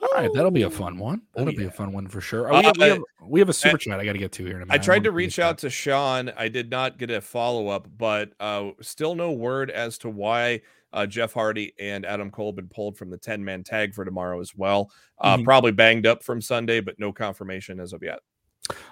All 0.00 0.08
right, 0.14 0.30
that'll 0.34 0.50
be 0.50 0.62
a 0.62 0.70
fun 0.70 0.98
one. 0.98 1.22
Oh, 1.36 1.44
That'll 1.44 1.56
be 1.56 1.62
yeah. 1.62 1.68
a 1.68 1.70
fun 1.70 1.92
one 1.92 2.08
for 2.08 2.20
sure. 2.20 2.52
Oh, 2.52 2.58
we, 2.58 2.64
have, 2.64 2.76
we, 2.76 2.82
Uh, 2.84 2.88
have, 2.94 3.02
we 3.24 3.40
have 3.40 3.48
a 3.48 3.52
super 3.52 3.78
chat 3.78 4.00
I 4.00 4.04
got 4.04 4.14
to 4.14 4.18
get 4.18 4.32
to 4.32 4.44
here 4.44 4.56
in 4.56 4.62
a 4.62 4.66
minute. 4.66 4.72
I 4.74 4.78
tried 4.82 4.94
wanna 4.94 5.04
to 5.04 5.10
get 5.10 5.14
reach 5.16 5.36
that. 5.36 5.42
out 5.44 5.58
to 5.58 5.70
Sean. 5.70 6.32
I 6.36 6.48
did 6.48 6.70
not 6.70 6.98
get 6.98 7.10
a 7.10 7.20
follow 7.20 7.68
up, 7.68 7.86
but 7.96 8.32
uh, 8.40 8.70
still 8.80 9.14
no 9.14 9.30
word 9.30 9.70
as 9.70 9.98
to 9.98 10.08
why 10.08 10.62
uh, 10.92 11.06
Jeff 11.06 11.32
Hardy 11.32 11.72
and 11.78 12.04
Adam 12.06 12.30
Cole 12.30 12.50
have 12.50 12.56
been 12.56 12.68
pulled 12.68 12.96
from 12.96 13.10
the 13.10 13.18
10 13.18 13.44
man 13.44 13.62
tag 13.64 13.94
for 13.94 14.04
tomorrow 14.04 14.40
as 14.40 14.54
well. 14.54 14.90
Uh, 15.18 15.36
Mhm. 15.36 15.44
Probably 15.44 15.72
banged 15.72 16.06
up 16.06 16.22
from 16.22 16.40
Sunday, 16.40 16.80
but 16.80 16.98
no 16.98 17.12
confirmation 17.12 17.80
as 17.80 17.92
of 17.92 18.02
yet. 18.02 18.18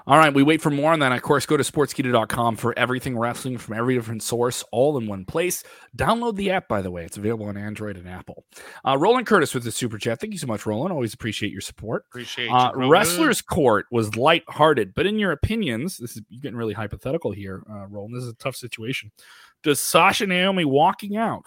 All 0.04 0.18
right, 0.18 0.34
we 0.34 0.42
wait 0.42 0.60
for 0.60 0.70
more 0.70 0.92
on 0.92 0.98
that. 0.98 1.12
Of 1.12 1.22
course, 1.22 1.46
go 1.46 1.56
to 1.56 1.62
sportskeeda.com 1.62 2.56
for 2.56 2.76
everything 2.76 3.16
wrestling 3.16 3.56
from 3.56 3.76
every 3.76 3.94
different 3.94 4.20
source, 4.22 4.64
all 4.72 4.98
in 4.98 5.06
one 5.06 5.24
place. 5.24 5.62
Download 5.96 6.34
the 6.34 6.50
app, 6.50 6.66
by 6.66 6.82
the 6.82 6.90
way. 6.90 7.04
It's 7.04 7.16
available 7.16 7.46
on 7.46 7.56
Android 7.56 7.96
and 7.96 8.08
Apple. 8.08 8.44
Uh, 8.86 8.98
Roland 8.98 9.28
Curtis 9.28 9.54
with 9.54 9.62
the 9.62 9.70
super 9.70 9.96
chat. 9.96 10.20
Thank 10.20 10.32
you 10.32 10.38
so 10.40 10.48
much, 10.48 10.66
Roland. 10.66 10.92
Always 10.92 11.14
appreciate 11.14 11.52
your 11.52 11.60
support. 11.60 12.04
Appreciate 12.10 12.46
you, 12.46 12.54
Uh, 12.54 12.72
bro. 12.72 12.88
Wrestler's 12.88 13.40
Court 13.40 13.86
was 13.92 14.16
lighthearted, 14.16 14.92
but 14.92 15.06
in 15.06 15.20
your 15.20 15.30
opinions, 15.30 15.98
this 15.98 16.16
is 16.16 16.22
you're 16.28 16.40
getting 16.40 16.58
really 16.58 16.74
hypothetical 16.74 17.30
here, 17.30 17.62
uh, 17.70 17.86
Roland. 17.86 18.16
This 18.16 18.24
is 18.24 18.30
a 18.30 18.36
tough 18.36 18.56
situation. 18.56 19.12
Does 19.62 19.80
Sasha 19.80 20.26
Naomi 20.26 20.64
walking 20.64 21.16
out 21.16 21.46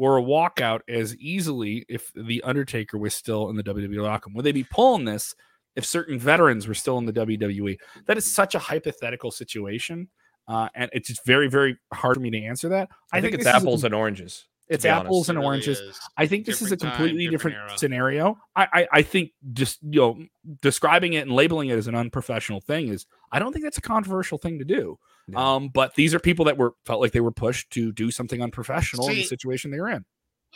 or 0.00 0.16
a 0.16 0.22
walkout 0.22 0.80
as 0.88 1.14
easily 1.16 1.84
if 1.86 2.10
the 2.14 2.42
Undertaker 2.42 2.96
was 2.96 3.12
still 3.14 3.50
in 3.50 3.56
the 3.56 3.62
WWE 3.62 4.02
locker 4.02 4.28
room? 4.30 4.34
Would 4.34 4.46
they 4.46 4.52
be 4.52 4.64
pulling 4.64 5.04
this 5.04 5.34
if 5.76 5.84
certain 5.84 6.18
veterans 6.18 6.66
were 6.66 6.72
still 6.72 6.96
in 6.96 7.04
the 7.04 7.12
WWE? 7.12 7.76
That 8.06 8.16
is 8.16 8.24
such 8.32 8.54
a 8.54 8.58
hypothetical 8.58 9.30
situation. 9.30 10.08
Uh, 10.48 10.68
and 10.74 10.88
it's 10.94 11.08
just 11.08 11.26
very, 11.26 11.48
very 11.50 11.76
hard 11.92 12.16
for 12.16 12.20
me 12.22 12.30
to 12.30 12.42
answer 12.42 12.70
that. 12.70 12.88
I, 13.12 13.20
think, 13.20 13.34
it's 13.34 13.44
this 13.44 13.50
is 13.50 13.52
a 13.52 13.56
apples 13.62 13.84
and 13.84 13.94
oranges. 13.94 14.46
it's 14.70 14.84
be 14.84 14.88
honest. 14.88 15.04
apples 15.04 15.28
and 15.28 15.36
It 15.36 15.40
really 15.40 15.46
oranges. 15.48 15.80
is. 15.80 16.00
I 16.16 16.26
think 16.26 16.46
this 16.46 16.62
is 16.62 16.72
a 16.72 16.76
Different 16.76 16.94
time, 16.94 16.96
completely 17.08 17.26
different 17.30 17.56
different, 17.58 17.78
scenario. 17.78 18.38
I, 18.56 18.68
I 18.72 18.88
I 18.92 19.02
think 19.02 19.32
just 19.52 19.78
you 19.82 20.00
know 20.00 20.24
describing 20.62 21.12
it 21.12 21.20
and 21.26 21.30
labeling 21.32 21.68
it 21.68 21.76
as 21.76 21.88
an 21.88 21.94
unprofessional 21.94 22.62
thing 22.62 22.88
is 22.88 23.04
I 23.30 23.38
don't 23.38 23.52
think 23.52 23.64
that's 23.64 23.78
a 23.78 23.82
controversial 23.82 24.38
thing 24.38 24.58
to 24.60 24.64
do. 24.64 24.98
No. 25.30 25.38
Um, 25.38 25.68
but 25.68 25.94
these 25.94 26.14
are 26.14 26.20
people 26.20 26.44
that 26.46 26.56
were 26.56 26.74
felt 26.84 27.00
like 27.00 27.12
they 27.12 27.20
were 27.20 27.32
pushed 27.32 27.70
to 27.72 27.92
do 27.92 28.10
something 28.10 28.42
unprofessional 28.42 29.08
in 29.08 29.16
the 29.16 29.22
situation 29.24 29.70
they 29.70 29.80
were 29.80 29.90
in. 29.90 30.04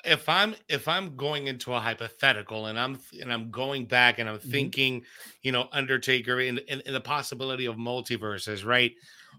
if 0.04 0.28
I'm 0.28 0.54
if 0.68 0.88
I'm 0.88 1.16
going 1.16 1.46
into 1.46 1.72
a 1.72 1.78
hypothetical 1.80 2.66
and 2.66 2.78
I'm 2.78 2.98
and 3.22 3.32
I'm 3.32 3.50
going 3.50 3.86
back 3.86 4.18
and 4.18 4.28
I'm 4.28 4.38
Mm-hmm. 4.38 4.50
thinking, 4.50 5.02
you 5.42 5.52
know, 5.52 5.68
Undertaker 5.72 6.40
in, 6.40 6.58
in, 6.68 6.80
in 6.80 6.92
the 6.92 7.00
possibility 7.00 7.66
of 7.66 7.76
multiverses, 7.76 8.64
right? 8.66 8.92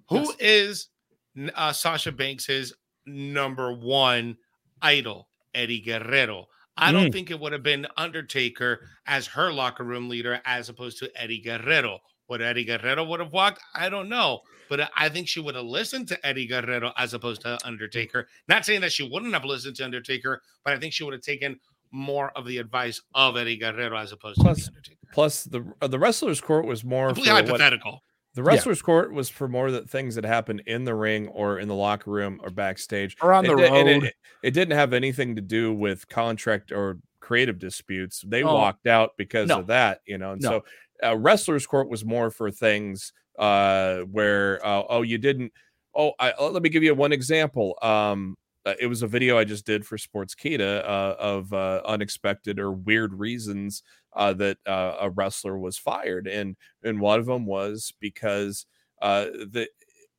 Who 0.10 0.34
is 0.40 0.88
Yes. 1.36 1.52
uh, 1.56 1.74
Sasha 1.74 2.12
Banks's 2.12 2.74
number 3.06 3.74
one 3.74 4.38
idol? 4.82 5.28
Eddie 5.54 5.82
Guerrero. 5.82 6.48
I 6.78 6.92
don't 6.92 7.08
Mm. 7.08 7.12
think 7.14 7.32
it 7.32 7.40
would 7.40 7.54
have 7.54 7.64
been 7.64 7.88
Undertaker 7.98 8.88
as 9.06 9.26
her 9.28 9.52
locker 9.54 9.84
room 9.86 10.10
leader 10.10 10.42
as 10.46 10.68
opposed 10.70 10.98
to 11.00 11.10
Eddie 11.16 11.40
Guerrero. 11.42 12.00
Would 12.30 12.42
Eddie 12.42 12.66
Guerrero 12.66 13.04
would 13.06 13.20
have 13.20 13.32
walked? 13.32 13.62
I 13.76 13.90
don't 13.90 14.10
know, 14.10 14.42
but 14.70 14.90
I 14.98 15.10
think 15.10 15.28
she 15.28 15.40
would 15.40 15.56
have 15.56 15.66
listened 15.66 16.08
to 16.10 16.26
Eddie 16.26 16.48
Guerrero 16.48 16.92
as 16.98 17.14
opposed 17.14 17.42
to 17.42 17.58
Undertaker. 17.66 18.28
Not 18.48 18.66
saying 18.66 18.82
that 18.82 18.92
she 18.92 19.08
wouldn't 19.08 19.34
have 19.34 19.46
listened 19.46 19.76
to 19.78 19.86
Undertaker, 19.86 20.42
but 20.64 20.74
I 20.74 20.80
think 20.80 20.94
she 20.94 21.04
would 21.04 21.14
have 21.14 21.22
taken 21.22 21.60
more 21.92 22.32
of 22.36 22.46
the 22.48 22.58
advice 22.58 23.02
of 23.14 23.38
Eddie 23.38 23.58
Guerrero 23.58 23.98
as 23.98 24.12
opposed 24.12 24.38
to 24.40 24.44
Plus, 24.44 24.64
the 24.66 24.70
Undertaker. 24.70 24.98
Plus, 25.14 25.44
the 25.44 25.74
uh, 25.82 25.88
the 25.88 26.00
wrestlers' 26.00 26.42
court 26.42 26.66
was 26.66 26.84
more 26.84 27.10
for 27.10 27.16
Completely 27.16 27.34
what, 27.44 27.46
hypothetical. 27.62 28.04
the 28.34 28.44
wrestlers' 28.44 28.82
court 28.82 29.14
was 29.14 29.30
for 29.30 29.48
more 29.48 29.70
that 29.72 29.88
things 29.90 30.16
that 30.16 30.26
happened 30.26 30.64
in 30.66 30.84
the 30.84 30.96
ring 30.96 31.28
or 31.28 31.60
in 31.60 31.68
the 31.68 31.76
locker 31.76 32.10
room 32.12 32.40
or 32.44 32.50
backstage. 32.50 33.16
Or 33.22 33.34
on 33.34 33.46
It 33.46 33.50
the 33.50 33.56
di- 33.58 33.68
and 33.68 33.88
road. 33.88 34.04
It, 34.06 34.16
it 34.42 34.52
didn't 34.52 34.76
have 34.78 34.94
anything 34.94 35.36
to 35.36 35.42
do 35.42 35.72
with 35.72 36.08
contract 36.10 36.72
or 36.72 36.98
creative 37.20 37.58
disputes. 37.60 38.24
They 38.28 38.44
Oh, 38.44 38.54
walked 38.54 38.86
out 38.88 39.12
because 39.18 39.48
no. 39.50 39.60
of 39.60 39.68
that, 39.68 40.02
you 40.06 40.18
know. 40.18 40.34
And 40.34 40.42
No. 40.42 40.50
so, 40.50 40.66
uh, 41.04 41.18
wrestlers' 41.18 41.68
court 41.68 41.90
was 41.90 42.06
more 42.06 42.32
for 42.32 42.52
things 42.52 43.14
uh, 43.38 44.00
where, 44.02 44.66
uh, 44.66 44.84
oh, 44.90 45.02
you 45.02 45.18
didn't. 45.18 45.52
Oh, 45.94 46.14
I, 46.20 46.32
uh, 46.34 46.50
let 46.50 46.64
me 46.64 46.70
give 46.70 46.84
you 46.84 46.94
one 46.96 47.12
example. 47.14 47.78
Um, 47.82 48.36
uh, 48.66 48.74
it 48.80 48.88
was 48.88 49.04
a 49.04 49.08
video 49.08 49.38
I 49.38 49.44
just 49.44 49.66
did 49.66 49.86
for 49.86 49.98
Sportskeeda 49.98 50.80
uh, 50.84 51.16
of 51.20 51.54
uh, 51.54 51.82
unexpected 51.86 52.60
or 52.60 52.72
weird 52.72 53.14
reasons 53.14 53.84
uh, 54.14 54.34
that 54.34 54.58
uh, 54.66 54.98
a 55.02 55.10
wrestler 55.10 55.58
was 55.60 55.78
fired, 55.78 56.28
and 56.28 56.56
and 56.84 57.00
one 57.00 57.20
of 57.20 57.28
them 57.28 57.46
was 57.46 57.94
because 58.00 58.66
uh, 59.02 59.26
the 59.26 59.70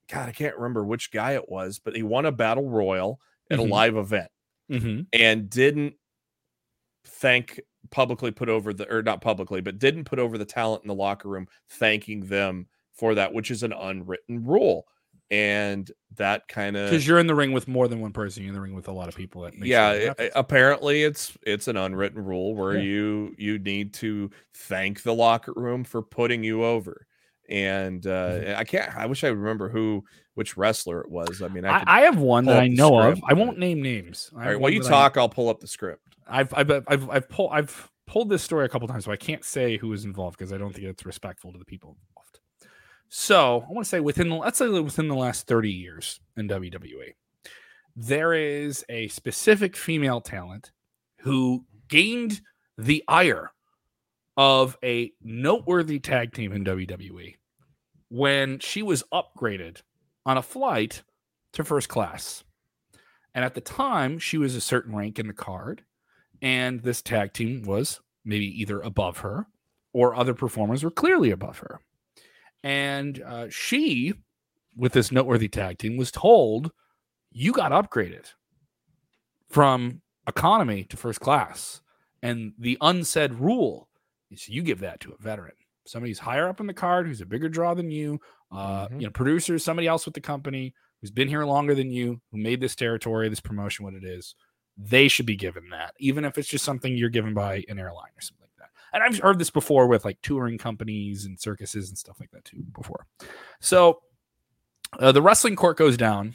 God, 0.09 0.29
I 0.29 0.33
can't 0.33 0.57
remember 0.57 0.85
which 0.85 1.11
guy 1.11 1.33
it 1.33 1.49
was, 1.49 1.79
but 1.81 1.97
he 1.97 2.03
won 2.03 2.27
a 2.27 2.33
battle 2.33 2.69
royal 2.71 3.21
at 3.51 3.59
Mhm. 3.59 3.61
a 3.61 3.63
live 3.65 3.97
event 3.97 4.31
Mm-hmm. 4.71 5.03
and 5.13 5.51
didn't 5.51 5.95
thank 7.05 7.61
publicly 7.91 8.31
put 8.31 8.49
over 8.49 8.73
the 8.73 8.93
or 8.93 9.03
not 9.03 9.21
publicly, 9.21 9.61
but 9.61 9.79
didn't 9.79 10.05
put 10.05 10.19
over 10.19 10.39
the 10.39 10.45
talent 10.45 10.83
in 10.85 10.89
the 10.89 10.95
locker 10.95 11.29
room, 11.29 11.47
thanking 11.71 12.21
them 12.21 12.67
for 12.95 13.15
that, 13.15 13.33
which 13.33 13.51
is 13.51 13.63
an 13.63 13.73
unwritten 13.73 14.45
rule. 14.45 14.87
And 15.31 15.91
that 16.15 16.47
kind 16.47 16.77
of 16.77 16.89
Because 16.89 17.05
you're 17.07 17.19
in 17.19 17.27
the 17.27 17.35
ring 17.35 17.51
with 17.51 17.67
more 17.67 17.89
than 17.89 18.01
one 18.01 18.13
person. 18.13 18.43
You're 18.45 18.51
in 18.51 18.55
the 18.55 18.61
ring 18.61 18.75
with 18.75 18.87
a 18.87 18.93
lot 18.93 19.09
of 19.09 19.17
people. 19.17 19.43
That 19.43 19.55
makes 19.55 19.67
yeah 19.67 19.91
it- 19.93 20.33
apparently 20.37 21.03
it's 21.03 21.37
it's 21.43 21.67
an 21.67 21.77
unwritten 21.77 22.25
rule 22.25 22.55
where 22.55 22.75
Yeah. 22.77 22.83
you 22.83 23.35
you 23.37 23.59
need 23.59 23.93
to 23.95 24.31
thank 24.55 25.03
the 25.03 25.13
locker 25.15 25.53
room 25.57 25.83
for 25.83 26.01
putting 26.01 26.45
you 26.45 26.63
over 26.65 27.07
and 27.49 28.07
uh 28.07 28.11
Mm-hmm. 28.31 28.59
i 28.61 28.65
can't 28.65 28.97
i 28.97 29.07
wish 29.07 29.23
i 29.25 29.29
remember 29.29 29.69
who 29.69 30.05
which 30.35 30.57
wrestler 30.57 31.01
it 31.01 31.11
was 31.11 31.43
i 31.43 31.49
mean 31.49 31.65
i, 31.65 31.79
I, 31.79 31.85
I 31.87 32.01
have 32.03 32.19
one 32.19 32.45
that 32.47 32.59
I 32.59 32.69
know 32.69 32.99
of. 33.01 33.21
I 33.27 33.35
won't 33.35 33.59
name 33.59 33.81
names. 33.83 34.31
All 34.35 34.59
while 34.59 34.71
you 34.73 34.81
that 34.83 34.89
I- 34.89 34.91
talk 34.91 35.17
i'll 35.17 35.29
pull 35.29 35.49
up 35.49 35.61
the 35.61 35.67
script 35.69 36.03
I've 36.29 36.53
I've 36.55 36.71
I've 36.89 37.09
I've 37.11 37.29
pulled 37.29 37.51
I've 37.53 37.91
pulled 38.09 38.29
this 38.31 38.43
story 38.43 38.65
a 38.65 38.69
couple 38.69 38.89
times, 38.89 39.05
so 39.05 39.13
I 39.13 39.17
can't 39.17 39.45
say 39.45 39.77
who 39.77 39.93
is 39.93 40.05
involved 40.05 40.37
because 40.37 40.53
I 40.53 40.59
don't 40.59 40.73
think 40.75 40.87
it's 40.89 41.07
respectful 41.07 41.53
to 41.53 41.59
the 41.59 41.65
people 41.65 41.91
involved. 42.11 42.41
So 43.09 43.65
I 43.69 43.73
want 43.73 43.85
to 43.85 43.89
say 43.89 44.01
within 44.01 44.29
the 44.31 44.35
let's 44.35 44.59
say 44.59 44.67
within 44.69 45.07
the 45.07 45.15
last 45.15 45.47
30 45.47 45.71
years 45.71 46.19
in 46.37 46.49
WWE, 46.49 47.15
there 47.95 48.33
is 48.35 48.85
a 48.89 49.07
specific 49.09 49.77
female 49.77 50.21
talent 50.21 50.73
who 51.21 51.65
gained 51.89 52.41
the 52.77 53.05
ire 53.07 53.53
of 54.37 54.77
a 54.83 55.13
noteworthy 55.23 55.99
tag 55.99 56.33
team 56.33 56.53
in 56.53 56.65
WWE 56.65 57.37
when 58.09 58.59
she 58.59 58.83
was 58.83 59.03
upgraded 59.13 59.83
on 60.25 60.37
a 60.37 60.43
flight 60.43 61.03
to 61.53 61.65
first 61.65 61.89
class. 61.89 62.45
And 63.35 63.45
at 63.45 63.55
the 63.55 63.61
time, 63.61 64.19
she 64.19 64.39
was 64.39 64.55
a 64.55 64.61
certain 64.61 64.95
rank 64.95 65.19
in 65.19 65.27
the 65.27 65.33
card, 65.33 65.83
and 66.41 66.81
this 66.83 67.03
tag 67.03 67.33
team 67.33 67.63
was 67.63 68.01
maybe 68.25 68.47
either 68.61 68.81
above 68.81 69.19
her 69.19 69.47
or 69.93 70.15
other 70.15 70.35
performers 70.35 70.85
were 70.85 70.91
clearly 70.91 71.31
above 71.31 71.59
her. 71.59 71.81
And 72.63 73.23
uh, 73.23 73.47
she, 73.49 74.15
with 74.77 74.93
this 74.93 75.13
noteworthy 75.13 75.49
tag 75.49 75.79
team, 75.79 75.97
was 75.97 76.11
told, 76.11 76.73
You 77.31 77.53
got 77.53 77.73
upgraded 77.73 78.33
from 79.49 80.03
economy 80.27 80.85
to 80.85 80.97
first 80.97 81.21
class. 81.21 81.81
And 82.23 82.53
the 82.59 82.77
unsaid 82.81 83.35
rule 83.35 83.89
is 84.31 84.49
you 84.49 84.63
give 84.63 84.81
that 84.81 85.01
to 85.01 85.13
a 85.13 85.23
veteran, 85.23 85.55
somebody 85.87 86.11
who's 86.11 86.19
higher 86.19 86.49
up 86.49 86.61
in 86.61 86.67
the 86.67 86.75
card, 86.75 87.07
who's 87.07 87.21
a 87.21 87.27
bigger 87.27 87.49
draw 87.49 87.75
than 87.75 87.91
you, 87.91 88.21
uh, 88.53 88.89
Mhm. 88.89 89.01
you 89.01 89.07
know, 89.07 89.11
producers, 89.13 89.65
somebody 89.65 89.87
else 89.89 90.05
with 90.05 90.15
the 90.15 90.21
company 90.21 90.75
who's 91.01 91.11
been 91.11 91.29
here 91.29 91.45
longer 91.45 91.75
than 91.75 91.91
you, 91.91 92.21
who 92.33 92.39
made 92.39 92.61
this 92.61 92.75
territory, 92.75 93.29
this 93.29 93.41
promotion, 93.41 93.85
what 93.85 93.95
it 93.95 94.05
is. 94.05 94.35
They 94.77 95.09
should 95.09 95.27
be 95.27 95.37
given 95.37 95.69
that, 95.71 95.95
even 95.99 96.25
if 96.25 96.37
it's 96.39 96.49
just 96.49 96.65
something 96.65 96.97
you're 96.97 97.09
given 97.09 97.35
by 97.35 97.65
an 97.69 97.79
airline 97.79 98.11
or 98.17 98.21
something 98.21 98.43
like 98.43 98.57
that. 98.59 98.71
And 98.93 99.03
I've 99.03 99.19
heard 99.19 99.39
this 99.39 99.51
before 99.51 99.87
with 99.87 100.05
like 100.05 100.21
touring 100.23 100.59
companies 100.59 101.25
and 101.25 101.39
circuses 101.41 101.89
and 101.89 101.97
stuff 101.99 102.19
like 102.21 102.31
that 102.33 102.45
too 102.45 102.63
before. 102.75 103.07
So 103.61 104.03
uh, 104.99 105.13
the 105.13 105.23
wrestling 105.23 105.57
court 105.57 105.77
goes 105.77 105.97
down. 105.97 106.35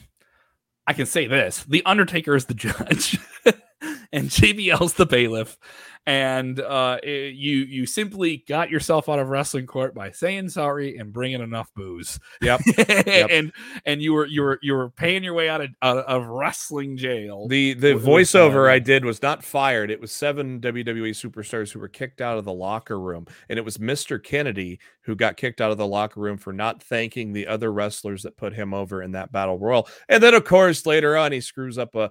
I 0.86 0.92
can 0.92 1.06
say 1.06 1.26
this: 1.28 1.62
the 1.64 1.84
Undertaker 1.86 2.34
is 2.34 2.46
the 2.46 2.54
judge, 2.54 3.18
and 4.12 4.28
JBL's 4.28 4.94
the 4.94 5.06
bailiff. 5.06 5.56
And 6.04 6.58
uh, 6.58 6.98
it- 7.02 7.34
you 7.34 7.58
you 7.58 7.86
simply 7.86 8.44
got 8.48 8.70
yourself 8.70 9.08
out 9.08 9.18
of 9.20 9.28
wrestling 9.28 9.66
court 9.66 9.94
by 9.94 10.10
saying 10.10 10.48
sorry 10.48 10.96
and 10.98 11.12
bringing 11.12 11.40
enough 11.40 11.70
booze. 11.76 12.18
Yep. 12.42 12.60
and 13.30 13.52
and 13.86 14.02
you 14.02 14.12
were 14.12 14.26
you 14.26 14.42
were 14.42 14.58
you 14.62 14.74
were 14.74 14.90
paying 14.90 15.22
your 15.22 15.34
way 15.34 15.48
out 15.48 15.60
of 15.60 15.68
out 15.80 15.98
of 15.98 16.26
wrestling 16.26 16.96
jail. 16.96 17.46
The 17.46 17.74
the 17.74 17.94
voiceover 17.94 18.68
I 18.68 18.78
did 18.80 19.04
was 19.04 19.22
not 19.22 19.44
fired. 19.44 19.90
It 19.92 20.00
was 20.00 20.10
seven 20.10 20.60
WWE 20.60 21.10
superstars 21.10 21.70
who 21.72 21.78
were 21.78 21.88
kicked 21.88 22.20
out 22.20 22.36
of 22.36 22.44
the 22.44 22.52
locker 22.52 22.98
room, 22.98 23.26
and 23.48 23.58
it 23.58 23.64
was 23.64 23.78
Mr. 23.78 24.22
Kennedy 24.22 24.80
who 25.02 25.14
got 25.14 25.36
kicked 25.36 25.60
out 25.60 25.70
of 25.70 25.78
the 25.78 25.86
locker 25.86 26.20
room 26.20 26.36
for 26.38 26.52
not 26.52 26.82
thanking 26.82 27.32
the 27.32 27.46
other 27.46 27.72
wrestlers 27.72 28.22
that 28.22 28.36
put 28.36 28.52
him 28.52 28.72
over 28.74 29.02
in 29.02 29.12
that 29.12 29.32
battle 29.32 29.58
royal. 29.58 29.88
And 30.08 30.22
then, 30.22 30.32
of 30.34 30.44
course, 30.44 30.86
later 30.86 31.16
on, 31.16 31.32
he 31.32 31.40
screws 31.40 31.76
up 31.78 31.94
a 31.94 32.10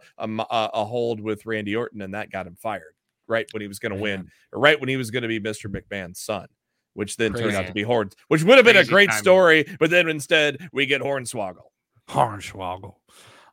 hold 0.85 1.21
with 1.21 1.45
Randy 1.45 1.75
Orton, 1.75 2.01
and 2.01 2.13
that 2.13 2.31
got 2.31 2.47
him 2.47 2.55
fired 2.55 2.93
right 3.31 3.47
when 3.51 3.61
he 3.61 3.67
was 3.67 3.79
going 3.79 3.93
to 3.93 3.99
win, 3.99 4.29
or 4.53 4.59
right 4.59 4.79
when 4.79 4.89
he 4.89 4.97
was 4.97 5.09
going 5.09 5.23
to 5.23 5.27
be 5.27 5.39
Mr. 5.39 5.71
McMahon's 5.71 6.19
son. 6.19 6.47
Which 6.93 7.15
then 7.15 7.33
turned 7.33 7.55
out 7.55 7.67
to 7.67 7.73
be 7.73 7.83
Horns, 7.83 8.13
which 8.27 8.43
would 8.43 8.57
have 8.57 8.65
been 8.65 8.75
a 8.75 8.83
great 8.83 9.07
timing. 9.07 9.23
story, 9.23 9.65
but 9.79 9.89
then 9.89 10.09
instead 10.09 10.57
we 10.73 10.85
get 10.85 11.01
Hornswoggle. 11.01 11.69
Hornswoggle. 12.09 12.95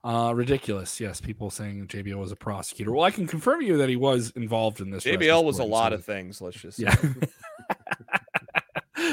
Uh, 0.02 0.32
ridiculous. 0.34 0.98
Yes, 1.00 1.20
people 1.20 1.48
saying 1.50 1.86
JBL 1.86 2.18
was 2.18 2.32
a 2.32 2.36
prosecutor. 2.36 2.92
Well, 2.92 3.04
I 3.04 3.12
can 3.12 3.28
confirm 3.28 3.62
you 3.62 3.76
that 3.76 3.88
he 3.88 3.94
was 3.94 4.30
involved 4.30 4.80
in 4.80 4.90
this. 4.90 5.04
JBL 5.04 5.44
was 5.44 5.60
a 5.60 5.64
lot 5.64 5.92
of 5.92 6.04
things. 6.04 6.40
Let's 6.40 6.56
just 6.56 6.78
say. 6.78 6.84
Yeah. 6.84 6.96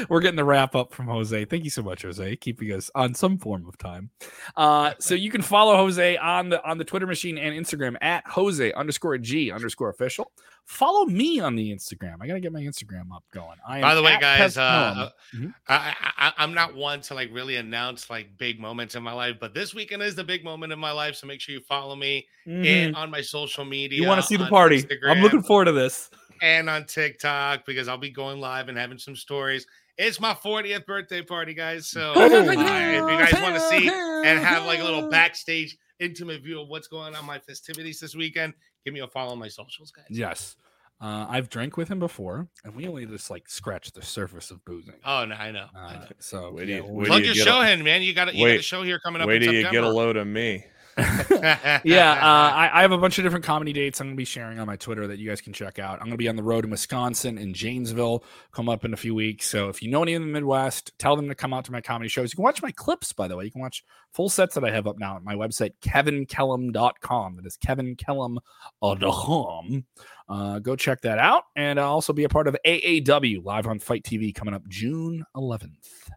We're 0.08 0.20
getting 0.20 0.36
the 0.36 0.44
wrap 0.44 0.74
up 0.74 0.92
from 0.94 1.06
Jose. 1.06 1.44
Thank 1.46 1.64
you 1.64 1.70
so 1.70 1.82
much, 1.82 2.02
Jose, 2.02 2.36
keeping 2.36 2.72
us 2.72 2.90
on 2.94 3.14
some 3.14 3.38
form 3.38 3.66
of 3.68 3.76
time. 3.78 4.10
Uh, 4.56 4.92
so 4.98 5.14
you 5.14 5.30
can 5.30 5.42
follow 5.42 5.76
Jose 5.76 6.16
on 6.18 6.48
the 6.48 6.62
on 6.68 6.78
the 6.78 6.84
Twitter 6.84 7.06
machine 7.06 7.38
and 7.38 7.54
Instagram 7.54 7.96
at 8.00 8.26
Jose 8.26 8.72
underscore 8.72 9.18
G 9.18 9.50
underscore 9.50 9.90
official. 9.90 10.30
Follow 10.64 11.06
me 11.06 11.38
on 11.38 11.54
the 11.54 11.72
Instagram. 11.72 12.16
I 12.20 12.26
gotta 12.26 12.40
get 12.40 12.52
my 12.52 12.60
Instagram 12.60 13.14
up 13.14 13.22
going. 13.32 13.56
I 13.68 13.76
am 13.76 13.82
By 13.82 13.94
the 13.94 14.02
way, 14.02 14.16
guys, 14.20 14.56
uh, 14.58 14.94
Pelham. 14.94 15.10
Mhm. 15.48 15.54
I, 15.68 15.94
I, 16.18 16.32
I'm 16.38 16.54
not 16.54 16.74
one 16.74 17.00
to 17.02 17.14
like 17.14 17.30
really 17.32 17.54
announce 17.56 18.10
like 18.10 18.36
big 18.36 18.58
moments 18.58 18.96
in 18.96 19.02
my 19.04 19.12
life, 19.12 19.36
but 19.40 19.54
this 19.54 19.74
weekend 19.74 20.02
is 20.02 20.16
the 20.16 20.24
big 20.24 20.42
moment 20.42 20.72
in 20.72 20.78
my 20.80 20.90
life. 20.90 21.14
So 21.14 21.28
make 21.28 21.40
sure 21.40 21.54
you 21.54 21.60
follow 21.60 21.94
me 21.94 22.26
Mhm. 22.48 22.66
and 22.66 22.96
on 22.96 23.10
my 23.12 23.20
social 23.20 23.64
media. 23.64 24.00
you 24.00 24.08
want 24.08 24.20
to 24.20 24.26
see 24.26 24.36
the 24.36 24.46
party? 24.46 24.84
I'm 25.06 25.20
looking 25.20 25.42
forward 25.42 25.66
to 25.66 25.72
this. 25.72 26.10
and 26.42 26.68
on 26.68 26.84
TikTok 26.84 27.64
because 27.64 27.86
I'll 27.88 27.96
be 27.96 28.10
going 28.10 28.40
live 28.40 28.68
and 28.68 28.76
having 28.76 28.98
some 28.98 29.14
stories. 29.16 29.66
It's 29.98 30.20
my 30.20 30.34
40th 30.34 30.84
birthday 30.86 31.22
party, 31.22 31.54
guys. 31.54 31.86
So 31.88 32.12
uh, 32.14 32.20
if 32.30 32.46
you 32.50 32.54
guys 32.56 33.32
want 33.40 33.54
to 33.54 33.60
see 33.60 33.88
and 33.88 34.38
have 34.38 34.66
like 34.66 34.80
a 34.80 34.84
little 34.84 35.08
backstage 35.08 35.76
intimate 36.00 36.42
view 36.42 36.60
of 36.60 36.68
what's 36.68 36.88
going 36.88 37.14
on 37.14 37.24
my 37.24 37.38
festivities 37.38 38.00
this 38.00 38.14
weekend, 38.14 38.52
give 38.84 38.92
me 38.92 39.00
a 39.00 39.06
follow 39.08 39.32
on 39.32 39.38
my 39.38 39.48
socials, 39.48 39.90
guys. 39.90 40.04
Yes. 40.10 40.56
Uh, 41.00 41.26
I've 41.28 41.50
drank 41.50 41.76
with 41.76 41.88
him 41.88 41.98
before, 41.98 42.48
and 42.64 42.74
we 42.74 42.88
only 42.88 43.04
just 43.04 43.28
like 43.30 43.48
scratched 43.50 43.94
the 43.94 44.02
surface 44.02 44.50
of 44.50 44.64
boozing. 44.64 44.94
Oh 45.04 45.26
no, 45.26 45.34
I 45.34 45.50
know. 45.50 45.66
I 45.76 45.84
Uh, 45.86 45.92
know. 46.00 46.06
so 46.18 46.50
Wait 46.52 46.68
yeah, 46.68 46.76
you- 46.76 46.84
we'll- 46.86 47.06
Plug 47.06 47.22
till 47.22 47.34
your 47.36 47.44
show 47.44 47.60
a- 47.60 47.70
in, 47.70 47.84
man. 47.84 48.00
You 48.02 48.14
got, 48.14 48.34
you 48.34 48.46
got 48.46 48.56
a 48.56 48.62
show 48.62 48.82
here 48.82 48.98
coming 48.98 49.20
up. 49.20 49.28
Wait 49.28 49.42
in 49.42 49.50
till 49.50 49.54
you 49.60 49.70
get 49.70 49.84
a 49.84 49.88
load 49.90 50.16
of 50.16 50.26
me. 50.26 50.64
yeah, 51.84 52.12
uh, 52.12 52.54
I, 52.54 52.70
I 52.72 52.80
have 52.80 52.92
a 52.92 52.96
bunch 52.96 53.18
of 53.18 53.24
different 53.24 53.44
comedy 53.44 53.74
dates 53.74 54.00
I'm 54.00 54.06
going 54.06 54.16
to 54.16 54.18
be 54.18 54.24
sharing 54.24 54.58
on 54.58 54.66
my 54.66 54.76
Twitter 54.76 55.06
that 55.06 55.18
you 55.18 55.28
guys 55.28 55.42
can 55.42 55.52
check 55.52 55.78
out. 55.78 55.98
I'm 55.98 56.06
going 56.06 56.12
to 56.12 56.16
be 56.16 56.28
on 56.28 56.36
the 56.36 56.42
road 56.42 56.64
in 56.64 56.70
Wisconsin 56.70 57.36
and 57.36 57.54
Janesville, 57.54 58.24
come 58.52 58.70
up 58.70 58.82
in 58.84 58.94
a 58.94 58.96
few 58.96 59.14
weeks. 59.14 59.46
So 59.46 59.68
if 59.68 59.82
you 59.82 59.90
know 59.90 60.02
any 60.02 60.14
in 60.14 60.22
the 60.22 60.28
Midwest, 60.28 60.98
tell 60.98 61.14
them 61.14 61.28
to 61.28 61.34
come 61.34 61.52
out 61.52 61.66
to 61.66 61.72
my 61.72 61.82
comedy 61.82 62.08
shows. 62.08 62.32
You 62.32 62.36
can 62.36 62.44
watch 62.44 62.62
my 62.62 62.70
clips, 62.70 63.12
by 63.12 63.28
the 63.28 63.36
way. 63.36 63.44
You 63.44 63.50
can 63.50 63.60
watch 63.60 63.84
full 64.12 64.30
sets 64.30 64.54
that 64.54 64.64
I 64.64 64.70
have 64.70 64.86
up 64.86 64.98
now 64.98 65.16
at 65.16 65.22
my 65.22 65.34
website, 65.34 65.72
kevinkellam.com. 65.82 67.36
That 67.36 67.46
is 67.46 67.58
kevinkellam.com. 67.58 69.84
Uh, 70.28 70.58
go 70.60 70.76
check 70.76 71.02
that 71.02 71.18
out. 71.18 71.42
And 71.56 71.78
I'll 71.78 71.92
also 71.92 72.14
be 72.14 72.24
a 72.24 72.28
part 72.28 72.48
of 72.48 72.56
AAW 72.64 73.44
live 73.44 73.66
on 73.66 73.78
FITE 73.78 74.02
TV 74.02 74.34
coming 74.34 74.54
up 74.54 74.66
June 74.68 75.24
11th. 75.36 76.08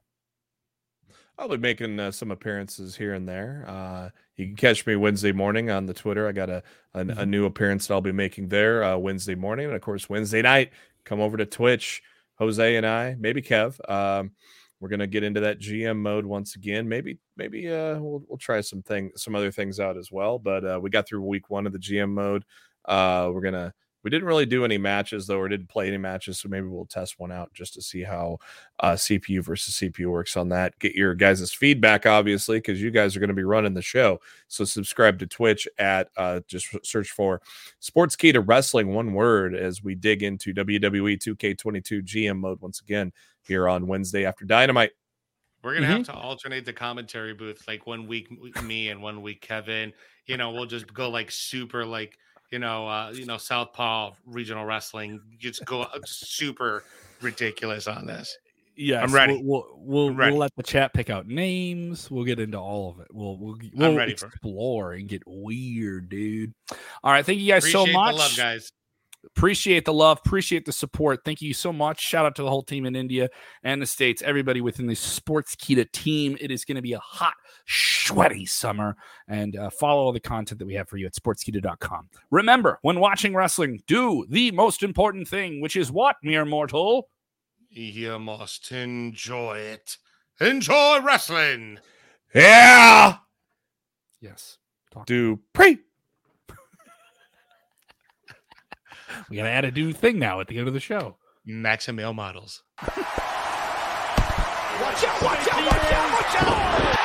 I'll 1.40 1.48
be 1.48 1.58
making 1.58 2.00
uh, 2.00 2.12
some 2.12 2.32
appearances 2.32 2.98
here 2.98 3.14
and 3.14 3.28
there. 3.28 3.64
Uh, 3.66 4.10
you 4.36 4.48
can 4.48 4.58
catch 4.58 4.86
me 4.86 4.98
Wednesday 4.98 5.32
morning 5.32 5.70
on 5.70 5.86
the 5.86 5.94
Twitter. 5.94 6.28
I 6.28 6.34
got 6.34 6.50
a 6.50 6.64
a, 6.94 7.00
a 7.00 7.26
new 7.26 7.46
appearance 7.46 7.88
that 7.88 7.94
I'll 7.94 8.02
be 8.02 8.12
making 8.12 8.50
there 8.50 8.84
uh, 8.84 8.98
Wednesday 8.98 9.36
morning, 9.36 9.68
and 9.68 9.76
of 9.76 9.82
course 9.82 10.10
Wednesday 10.10 10.42
night. 10.42 10.72
Come 11.06 11.22
over 11.22 11.38
to 11.38 11.46
Twitch, 11.46 12.04
Jose 12.40 12.76
and 12.76 12.86
I, 12.86 13.16
maybe 13.18 13.42
Kev. 13.42 13.80
Um, 13.90 14.32
we're 14.82 14.90
gonna 14.90 15.08
get 15.08 15.24
into 15.24 15.40
that 15.42 15.60
GM 15.60 15.98
mode 15.98 16.26
once 16.26 16.56
again. 16.56 16.90
Maybe 16.90 17.20
maybe 17.38 17.72
uh, 17.72 18.00
we'll 18.00 18.24
we'll 18.28 18.38
try 18.38 18.60
some 18.60 18.82
thing 18.82 19.12
some 19.16 19.34
other 19.34 19.52
things 19.52 19.80
out 19.80 19.98
as 19.98 20.12
well. 20.12 20.40
But 20.40 20.66
uh, 20.66 20.80
we 20.82 20.90
got 20.90 21.08
through 21.08 21.22
week 21.22 21.50
one 21.50 21.66
of 21.66 21.72
the 21.72 21.80
GM 21.80 22.10
mode. 22.10 22.44
Uh, 22.84 23.30
we're 23.34 23.42
gonna 23.42 23.74
we 24.04 24.10
didn't 24.10 24.28
really 24.28 24.46
do 24.46 24.64
any 24.64 24.78
matches 24.78 25.28
though, 25.28 25.40
or 25.40 25.50
didn't 25.50 25.70
play 25.70 25.88
any 25.88 25.98
matches, 25.98 26.40
so 26.40 26.48
maybe 26.50 26.68
we'll 26.68 26.86
test 26.86 27.20
one 27.20 27.32
out 27.32 27.54
just 27.54 27.74
to 27.74 27.82
see 27.82 28.02
how 28.04 28.38
uh, 28.80 28.94
CPU 28.94 29.44
versus 29.44 29.76
CPU 29.76 30.08
works 30.08 30.38
on 30.38 30.50
that. 30.50 30.78
Get 30.80 30.96
your 30.96 31.14
guys' 31.16 31.52
feedback, 31.54 32.06
obviously, 32.06 32.58
because 32.60 32.82
you 32.82 32.92
guys 32.92 33.16
are 33.16 33.20
going 33.20 33.28
to 33.30 33.34
be 33.34 33.44
running 33.44 33.74
the 33.74 33.82
show. 33.82 34.20
So 34.48 34.64
subscribe 34.64 35.20
to 35.20 35.28
Twitch 35.28 35.68
at 35.78 36.10
uh, 36.18 36.40
just 36.48 36.68
search 36.86 37.12
for 37.12 37.42
Sportskeeda 37.82 38.44
Wrestling, 38.48 38.94
one 38.94 39.14
word, 39.14 39.56
as 39.56 39.84
we 39.84 39.96
dig 39.96 40.24
into 40.24 40.54
WWE 40.54 41.18
2K22 41.18 42.04
GM 42.04 42.38
mode 42.40 42.62
once 42.62 42.80
again 42.82 43.12
here 43.42 43.68
on 43.68 43.88
Wednesday 43.88 44.26
after 44.26 44.46
Dynamite. 44.46 44.92
We're 45.62 45.74
gonna 45.74 45.88
Mm-hmm. 45.88 45.98
have 45.98 46.06
to 46.06 46.14
alternate 46.14 46.64
the 46.64 46.72
commentary 46.72 47.34
booth, 47.34 47.66
like 47.68 47.86
one 47.86 48.08
week 48.08 48.30
me 48.64 48.90
and 48.92 49.02
one 49.02 49.22
week 49.22 49.42
Kevin. 49.42 49.92
You 50.26 50.38
know, 50.38 50.52
we'll 50.52 50.66
just 50.68 50.94
go 50.94 51.10
like 51.10 51.30
super, 51.32 51.86
like 51.86 52.18
you 52.52 52.60
know, 52.60 52.88
uh, 52.88 53.12
you 53.14 53.26
know, 53.26 53.38
Southpaw 53.38 54.12
regional 54.26 54.66
wrestling. 54.66 55.22
Just 55.38 55.66
go 55.66 55.86
super 56.06 56.84
ridiculous 57.22 57.88
on 57.88 58.06
this. 58.06 58.38
Yes, 58.76 59.04
I'm 59.04 59.14
ready. 59.14 59.42
We'll 59.44 59.66
we'll, 59.76 60.06
we'll, 60.06 60.14
ready. 60.14 60.32
we'll 60.32 60.40
let 60.40 60.56
the 60.56 60.64
chat 60.64 60.94
pick 60.94 61.10
out 61.10 61.28
names. 61.28 62.10
We'll 62.10 62.24
get 62.24 62.40
into 62.40 62.58
all 62.58 62.92
of 62.92 63.02
it. 63.02 63.08
We'll 63.12 63.38
we'll, 63.38 63.58
we'll 63.74 63.96
ready 63.96 64.14
explore 64.14 64.94
and 64.94 65.08
get 65.10 65.22
weird, 65.28 66.08
dude. 66.08 66.54
All 67.04 67.12
right, 67.12 67.26
thank 67.26 67.40
you 67.40 67.48
guys 67.48 67.64
Appreciate 67.64 67.88
so 67.88 67.92
much. 67.92 68.16
the 68.16 68.20
love, 68.20 68.38
guys. 68.38 68.72
Appreciate 69.26 69.84
the 69.84 69.94
love. 69.94 70.20
Appreciate 70.26 70.66
the 70.66 70.72
support. 70.72 71.20
Thank 71.26 71.42
you 71.42 71.54
so 71.54 71.74
much. 71.74 72.00
Shout 72.00 72.26
out 72.26 72.36
to 72.38 72.42
the 72.42 72.50
whole 72.50 72.64
team 72.64 72.86
in 72.86 72.96
India 72.96 73.28
and 73.64 73.82
the 73.82 73.86
states. 73.86 74.22
Everybody 74.22 74.62
within 74.62 74.88
the 74.88 74.94
Sportskeeda 74.94 75.92
team. 75.92 76.38
It 76.40 76.52
is 76.52 76.64
going 76.64 76.78
to 76.78 76.82
be 76.82 76.94
a 76.94 77.00
hot, 77.00 77.34
sweaty 77.70 78.46
summer. 78.46 78.96
And 79.28 79.56
uh, 79.56 79.70
follow 79.70 80.02
all 80.02 80.12
the 80.12 80.20
content 80.20 80.60
that 80.60 80.66
we 80.66 80.74
have 80.74 80.90
for 80.90 80.98
you 80.98 81.06
at 81.06 81.14
sportskeeda.com. 81.14 82.10
Remember, 82.32 82.80
when 82.82 83.00
watching 83.00 83.36
wrestling, 83.36 83.82
do 83.88 84.26
the 84.30 84.52
most 84.52 84.82
important 84.84 85.28
thing, 85.28 85.62
which 85.62 85.76
is 85.76 85.92
what, 85.92 86.16
mere 86.24 86.46
mortal? 86.46 87.10
You 87.70 88.18
must 88.20 88.72
enjoy 88.72 89.60
it. 89.60 89.98
Enjoy 90.42 91.00
wrestling. 91.02 91.80
Yeah, 92.34 93.18
Yes. 94.22 94.58
Talk. 94.92 95.06
do 95.06 95.40
pre. 95.54 95.78
We 99.30 99.38
got 99.38 99.44
to 99.44 99.50
add 99.50 99.66
a 99.66 99.72
new 99.72 99.92
thing 99.94 100.18
now 100.18 100.40
at 100.40 100.48
the 100.48 100.58
end 100.58 100.68
of 100.68 100.74
the 100.74 100.80
show. 100.80 101.18
Max 101.46 101.88
and 101.88 101.98
male 101.98 102.14
models. 102.14 102.64
Watch 102.82 102.98
out, 105.04 105.22
watch 105.22 105.48
out, 105.48 105.66
watch 105.66 105.92
out, 105.92 106.12
watch 106.12 106.36
out! 106.44 106.99